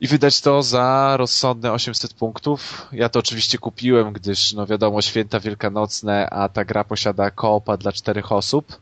[0.00, 2.88] i wydać to za rozsądne 800 punktów.
[2.92, 7.92] Ja to oczywiście kupiłem, gdyż, no wiadomo, święta wielkanocne, a ta gra posiada koopa dla
[7.92, 8.78] czterech osób,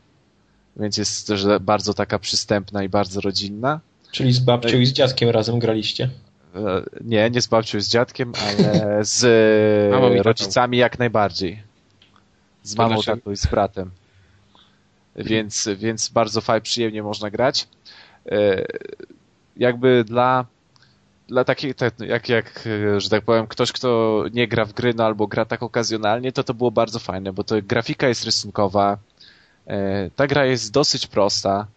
[0.77, 3.79] więc jest też bardzo taka przystępna i bardzo rodzinna.
[4.13, 6.09] Czyli z babcią i z dziadkiem razem graliście?
[6.55, 11.63] E, nie, nie z babcią i z dziadkiem, ale z rodzicami jak najbardziej.
[12.63, 13.91] Z mamą, tatą i z bratem.
[15.15, 17.67] Więc, więc bardzo fajnie, przyjemnie można grać.
[18.31, 18.65] E,
[19.57, 20.45] jakby dla
[21.27, 25.05] dla takich, tak, jak, jak, że tak powiem, ktoś, kto nie gra w gry, no
[25.05, 28.97] albo gra tak okazjonalnie, to to było bardzo fajne, bo to grafika jest rysunkowa,
[29.67, 31.67] e, ta gra jest dosyć prosta,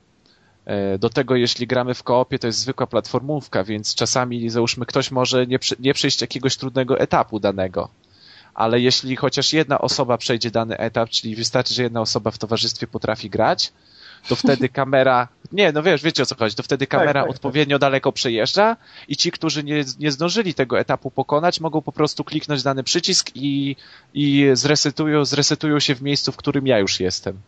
[0.98, 5.46] do tego, jeśli gramy w koopie, to jest zwykła platformówka, więc czasami, załóżmy, ktoś może
[5.46, 7.88] nie, nie przejść jakiegoś trudnego etapu danego.
[8.54, 12.86] Ale jeśli chociaż jedna osoba przejdzie dany etap, czyli wystarczy, że jedna osoba w towarzystwie
[12.86, 13.72] potrafi grać,
[14.28, 17.22] to wtedy kamera, nie, no wiesz, wiecie o co chodzi, to wtedy tak, kamera tak,
[17.22, 17.80] tak, odpowiednio tak.
[17.80, 18.76] daleko przejeżdża
[19.08, 23.30] i ci, którzy nie, nie zdążyli tego etapu pokonać, mogą po prostu kliknąć dany przycisk
[23.34, 23.76] i,
[24.14, 27.40] i zresetują, zresetują się w miejscu, w którym ja już jestem.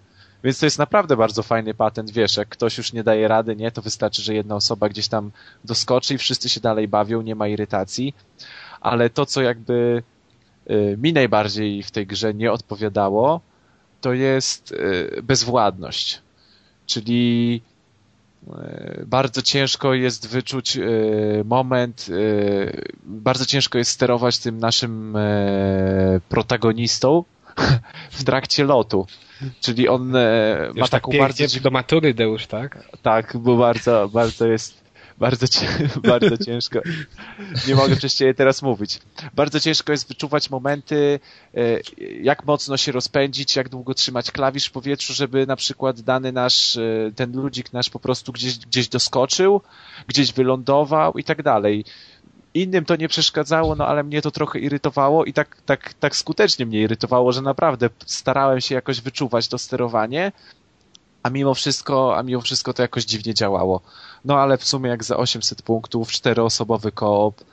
[0.45, 3.71] Więc to jest naprawdę bardzo fajny patent, wiesz, jak ktoś już nie daje rady, nie,
[3.71, 5.31] to wystarczy, że jedna osoba gdzieś tam
[5.65, 8.15] doskoczy i wszyscy się dalej bawią, nie ma irytacji.
[8.81, 10.03] Ale to, co jakby
[10.71, 13.41] y, mi najbardziej w tej grze nie odpowiadało,
[14.01, 16.23] to jest y, bezwładność
[16.89, 17.63] czyli
[18.51, 20.79] e, bardzo ciężko jest wyczuć
[21.45, 22.07] moment,
[23.05, 25.17] bardzo ciężko jest sterować tym naszym
[26.29, 27.25] protagonistą
[28.11, 29.07] w trakcie lotu.
[29.61, 30.19] Czyli on ma
[30.81, 31.61] tak taką bardzo...
[31.61, 32.79] do matury, Deusz, tak?
[33.03, 35.47] Tak, bo bardzo, bardzo jest bardzo,
[36.09, 36.81] bardzo ciężko.
[37.69, 38.99] Nie mogę przez ciebie teraz mówić.
[39.35, 41.21] Bardzo ciężko jest wyczuwać momenty,
[41.55, 41.61] e,
[42.23, 46.77] jak mocno się rozpędzić, jak długo trzymać klawisz w powietrzu, żeby na przykład dany nasz,
[46.77, 49.61] e, ten ludzik nasz po prostu gdzieś, gdzieś doskoczył,
[50.07, 51.85] gdzieś wylądował i tak dalej.
[52.63, 56.67] Innym to nie przeszkadzało, no ale mnie to trochę irytowało i tak, tak, tak skutecznie
[56.67, 60.33] mnie irytowało, że naprawdę starałem się jakoś wyczuwać to sterowanie,
[61.23, 63.81] a mimo wszystko, a mimo wszystko to jakoś dziwnie działało.
[64.25, 67.45] No ale w sumie jak za 800 punktów, czteroosobowy koop,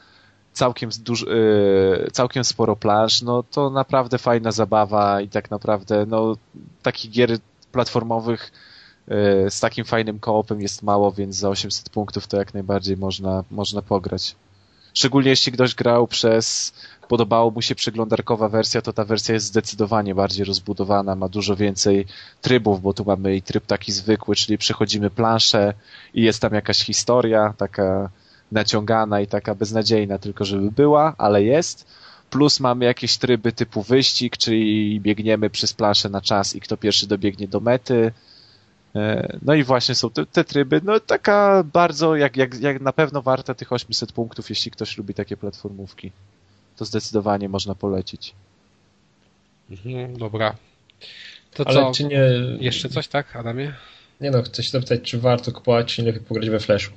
[0.54, 6.38] całkiem, duż, yy, całkiem sporo plaż, no to naprawdę fajna zabawa i tak naprawdę no
[6.84, 7.38] takich gier
[7.72, 8.52] platformowych
[9.08, 9.16] yy,
[9.52, 13.82] z takim fajnym koopem jest mało, więc za 800 punktów to jak najbardziej można, można
[13.82, 14.36] pograć.
[14.98, 16.74] Szczególnie jeśli ktoś grał przez
[17.08, 22.06] podobało mu się przeglądarkowa wersja, to ta wersja jest zdecydowanie bardziej rozbudowana, ma dużo więcej
[22.42, 25.74] trybów, bo tu mamy i tryb taki zwykły, czyli przechodzimy planszę
[26.14, 28.10] i jest tam jakaś historia, taka
[28.52, 31.86] naciągana i taka beznadziejna, tylko żeby była, ale jest.
[32.30, 37.08] Plus mamy jakieś tryby typu wyścig, czyli biegniemy przez planszę na czas i kto pierwszy
[37.08, 38.12] dobiegnie do mety.
[38.96, 42.94] E, no i właśnie są te, te, tryby, no taka bardzo, jak, jak, jak na
[42.94, 46.12] pewno warta tych 800 punktów, jeśli ktoś lubi takie platformówki
[46.76, 48.34] to zdecydowanie można polecić.
[49.72, 50.56] Mhm, dobra.
[51.54, 51.92] To Ale co?
[51.92, 52.22] czy nie...
[52.60, 53.74] Jeszcze coś, tak, Adamie?
[54.22, 56.94] Nie no, chcę się zapytać, czy warto kupować, czy nie lepiej pograć we Flashu?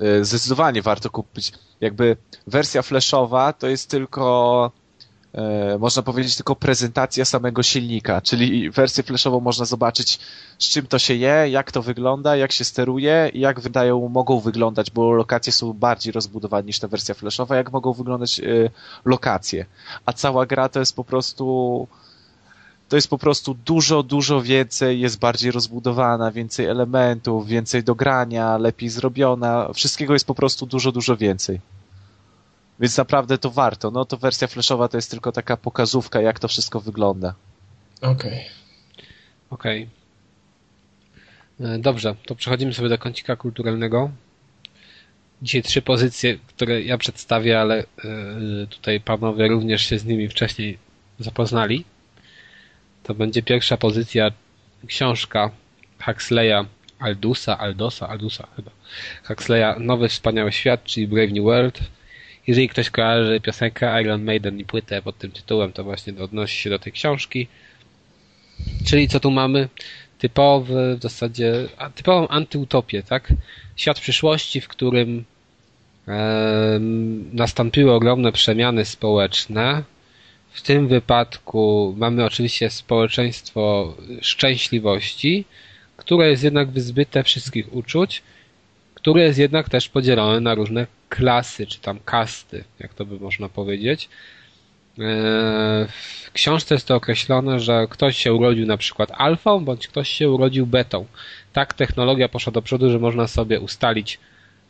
[0.00, 1.52] E, zdecydowanie warto kupić.
[1.80, 2.16] Jakby
[2.46, 4.72] wersja flashowa to jest tylko
[5.78, 10.18] można powiedzieć, tylko prezentacja samego silnika, czyli wersję flashową można zobaczyć,
[10.58, 14.40] z czym to się je, jak to wygląda, jak się steruje i jak wydają, mogą
[14.40, 18.44] wyglądać, bo lokacje są bardziej rozbudowane niż ta wersja flashowa, jak mogą wyglądać e,
[19.04, 19.66] lokacje.
[20.06, 21.88] A cała gra to jest po prostu
[22.88, 28.58] to jest po prostu dużo, dużo więcej, jest bardziej rozbudowana, więcej elementów, więcej do grania,
[28.58, 31.60] lepiej zrobiona, wszystkiego jest po prostu dużo, dużo więcej.
[32.80, 33.90] Więc naprawdę to warto.
[33.90, 37.34] No to wersja flashowa to jest tylko taka pokazówka, jak to wszystko wygląda.
[38.00, 38.12] Okej.
[38.12, 38.44] Okay.
[39.50, 39.88] Okej.
[41.58, 41.74] Okay.
[41.74, 44.10] E, dobrze, to przechodzimy sobie do kącika kulturalnego.
[45.42, 47.84] Dzisiaj trzy pozycje, które ja przedstawię, ale e,
[48.70, 50.78] tutaj panowie również się z nimi wcześniej
[51.18, 51.84] zapoznali.
[53.02, 54.30] To będzie pierwsza pozycja
[54.86, 55.50] książka
[56.04, 56.66] Huxleya
[56.98, 58.70] Aldusa, Aldosa, Aldusa chyba.
[59.24, 61.80] Huxleya Nowy Wspaniały Świat, czyli Brave New World
[62.46, 66.70] jeżeli ktoś kojarzy piosenkę Iron Maiden i płytę pod tym tytułem, to właśnie odnosi się
[66.70, 67.48] do tej książki.
[68.86, 69.68] Czyli co tu mamy?
[70.18, 73.32] Typowy w zasadzie, typową antyutopię, tak?
[73.76, 75.24] Świat przyszłości, w którym
[77.32, 79.82] nastąpiły ogromne przemiany społeczne.
[80.50, 85.44] W tym wypadku mamy oczywiście społeczeństwo szczęśliwości,
[85.96, 88.22] które jest jednak wyzbyte wszystkich uczuć,
[89.04, 93.48] które jest jednak też podzielone na różne klasy, czy tam kasty, jak to by można
[93.48, 94.08] powiedzieć.
[94.98, 95.08] E,
[95.88, 100.30] w książce jest to określone, że ktoś się urodził na przykład alfą, bądź ktoś się
[100.30, 101.06] urodził betą.
[101.52, 104.18] Tak technologia poszła do przodu, że można sobie ustalić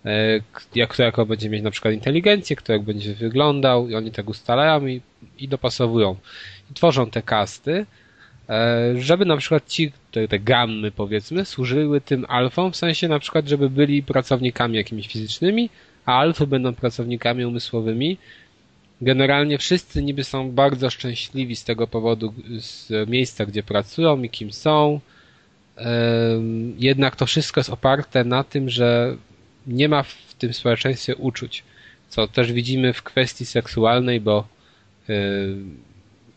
[0.05, 0.41] e,
[0.75, 4.29] jak kto jako będzie mieć na przykład inteligencję, kto jak będzie wyglądał i oni tak
[4.29, 5.01] ustalają i,
[5.39, 6.17] i dopasowują.
[6.71, 7.87] I tworzą te kasty,
[8.99, 13.49] żeby na przykład ci, te, te gammy powiedzmy, służyły tym alfom, w sensie na przykład,
[13.49, 15.71] żeby byli pracownikami jakimiś fizycznymi,
[16.07, 18.19] a alfy będą pracownikami umysłowymi.
[19.01, 24.53] Generalnie wszyscy niby są bardzo szczęśliwi z tego powodu, z miejsca, gdzie pracują i kim
[24.53, 25.01] są.
[26.79, 29.17] Jednak to wszystko jest oparte na tym, że
[29.67, 31.65] nie ma w tym społeczeństwie uczuć,
[32.09, 34.47] co też widzimy w kwestii seksualnej, bo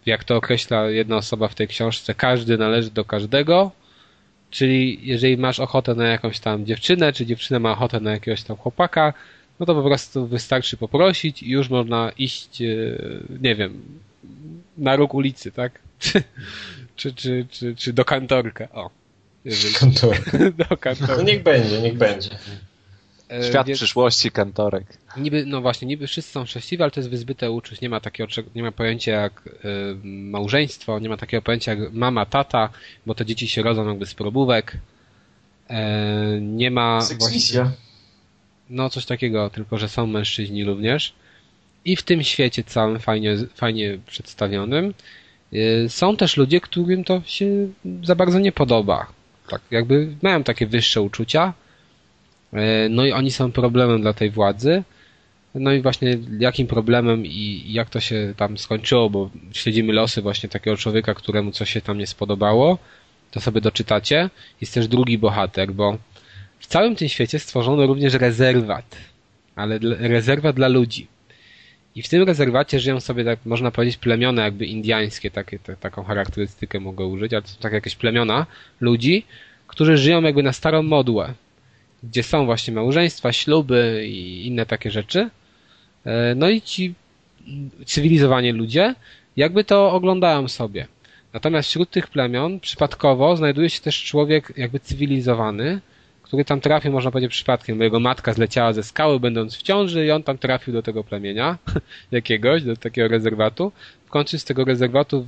[0.07, 3.71] jak to określa jedna osoba w tej książce, każdy należy do każdego,
[4.49, 8.57] czyli jeżeli masz ochotę na jakąś tam dziewczynę, czy dziewczyna ma ochotę na jakiegoś tam
[8.57, 9.13] chłopaka,
[9.59, 12.65] no to po prostu wystarczy poprosić i już można iść, e,
[13.41, 13.81] nie wiem,
[14.77, 15.79] na róg ulicy, tak?
[16.95, 18.67] Czy, czy, czy, czy, do kantorka.
[18.73, 18.89] O.
[19.45, 19.73] Jeżeli...
[19.73, 20.37] Kantorka.
[20.69, 21.17] do kantorka.
[21.17, 22.29] No niech będzie, niech będzie.
[23.31, 24.97] E, Świat Więc, przyszłości, kantorek.
[25.17, 27.81] Niby, no właśnie, niby wszyscy są szczęśliwi, ale to jest wyzbyte uczuć.
[27.81, 29.51] Nie ma takiego, nie ma pojęcia jak y,
[30.03, 32.69] małżeństwo, nie ma takiego pojęcia jak mama, tata,
[33.05, 34.77] bo te dzieci się rodzą jakby z probówek.
[35.69, 36.99] E, nie ma...
[37.19, 37.71] Właśnie,
[38.69, 41.13] no coś takiego, tylko że są mężczyźni również.
[41.85, 44.93] I w tym świecie całym fajnie, fajnie przedstawionym
[45.53, 47.67] y, są też ludzie, którym to się
[48.03, 49.07] za bardzo nie podoba.
[49.49, 51.53] Tak, jakby mają takie wyższe uczucia.
[52.53, 54.83] Y, no i oni są problemem dla tej władzy.
[55.55, 60.49] No i właśnie jakim problemem i jak to się tam skończyło, bo śledzimy losy właśnie
[60.49, 62.77] takiego człowieka, któremu coś się tam nie spodobało,
[63.31, 64.29] to sobie doczytacie.
[64.61, 65.97] Jest też drugi bohater, bo
[66.59, 68.97] w całym tym świecie stworzono również rezerwat,
[69.55, 71.07] ale rezerwat dla ludzi.
[71.95, 76.03] I w tym rezerwacie żyją sobie, tak można powiedzieć, plemiona jakby indiańskie, takie, te, taką
[76.03, 78.45] charakterystykę mogę użyć, ale to są tak jakieś plemiona
[78.81, 79.25] ludzi,
[79.67, 81.33] którzy żyją jakby na starą modłę,
[82.09, 85.29] gdzie są właśnie małżeństwa, śluby i inne takie rzeczy.
[86.05, 86.93] E, no i ci
[87.85, 88.95] cywilizowani ludzie
[89.37, 90.87] jakby to oglądają sobie.
[91.33, 95.81] Natomiast wśród tych plemion przypadkowo znajduje się też człowiek jakby cywilizowany,
[96.21, 100.05] który tam trafił, można powiedzieć, przypadkiem, bo jego matka zleciała ze skały, będąc w ciąży
[100.05, 101.57] i on tam trafił do tego plemienia
[102.11, 103.71] jakiegoś, do takiego rezerwatu.
[104.05, 105.25] W końcu z tego rezerwatu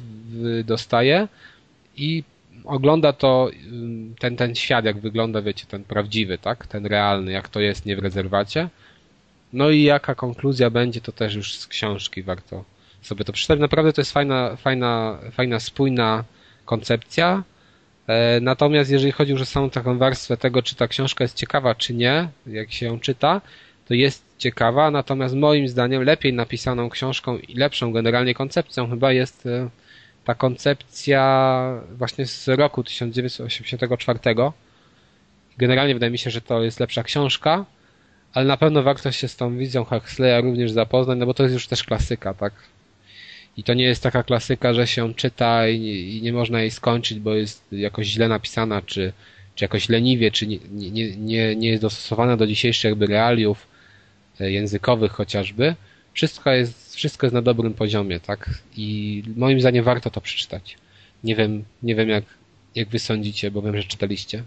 [0.66, 1.28] dostaje
[1.98, 2.24] i
[2.66, 3.50] ogląda to,
[4.20, 6.68] ten, ten świat, jak wygląda, wiecie, ten prawdziwy, tak?
[6.68, 8.70] Ten realny, jak to jest nie w rezerwacie.
[9.54, 12.64] No i jaka konkluzja będzie, to też już z książki warto
[13.02, 13.60] sobie to przeczytać.
[13.60, 16.24] Naprawdę to jest fajna, fajna, fajna, spójna
[16.66, 17.44] koncepcja
[18.10, 21.76] E, natomiast jeżeli chodzi już o samą taką warstwę tego, czy ta książka jest ciekawa,
[21.76, 23.42] czy nie, jak się ją czyta,
[23.88, 29.46] to jest ciekawa, natomiast moim zdaniem lepiej napisaną książką i lepszą generalnie koncepcją chyba jest
[29.46, 29.70] e,
[30.30, 34.20] ta koncepcja właśnie z roku 1984.
[35.58, 37.66] Generalnie wydaje mi się, że to jest lepsza książka,
[38.34, 41.54] ale na pewno warto się z tą wizją Huxleya również zapoznać, no bo to jest
[41.54, 42.54] już też klasyka, tak?
[43.58, 46.72] I to nie jest taka klasyka, że się czyta i nie, i nie można jej
[46.72, 49.14] skończyć, bo jest jakoś źle napisana, czy,
[49.56, 53.68] czy jakoś leniwie, czy nie, nie, nie, nie jest dostosowana do dzisiejszych jakby realiów
[54.40, 55.76] e, językowych chociażby.
[56.14, 58.50] Wszystko jest, wszystko jest na dobrym poziomie, tak?
[58.78, 60.78] I moim zdaniem warto to przeczytać.
[61.24, 62.24] Nie wiem, nie wiem jak,
[62.76, 64.44] jak wy sądzicie, bo wiem, że czytaliście.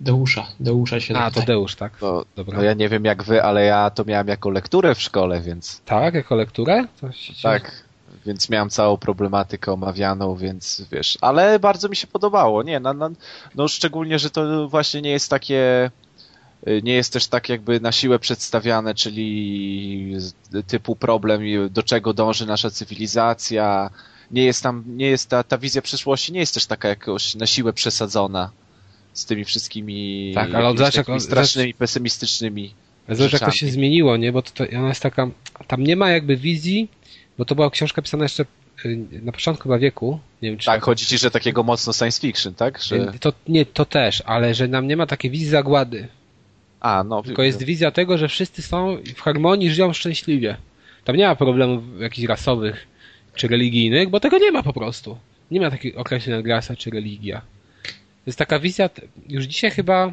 [0.00, 1.92] Deusza, Deusza się A, to Deusz, tak?
[2.02, 2.58] No, Dobra.
[2.58, 5.80] no ja nie wiem jak wy, ale ja to miałem jako lekturę w szkole, więc...
[5.84, 6.84] Tak, jako lekturę?
[7.12, 7.34] Się...
[7.42, 7.84] Tak,
[8.26, 13.10] więc miałem całą problematykę omawianą, więc wiesz, ale bardzo mi się podobało, nie, no, no,
[13.54, 15.90] no szczególnie, że to właśnie nie jest takie
[16.82, 20.16] nie jest też tak jakby na siłę przedstawiane, czyli
[20.66, 23.90] typu problem, do czego dąży nasza cywilizacja.
[24.30, 27.46] Nie jest tam, nie jest ta, ta wizja przyszłości nie jest też taka jakoś na
[27.46, 28.50] siłę przesadzona
[29.12, 32.74] z tymi wszystkimi tak, ale zobacz, jak, strasznymi, pesymistycznymi
[33.08, 34.32] Zobacz, jak to się zmieniło, nie?
[34.32, 35.30] Bo to, to, ona jest taka,
[35.66, 36.88] tam nie ma jakby wizji,
[37.38, 38.44] bo to była książka pisana jeszcze
[38.84, 40.18] y, na początku chyba wieku.
[40.42, 42.82] Nie wiem, czy tak, chodzi ci, że takiego mocno science fiction, tak?
[42.82, 42.96] Że...
[42.96, 46.08] Y, to, nie, to też, ale że nam nie ma takiej wizji zagłady.
[46.80, 47.22] A, no.
[47.22, 50.56] Tylko jest wizja tego, że wszyscy są w harmonii, żyją szczęśliwie.
[51.04, 52.86] Tam nie ma problemów jakichś rasowych
[53.34, 55.18] czy religijnych, bo tego nie ma po prostu.
[55.50, 57.42] Nie ma takich określeń jak rasa czy religia
[58.26, 58.90] jest taka wizja
[59.28, 60.12] już dzisiaj chyba e,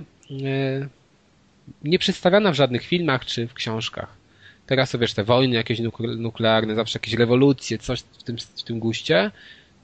[1.83, 4.17] nie przedstawiana w żadnych filmach czy w książkach.
[4.65, 5.79] Teraz są wiesz, te wojny jakieś
[6.17, 9.31] nuklearne, zawsze jakieś rewolucje, coś w tym, w tym guście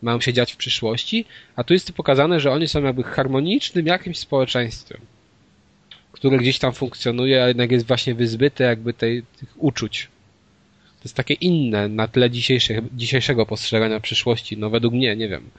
[0.01, 4.19] mają się dziać w przyszłości, a tu jest pokazane, że oni są jakby harmonicznym jakimś
[4.19, 5.01] społeczeństwem,
[6.13, 10.07] które gdzieś tam funkcjonuje, a jednak jest właśnie wyzbyte jakby tej, tych uczuć.
[10.99, 12.29] To jest takie inne na tle
[12.93, 15.49] dzisiejszego postrzegania przyszłości, no według mnie, nie wiem.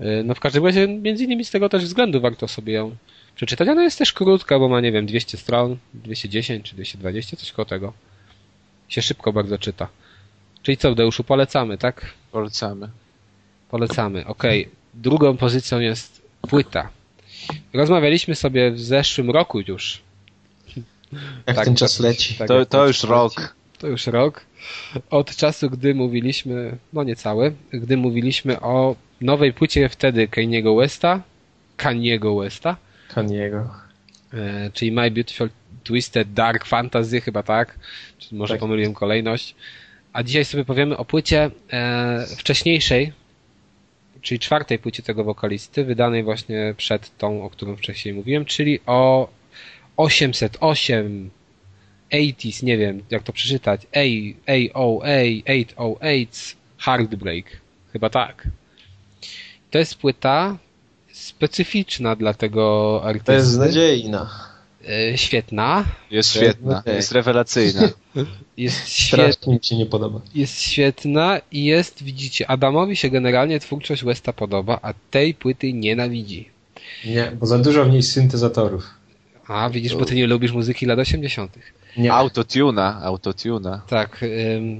[0.00, 2.96] E, no w każdym razie, między innymi z tego też względu warto sobie ją
[3.36, 3.68] przeczytać.
[3.68, 7.66] Ona jest też krótka, bo ma, nie wiem, 200 stron, 210 czy 220, coś koło
[7.66, 7.92] tego.
[8.88, 9.88] Się szybko bardzo czyta.
[10.62, 12.14] Czyli co, Deuszu, polecamy, tak?
[12.32, 12.88] Polecamy.
[13.70, 14.68] Polecamy, okej.
[14.94, 16.88] Drugą pozycją jest płyta.
[17.72, 20.02] Rozmawialiśmy sobie w zeszłym roku już.
[21.46, 22.34] Jak Tak, ten czas tak, leci.
[22.34, 22.48] tak.
[22.48, 23.10] To, to już leci.
[23.12, 23.54] rok.
[23.78, 24.40] To już rok.
[25.10, 31.22] Od czasu, gdy mówiliśmy, no niecały, gdy mówiliśmy o nowej płycie wtedy Kaniego Westa,
[31.76, 32.76] Kaniego Westa,
[33.14, 33.70] Kaniego.
[34.34, 35.50] e, czyli My Beautiful
[35.84, 37.78] Twisted Dark Fantasy, chyba tak,
[38.18, 38.60] czy może Tak.
[38.60, 39.54] pomyliłem kolejność.
[40.12, 43.12] A dzisiaj sobie powiemy o płycie e, wcześniejszej,
[44.26, 49.28] czyli czwartej płycie tego wokalisty, wydanej właśnie przed tą, o którą wcześniej mówiłem, czyli o
[49.96, 51.30] 808
[52.12, 54.00] 80s, nie wiem jak to przeczytać, A,
[54.52, 55.16] AOA,
[55.76, 56.26] 808
[56.78, 57.44] Heartbreak,
[57.92, 58.48] chyba tak.
[59.70, 60.58] To jest płyta
[61.12, 63.32] specyficzna dla tego artysty.
[63.32, 64.55] Beznadziejna.
[64.88, 65.84] E, Świetna.
[66.10, 67.88] Jest świetna, jest- jest rewelacyjna.
[68.56, 69.32] Jest świetna.
[69.32, 70.20] Strasznie mi się nie podoba.
[70.34, 76.48] jest świetna i jest, widzicie, Adamowi się generalnie twórczość Westa podoba, a tej płyty nienawidzi.
[77.04, 78.86] Nie, bo za dużo w niej syntezatorów.
[79.48, 81.58] A, widzisz, bo ty nie lubisz muzyki lat 80.
[81.96, 82.12] Nie.
[82.12, 83.82] Autotuna, autotuna.
[83.88, 84.24] Tak,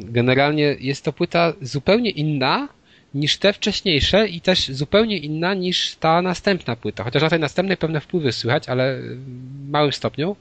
[0.01, 2.69] generalnie jest to płyta zupełnie inna
[3.17, 7.05] niż te wcześniejsze i też zupełnie inna niż ta następna płyta.
[7.05, 10.37] Chociaż na tej następnej pewne wpływy słychać, ale w małym stopniu.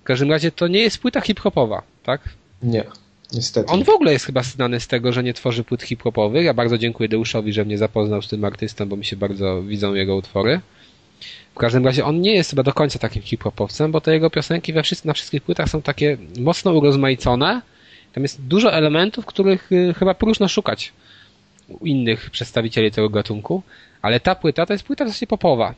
[0.00, 2.20] W każdym razie to nie jest płyta hip-hopowa, tak?
[2.62, 2.84] Nie,
[3.32, 3.72] niestety.
[3.72, 6.44] On w ogóle jest chyba znany z tego, że nie tworzy płyt hip-hopowych.
[6.44, 9.94] Ja bardzo dziękuję Deuszowi, że mnie zapoznał z tym artystą, bo mi się bardzo widzą
[9.94, 10.60] jego utwory.
[11.54, 14.72] W każdym razie on nie jest chyba do końca takim hip-hopowcem, bo te jego piosenki
[14.72, 17.62] we na wszystkich płytach są takie mocno urozmaicone.
[18.12, 20.92] Tam jest dużo elementów, których y, chyba próżno szukać
[21.68, 23.62] u innych przedstawicieli tego gatunku.
[24.02, 25.74] Ale ta płyta to jest płyta dosyć popowa.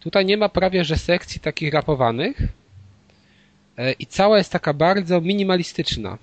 [0.00, 2.38] Tutaj nie ma prawie że sekcji takich rapowanych.
[3.76, 6.18] E, I cała jest taka bardzo minimalistyczna.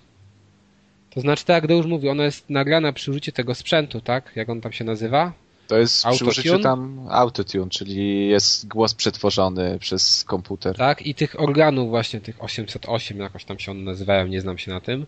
[1.09, 4.31] To znaczy, tak jak Deusz mówi, ona jest nagrana przy użyciu tego sprzętu, tak?
[4.35, 5.33] Jak on tam się nazywa?
[5.67, 6.31] To jest przy Autotune?
[6.31, 10.77] użyciu tam autotune, czyli jest głos przetworzony przez komputer.
[10.77, 11.01] Tak?
[11.07, 14.81] I tych organów właśnie, tych 808, jakoś tam się one nazywają, nie znam się na
[14.81, 15.05] tym.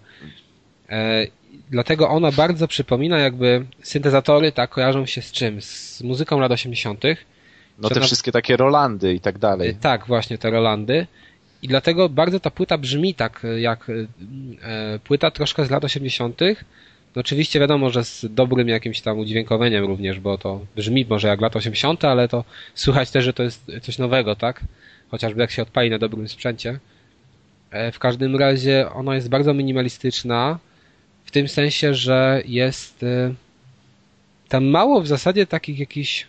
[0.89, 1.27] E,
[1.69, 5.61] dlatego ona bardzo przypomina jakby syntezatory, tak, kojarzą się z czym?
[5.61, 7.03] Z muzyką lat 80.
[7.79, 9.75] No te wszystkie takie Rolandy i tak E, dalej.
[9.75, 11.07] Tak, właśnie te Rolandy.
[11.61, 13.93] I dlatego bardzo ta płyta brzmi tak e, jak e,
[14.67, 16.41] e, płyta troszkę z lat 80.
[17.15, 21.41] No oczywiście wiadomo, że z dobrym jakimś tam udźwiękoweniem również, bo to brzmi może jak
[21.41, 22.43] lata 80., ale to
[22.75, 24.61] słychać też, że to jest coś nowego, tak?
[25.11, 26.79] Chociażby jak się odpali na dobrym sprzęcie.
[27.71, 30.59] E, W każdym razie ona jest bardzo minimalistyczna,
[31.35, 33.33] tym sensie, że jest e,
[34.47, 36.27] tam mało w zasadzie takich jakichś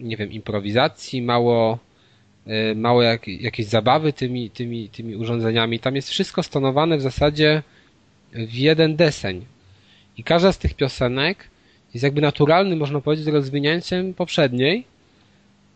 [0.00, 1.78] nie wiem, improwizacji, mało
[2.46, 5.78] y, mało jak, jakiejś zabawy tymi, tymi, tymi urządzeniami.
[5.78, 7.62] Tam jest wszystko stonowane w zasadzie
[8.32, 9.44] w jeden deseń.
[10.16, 11.48] I każda z tych piosenek
[11.94, 14.84] jest jakby naturalnym, można powiedzieć, rozwinięciem poprzedniej,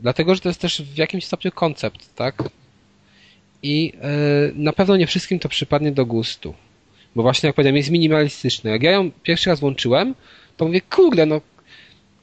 [0.01, 2.43] dlatego, że to jest też w jakimś stopniu koncept, tak?
[3.63, 3.93] I
[4.51, 6.55] y, na pewno nie wszystkim to przypadnie do gustu.
[7.17, 8.71] Bo właśnie, jak powiedziałem, jest minimalistyczne.
[8.71, 10.15] Jak ja ją pierwszy raz włączyłem,
[10.57, 11.41] to mówię, kurde, no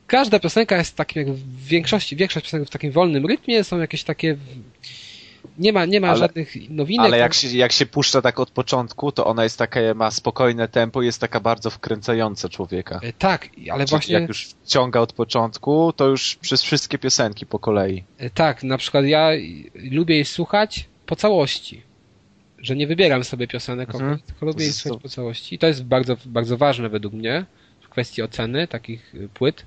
[0.07, 4.03] każda piosenka jest takim, jak w większości, większość piosenek w takim wolnym rytmie, są jakieś
[4.03, 4.37] takie,
[5.57, 7.05] nie ma, nie ma Ale- żadnych nowinek.
[7.05, 10.67] Ale jak się, jak się puszcza tak od początku, to ona jest takie, ma spokojne
[10.67, 12.99] tempo jest taka bardzo wkręcająca człowieka.
[13.03, 17.45] E, Tak, ale Czyli właśnie, Jak już wciąga od początku, to już przez wszystkie piosenki
[17.45, 18.03] po kolei.
[18.17, 19.29] e, tak, na przykład ja
[19.91, 21.92] lubię jej słuchać po całości.
[22.63, 24.19] Że nie wybieram sobie piosenek, Mhm.
[24.19, 25.55] tylko lubię jej Z- słuchać po całości.
[25.55, 27.45] I to jest bardzo, bardzo ważne według mnie
[27.81, 29.65] w kwestii oceny takich y, płyt.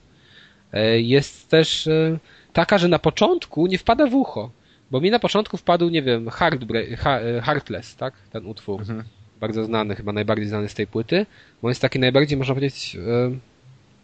[0.73, 2.19] E, Jest też e,
[2.53, 4.51] taka, że na początku nie wpada w ucho.
[4.91, 8.15] Bo mi na początku wpadł, nie wiem, Heartbreak, e, Heartless, tak?
[8.33, 8.81] Ten utwór.
[8.81, 9.03] Mhm.
[9.41, 11.27] Bardzo znany, chyba najbardziej znany z tej płyty.
[11.63, 12.97] Bo jest taki najbardziej, można powiedzieć,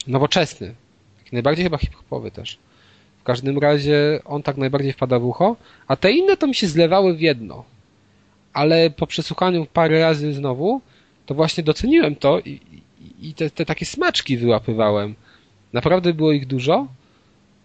[0.06, 0.74] nowoczesny.
[1.18, 2.58] Taki najbardziej chyba hip-hopowy też.
[3.20, 5.56] W każdym razie on tak najbardziej wpada w ucho,
[5.88, 7.64] a te inne to mi się zlewały w jedno.
[8.52, 10.80] Ale po przesłuchaniu parę razy znowu,
[11.26, 12.60] to właśnie doceniłem to i,
[13.22, 15.14] i- te, te takie smaczki wyłapywałem.
[15.72, 16.86] Naprawdę było ich dużo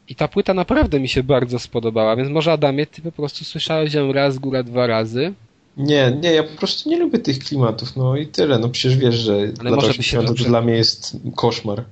[0.09, 3.93] i ta płyta naprawdę mi się bardzo spodobała, więc może Adamie, ty po prostu słyszałeś
[3.93, 5.33] ją raz, góra dwa razy.
[5.77, 8.59] Nie, nie, ja po prostu nie lubię tych klimatów, no i tyle.
[8.59, 11.83] No przecież wiesz, że lata może by się 80 to dobrze- dla mnie jest koszmar.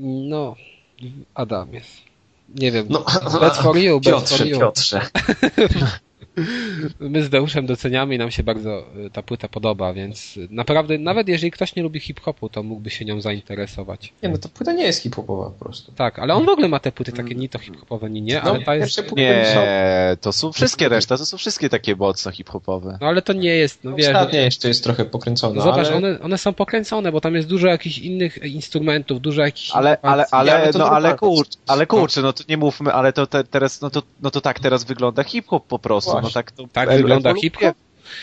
[0.00, 0.56] No,
[1.34, 1.80] Adamie.
[2.54, 2.86] Nie wiem.
[2.90, 3.04] No,
[3.40, 4.58] Bad for you, bad Piotrze, for you.
[4.58, 5.00] Piotrze.
[7.00, 11.28] My z Deuszem doceniamy i nam się bardzo y, ta płyta podoba, więc naprawdę, nawet
[11.28, 14.12] jeżeli ktoś nie lubi hip-hopu, to mógłby się nią zainteresować.
[14.22, 15.92] Nie, no to płyta nie jest hip-hopowa po prostu.
[15.92, 18.50] Tak, ale on w ogóle ma te płyty takie ni to hip-hopowe, ni nie, No,
[18.50, 19.16] ale ta jest...
[19.16, 19.46] Nie,
[20.20, 22.98] to są wszystkie reszta, to są wszystkie takie mocno hip-hopowe.
[23.00, 24.06] No ale to nie jest, no wiesz...
[24.06, 25.96] Ostatnia jeszcze jest trochę pokręcona, No zobacz, ale...
[25.96, 29.70] one, one są pokręcone, bo tam jest dużo jakichś innych instrumentów, dużo jakichś...
[29.70, 32.92] Ale, ale, ale, ale to no, ale druga kurcz, ale kurczę, no to nie mówmy,
[32.92, 36.32] ale to te, teraz, no to, no to tak teraz wygląda hip-hop po prostu, no
[36.42, 37.42] tak to Tak wygląda ewoluuje.
[37.42, 37.76] hip-hop?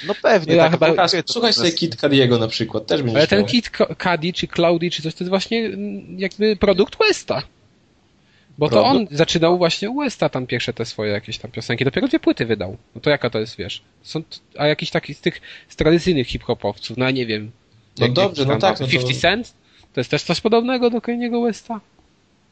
[0.07, 1.71] No pewnie, Ja tak chyba- to Słuchaj sobie.
[1.71, 3.71] Kid Cadiego na przykład, też będzie Ale ten Kid
[4.03, 7.43] Cudi, czy Cloudy, czy coś, to jest właśnie mm, jakby produkt Westa.
[8.57, 11.85] Bo to on zaczynał właśnie u Westa tam pierwsze te swoje jakieś tam piosenki.
[11.85, 12.77] Dopiero dwie płyty wydał.
[12.95, 13.81] No to jaka to jest, wiesz?
[14.03, 14.21] Są,
[14.57, 17.51] a jakiś taki z tych z tradycyjnych hip-hopowców, no nie wiem.
[17.99, 19.53] No dobrze, no tak, no to- 50 Cent?
[19.93, 21.73] To jest też coś podobnego do Kanye'ego Westa?
[21.73, 21.79] No,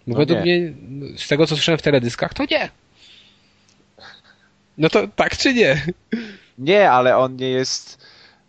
[0.08, 0.60] No według nie.
[0.60, 0.74] mnie,
[1.18, 2.70] z tego co słyszałem w teledyskach, to nie.
[4.78, 5.86] No to tak czy nie?
[6.58, 8.08] Nie, ale on nie jest...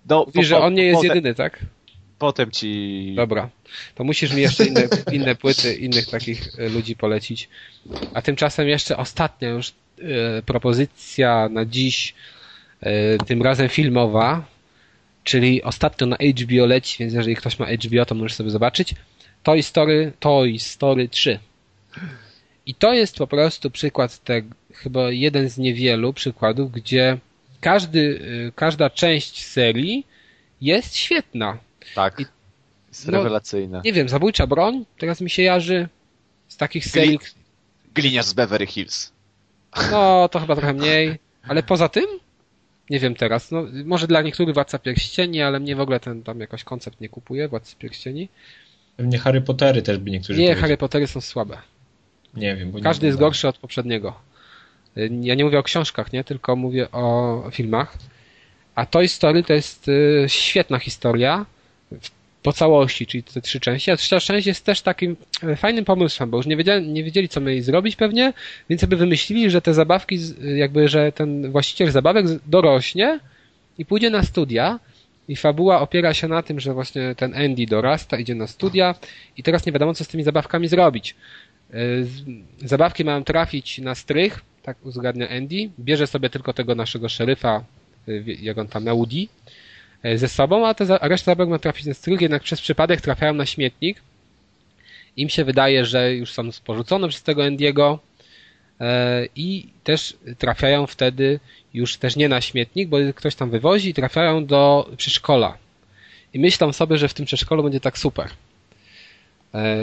[0.08, 1.58] No, Mówisz, że po- on nie jest potem, jedyny, tak?
[2.18, 3.12] Potem ci...
[3.16, 3.48] Dobra.
[3.94, 7.48] To musisz mi jeszcze inne, inne płyty innych takich e, ludzi polecić.
[8.14, 9.72] A tymczasem jeszcze ostatnia już e,
[10.42, 12.14] propozycja na dziś,
[12.80, 14.44] e, tym razem filmowa,
[15.24, 18.94] czyli ostatnio na HBO leci, więc jeżeli ktoś ma HBO, to możesz sobie zobaczyć.
[19.42, 21.38] Toy Story, Toy Story 3.
[22.66, 27.18] I to jest po prostu przykład tego, chyba jeden z niewielu przykładów, gdzie
[27.60, 30.06] każdy, e, każda część serii
[30.60, 31.58] jest świetna.
[31.94, 32.20] Tak.
[32.20, 32.26] I-
[32.88, 33.80] Jest no, rewelacyjne.
[33.84, 35.88] Nie wiem, zabójcza broń, teraz mi się jarzy
[36.48, 37.18] z takich serii.
[37.94, 39.12] Gliniarz z Beverly Hills.
[39.90, 41.18] No, to chyba trochę mniej.
[41.48, 42.04] Ale poza tym?
[42.90, 43.50] Nie wiem teraz.
[43.50, 47.08] No, może dla niektórych Władca Pierścieni, ale mnie w ogóle ten tam jakoś koncept nie
[47.08, 48.28] kupuje, Władcy Pierścieni.
[48.96, 50.60] Pewnie Harry Pottery też by niektórzy Nie, powiedzieli.
[50.60, 51.58] Harry Pottery są słabe.
[52.34, 54.20] Nie wiem, bo nie Każdy jest gorszy od poprzedniego.
[54.98, 56.24] Y, Ja nie mówię o książkach, nie?
[56.24, 57.98] Tylko mówię o filmach.
[58.74, 61.46] A Toy Story to jest y, świetna historia
[62.42, 63.90] po całości, czyli te trzy części.
[63.90, 67.28] A trzecia część jest też takim e, fajnym pomysłem, bo już nie wiedzieli, nie wiedzieli
[67.28, 68.32] co mieli zrobić pewnie,
[68.68, 73.20] więc sobie wymyślili, że te zabawki, z- jakby, że ten właściciel zabawek dorośnie
[73.78, 74.80] i pójdzie na studia.
[75.28, 78.94] I fabuła opiera się na tym, że właśnie ten Andy dorasta, idzie na studia
[79.36, 81.14] i teraz nie wiadomo, co z tymi zabawkami zrobić.
[82.64, 85.70] Zabawki mają trafić na strych, tak uzgadnia Andy.
[85.78, 87.64] Bierze sobie tylko tego naszego szeryfa,
[88.06, 89.28] wie- jak on tam, Audi,
[90.02, 93.34] e, ze sobą, a, te, a reszta ma trafić na strych, jednak przez przypadek trafiają
[93.34, 94.02] na śmietnik.
[95.16, 97.98] Im się wydaje, że już są porzucone przez tego Andiego
[98.80, 101.40] e, i też trafiają wtedy
[101.74, 105.58] już też nie na śmietnik, bo ktoś tam wywozi i trafiają do przedszkola.
[106.34, 108.28] I myślą sobie, że w tym przedszkolu będzie tak super.
[109.54, 109.76] E,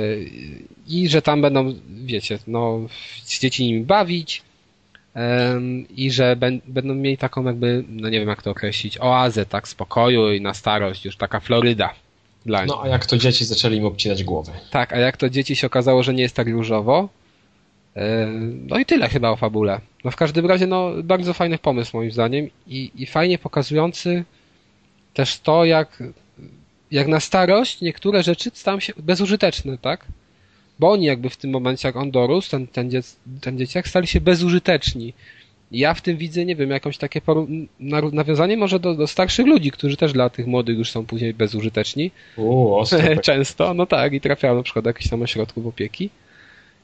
[0.87, 1.75] I że tam będą,
[2.05, 2.79] wiecie, no,
[3.27, 4.41] dzieci nimi bawić
[5.97, 6.35] i że
[6.67, 10.53] będą mieli taką jakby, no nie wiem jak to określić, oazę, tak, spokoju i na
[10.53, 11.93] starość, już taka Floryda
[12.45, 12.65] dla.
[12.65, 14.51] No a jak to dzieci zaczęli im obcinać głowy.
[14.71, 17.09] Tak, a jak to dzieci się okazało, że nie jest tak różowo.
[17.95, 18.27] e,
[18.67, 19.79] No i tyle chyba o fabule.
[20.03, 24.23] No w każdym razie, no bardzo fajny pomysł moim zdaniem i, i fajnie pokazujący
[25.13, 26.03] też to, jak,
[26.91, 30.05] jak na starość niektóre rzeczy stają się bezużyteczne, tak?
[30.81, 34.07] Bo oni jakby w tym momencie, jak on dorósł, ten, ten, dziec, ten dzieciak, stali
[34.07, 35.13] się bezużyteczni.
[35.71, 37.21] Ja w tym widzę, nie wiem, jakąś takie
[38.11, 42.11] nawiązanie może do, do starszych ludzi, którzy też dla tych młodych już są później bezużyteczni.
[42.37, 42.99] Uuu, ostro.
[43.21, 46.09] Często, no tak, i trafiają na przykład do jakichś tam ośrodków opieki.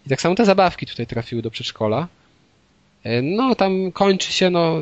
[0.06, 2.08] I tak samo te zabawki tutaj trafiły do przedszkola.
[3.04, 4.82] E, No, tam kończy się, no,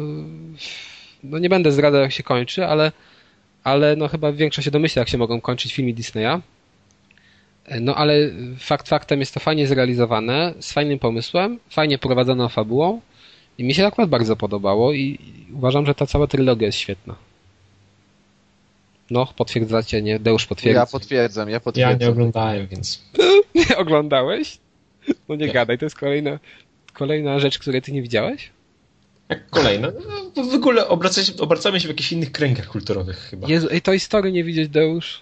[1.24, 2.92] no nie będę zdradzał jak się kończy, ale,
[3.64, 6.42] ale no chyba większość się domyśla jak się mogą kończyć filmy Disneya.
[7.82, 8.16] No ale
[8.60, 13.02] fakt faktem jest to fajnie zrealizowane, z fajnym pomysłem, fajnie prowadzoną fabułą
[13.58, 15.20] i mi się akurat bardzo podobało i
[15.54, 17.16] uważam, że ta cała trylogia jest świetna.
[19.12, 20.20] No, potwierdzacie, nie?
[20.20, 20.80] Deusz potwierdza.
[20.80, 22.00] Ja potwierdzam, ja Ja potwierdzam.
[22.00, 23.02] nie oglądałem, więc...
[23.70, 24.58] Nie oglądałeś?
[25.30, 25.54] No nie Nie.
[25.54, 26.40] gadaj, to jest kolejna,
[26.94, 28.50] kolejna rzecz, której ty nie widziałeś?
[29.30, 29.92] Jak kolejne.
[30.36, 33.48] No, w ogóle obracamy się, obracamy się w jakichś innych kręgach kulturowych chyba.
[33.48, 35.22] Jezu, ej, to historii nie widzieć, Deusz.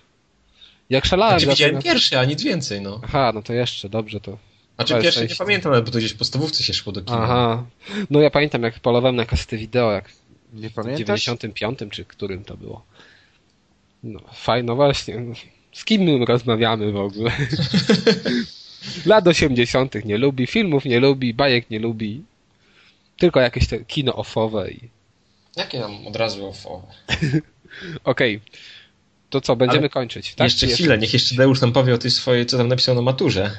[0.89, 1.39] Jak szalałem.
[1.39, 3.01] Znaczy, widziałem pierwszy, a nic więcej, no.
[3.03, 4.37] Aha, no to jeszcze, dobrze to.
[4.75, 7.17] Znaczy pierwszy nie pamiętam, ale bo to gdzieś w podstawówce się szło do kina.
[7.23, 7.65] Aha.
[8.09, 10.09] No ja pamiętam, jak polowałem na kasety wideo, jak
[10.53, 10.99] Nie w pamiętasz?
[10.99, 12.85] 95 czy którym to było.
[14.03, 15.23] No, fajno właśnie.
[15.73, 17.31] Z kim my rozmawiamy w ogóle?
[19.05, 20.05] Lat 80.
[20.05, 22.23] nie lubi, filmów nie lubi, bajek nie lubi.
[23.17, 24.89] Tylko jakieś te kino offowe i
[25.55, 26.87] Jakie nam od razu o...
[28.11, 28.41] Okej.
[29.33, 30.45] To co, będziemy Ale kończyć, tak?
[30.45, 33.51] jeszcze chwilę, niech jeszcze Deusz nam powie o tej swojej, co tam napisał na maturze.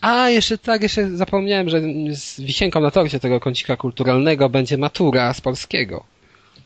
[0.00, 1.80] A, jeszcze tak, jeszcze zapomniałem, że
[2.16, 6.04] z wisienką na torcie tego kącika kulturalnego będzie matura z polskiego.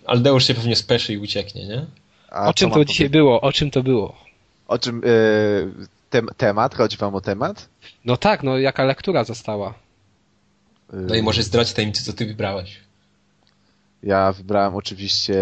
[0.07, 1.87] Aldeusz się pewnie speszy i ucieknie, nie?
[2.31, 3.13] A o czym to dzisiaj powiedzieć?
[3.13, 3.41] było?
[3.41, 4.17] O czym to było?
[4.69, 5.05] O czym...
[5.05, 5.73] y,
[6.11, 6.75] tem, temat?
[6.75, 7.69] Chodzi wam o temat?
[8.05, 9.75] No tak, no jaka lektura została?
[10.95, 12.77] Y, No i może zdradź tajemnicę, co ty wybrałeś.
[14.03, 15.37] Ja wybrałem oczywiście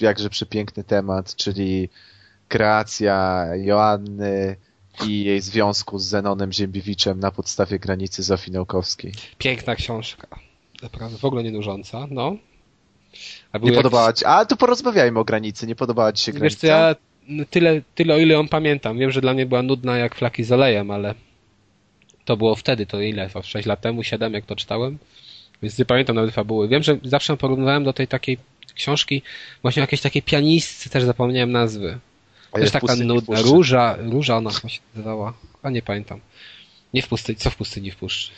[0.00, 1.88] jakże przepiękny temat, czyli
[2.48, 4.56] kreacja Joanny
[5.06, 9.12] i jej związku z Zenonem Ziembiewiczem na podstawie granicy Zofii Naukowskiej.
[9.38, 10.26] Piękna książka.
[10.82, 12.36] Naprawdę, w ogóle nie nużąca, no.
[13.52, 14.24] A Nie były podobała ci...
[14.24, 15.66] A, to porozmawiajmy o granicy.
[15.66, 16.54] Nie podobała ci się granica?
[16.54, 16.94] Wiesz co, ja
[17.50, 18.98] tyle, tyle o ile ją pamiętam.
[18.98, 21.14] Wiem, że dla mnie była nudna jak flaki z olejem, ale
[22.24, 23.30] to było wtedy, to ile?
[23.30, 24.98] To 6 lat temu, 7 jak to czytałem.
[25.62, 26.68] Więc nie pamiętam nawet fabuły.
[26.68, 28.38] Wiem, że zawsze porównywałem do tej takiej
[28.74, 29.22] książki,
[29.62, 31.98] właśnie jakiejś takiej pianistce, też zapomniałem nazwy.
[32.54, 33.42] A Też jest taka nudna.
[33.42, 35.32] Róża, róża ona chyba się nazywała.
[35.62, 36.20] A nie pamiętam.
[36.94, 38.30] Nie w pustyni, co w pustyni w puszczy?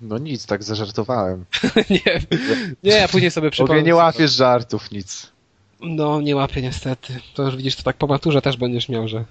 [0.00, 1.44] No nic, tak zażartowałem.
[1.90, 2.20] nie,
[2.82, 3.82] nie, ja później sobie przypomnę.
[3.82, 5.32] nie łapiesz żartów, nic.
[5.80, 7.20] No, nie łapię niestety.
[7.34, 9.24] To już widzisz, to tak po maturze też będziesz miał, że...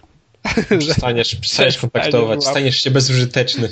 [0.79, 3.69] Przestaniesz, przestaniesz kontaktować, staniesz się bezużyteczny.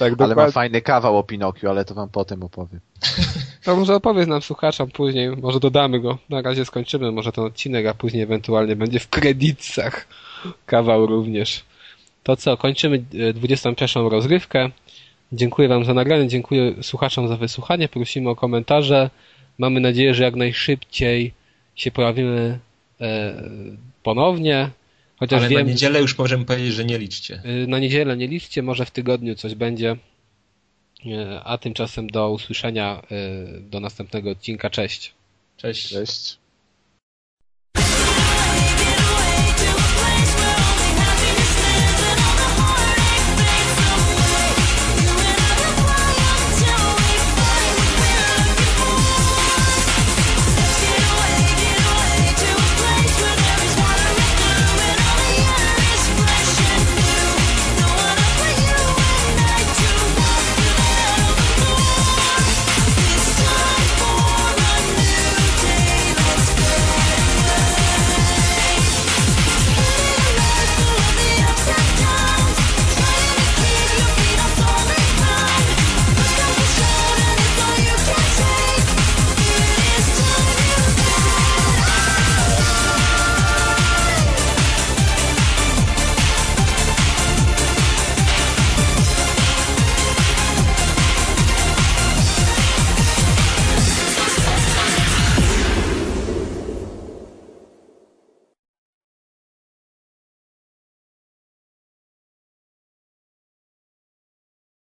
[0.00, 2.80] Tak, Ale mam fajny kawał o Pinokiu, ale to wam potem opowiem.
[3.64, 6.18] To może opowiedz nam słuchaczom później, może dodamy go.
[6.28, 10.06] Na razie skończymy może ten odcinek, a później ewentualnie będzie w kredytach
[10.66, 11.64] kawał również.
[12.22, 14.70] To co, kończymy e, 21 rozgrywkę.
[15.32, 19.10] Dziękuję Wam za nagranie, dziękuję słuchaczom za wysłuchanie, prosimy o komentarze.
[19.58, 21.32] Mamy nadzieję, że jak najszybciej
[21.74, 22.58] się pojawimy
[23.00, 23.34] e,
[24.02, 24.70] ponownie.
[25.20, 27.42] Chociaż Ale wiem, na niedzielę już możemy powiedzieć, że nie liczcie.
[27.64, 29.96] Y, Na niedzielę nie liczcie, może w tygodniu coś będzie.
[31.06, 33.02] Y, A tymczasem do usłyszenia
[33.56, 34.70] y, do następnego odcinka.
[34.70, 35.14] Cześć.
[35.56, 35.88] Cześć.
[35.88, 36.38] Cześć.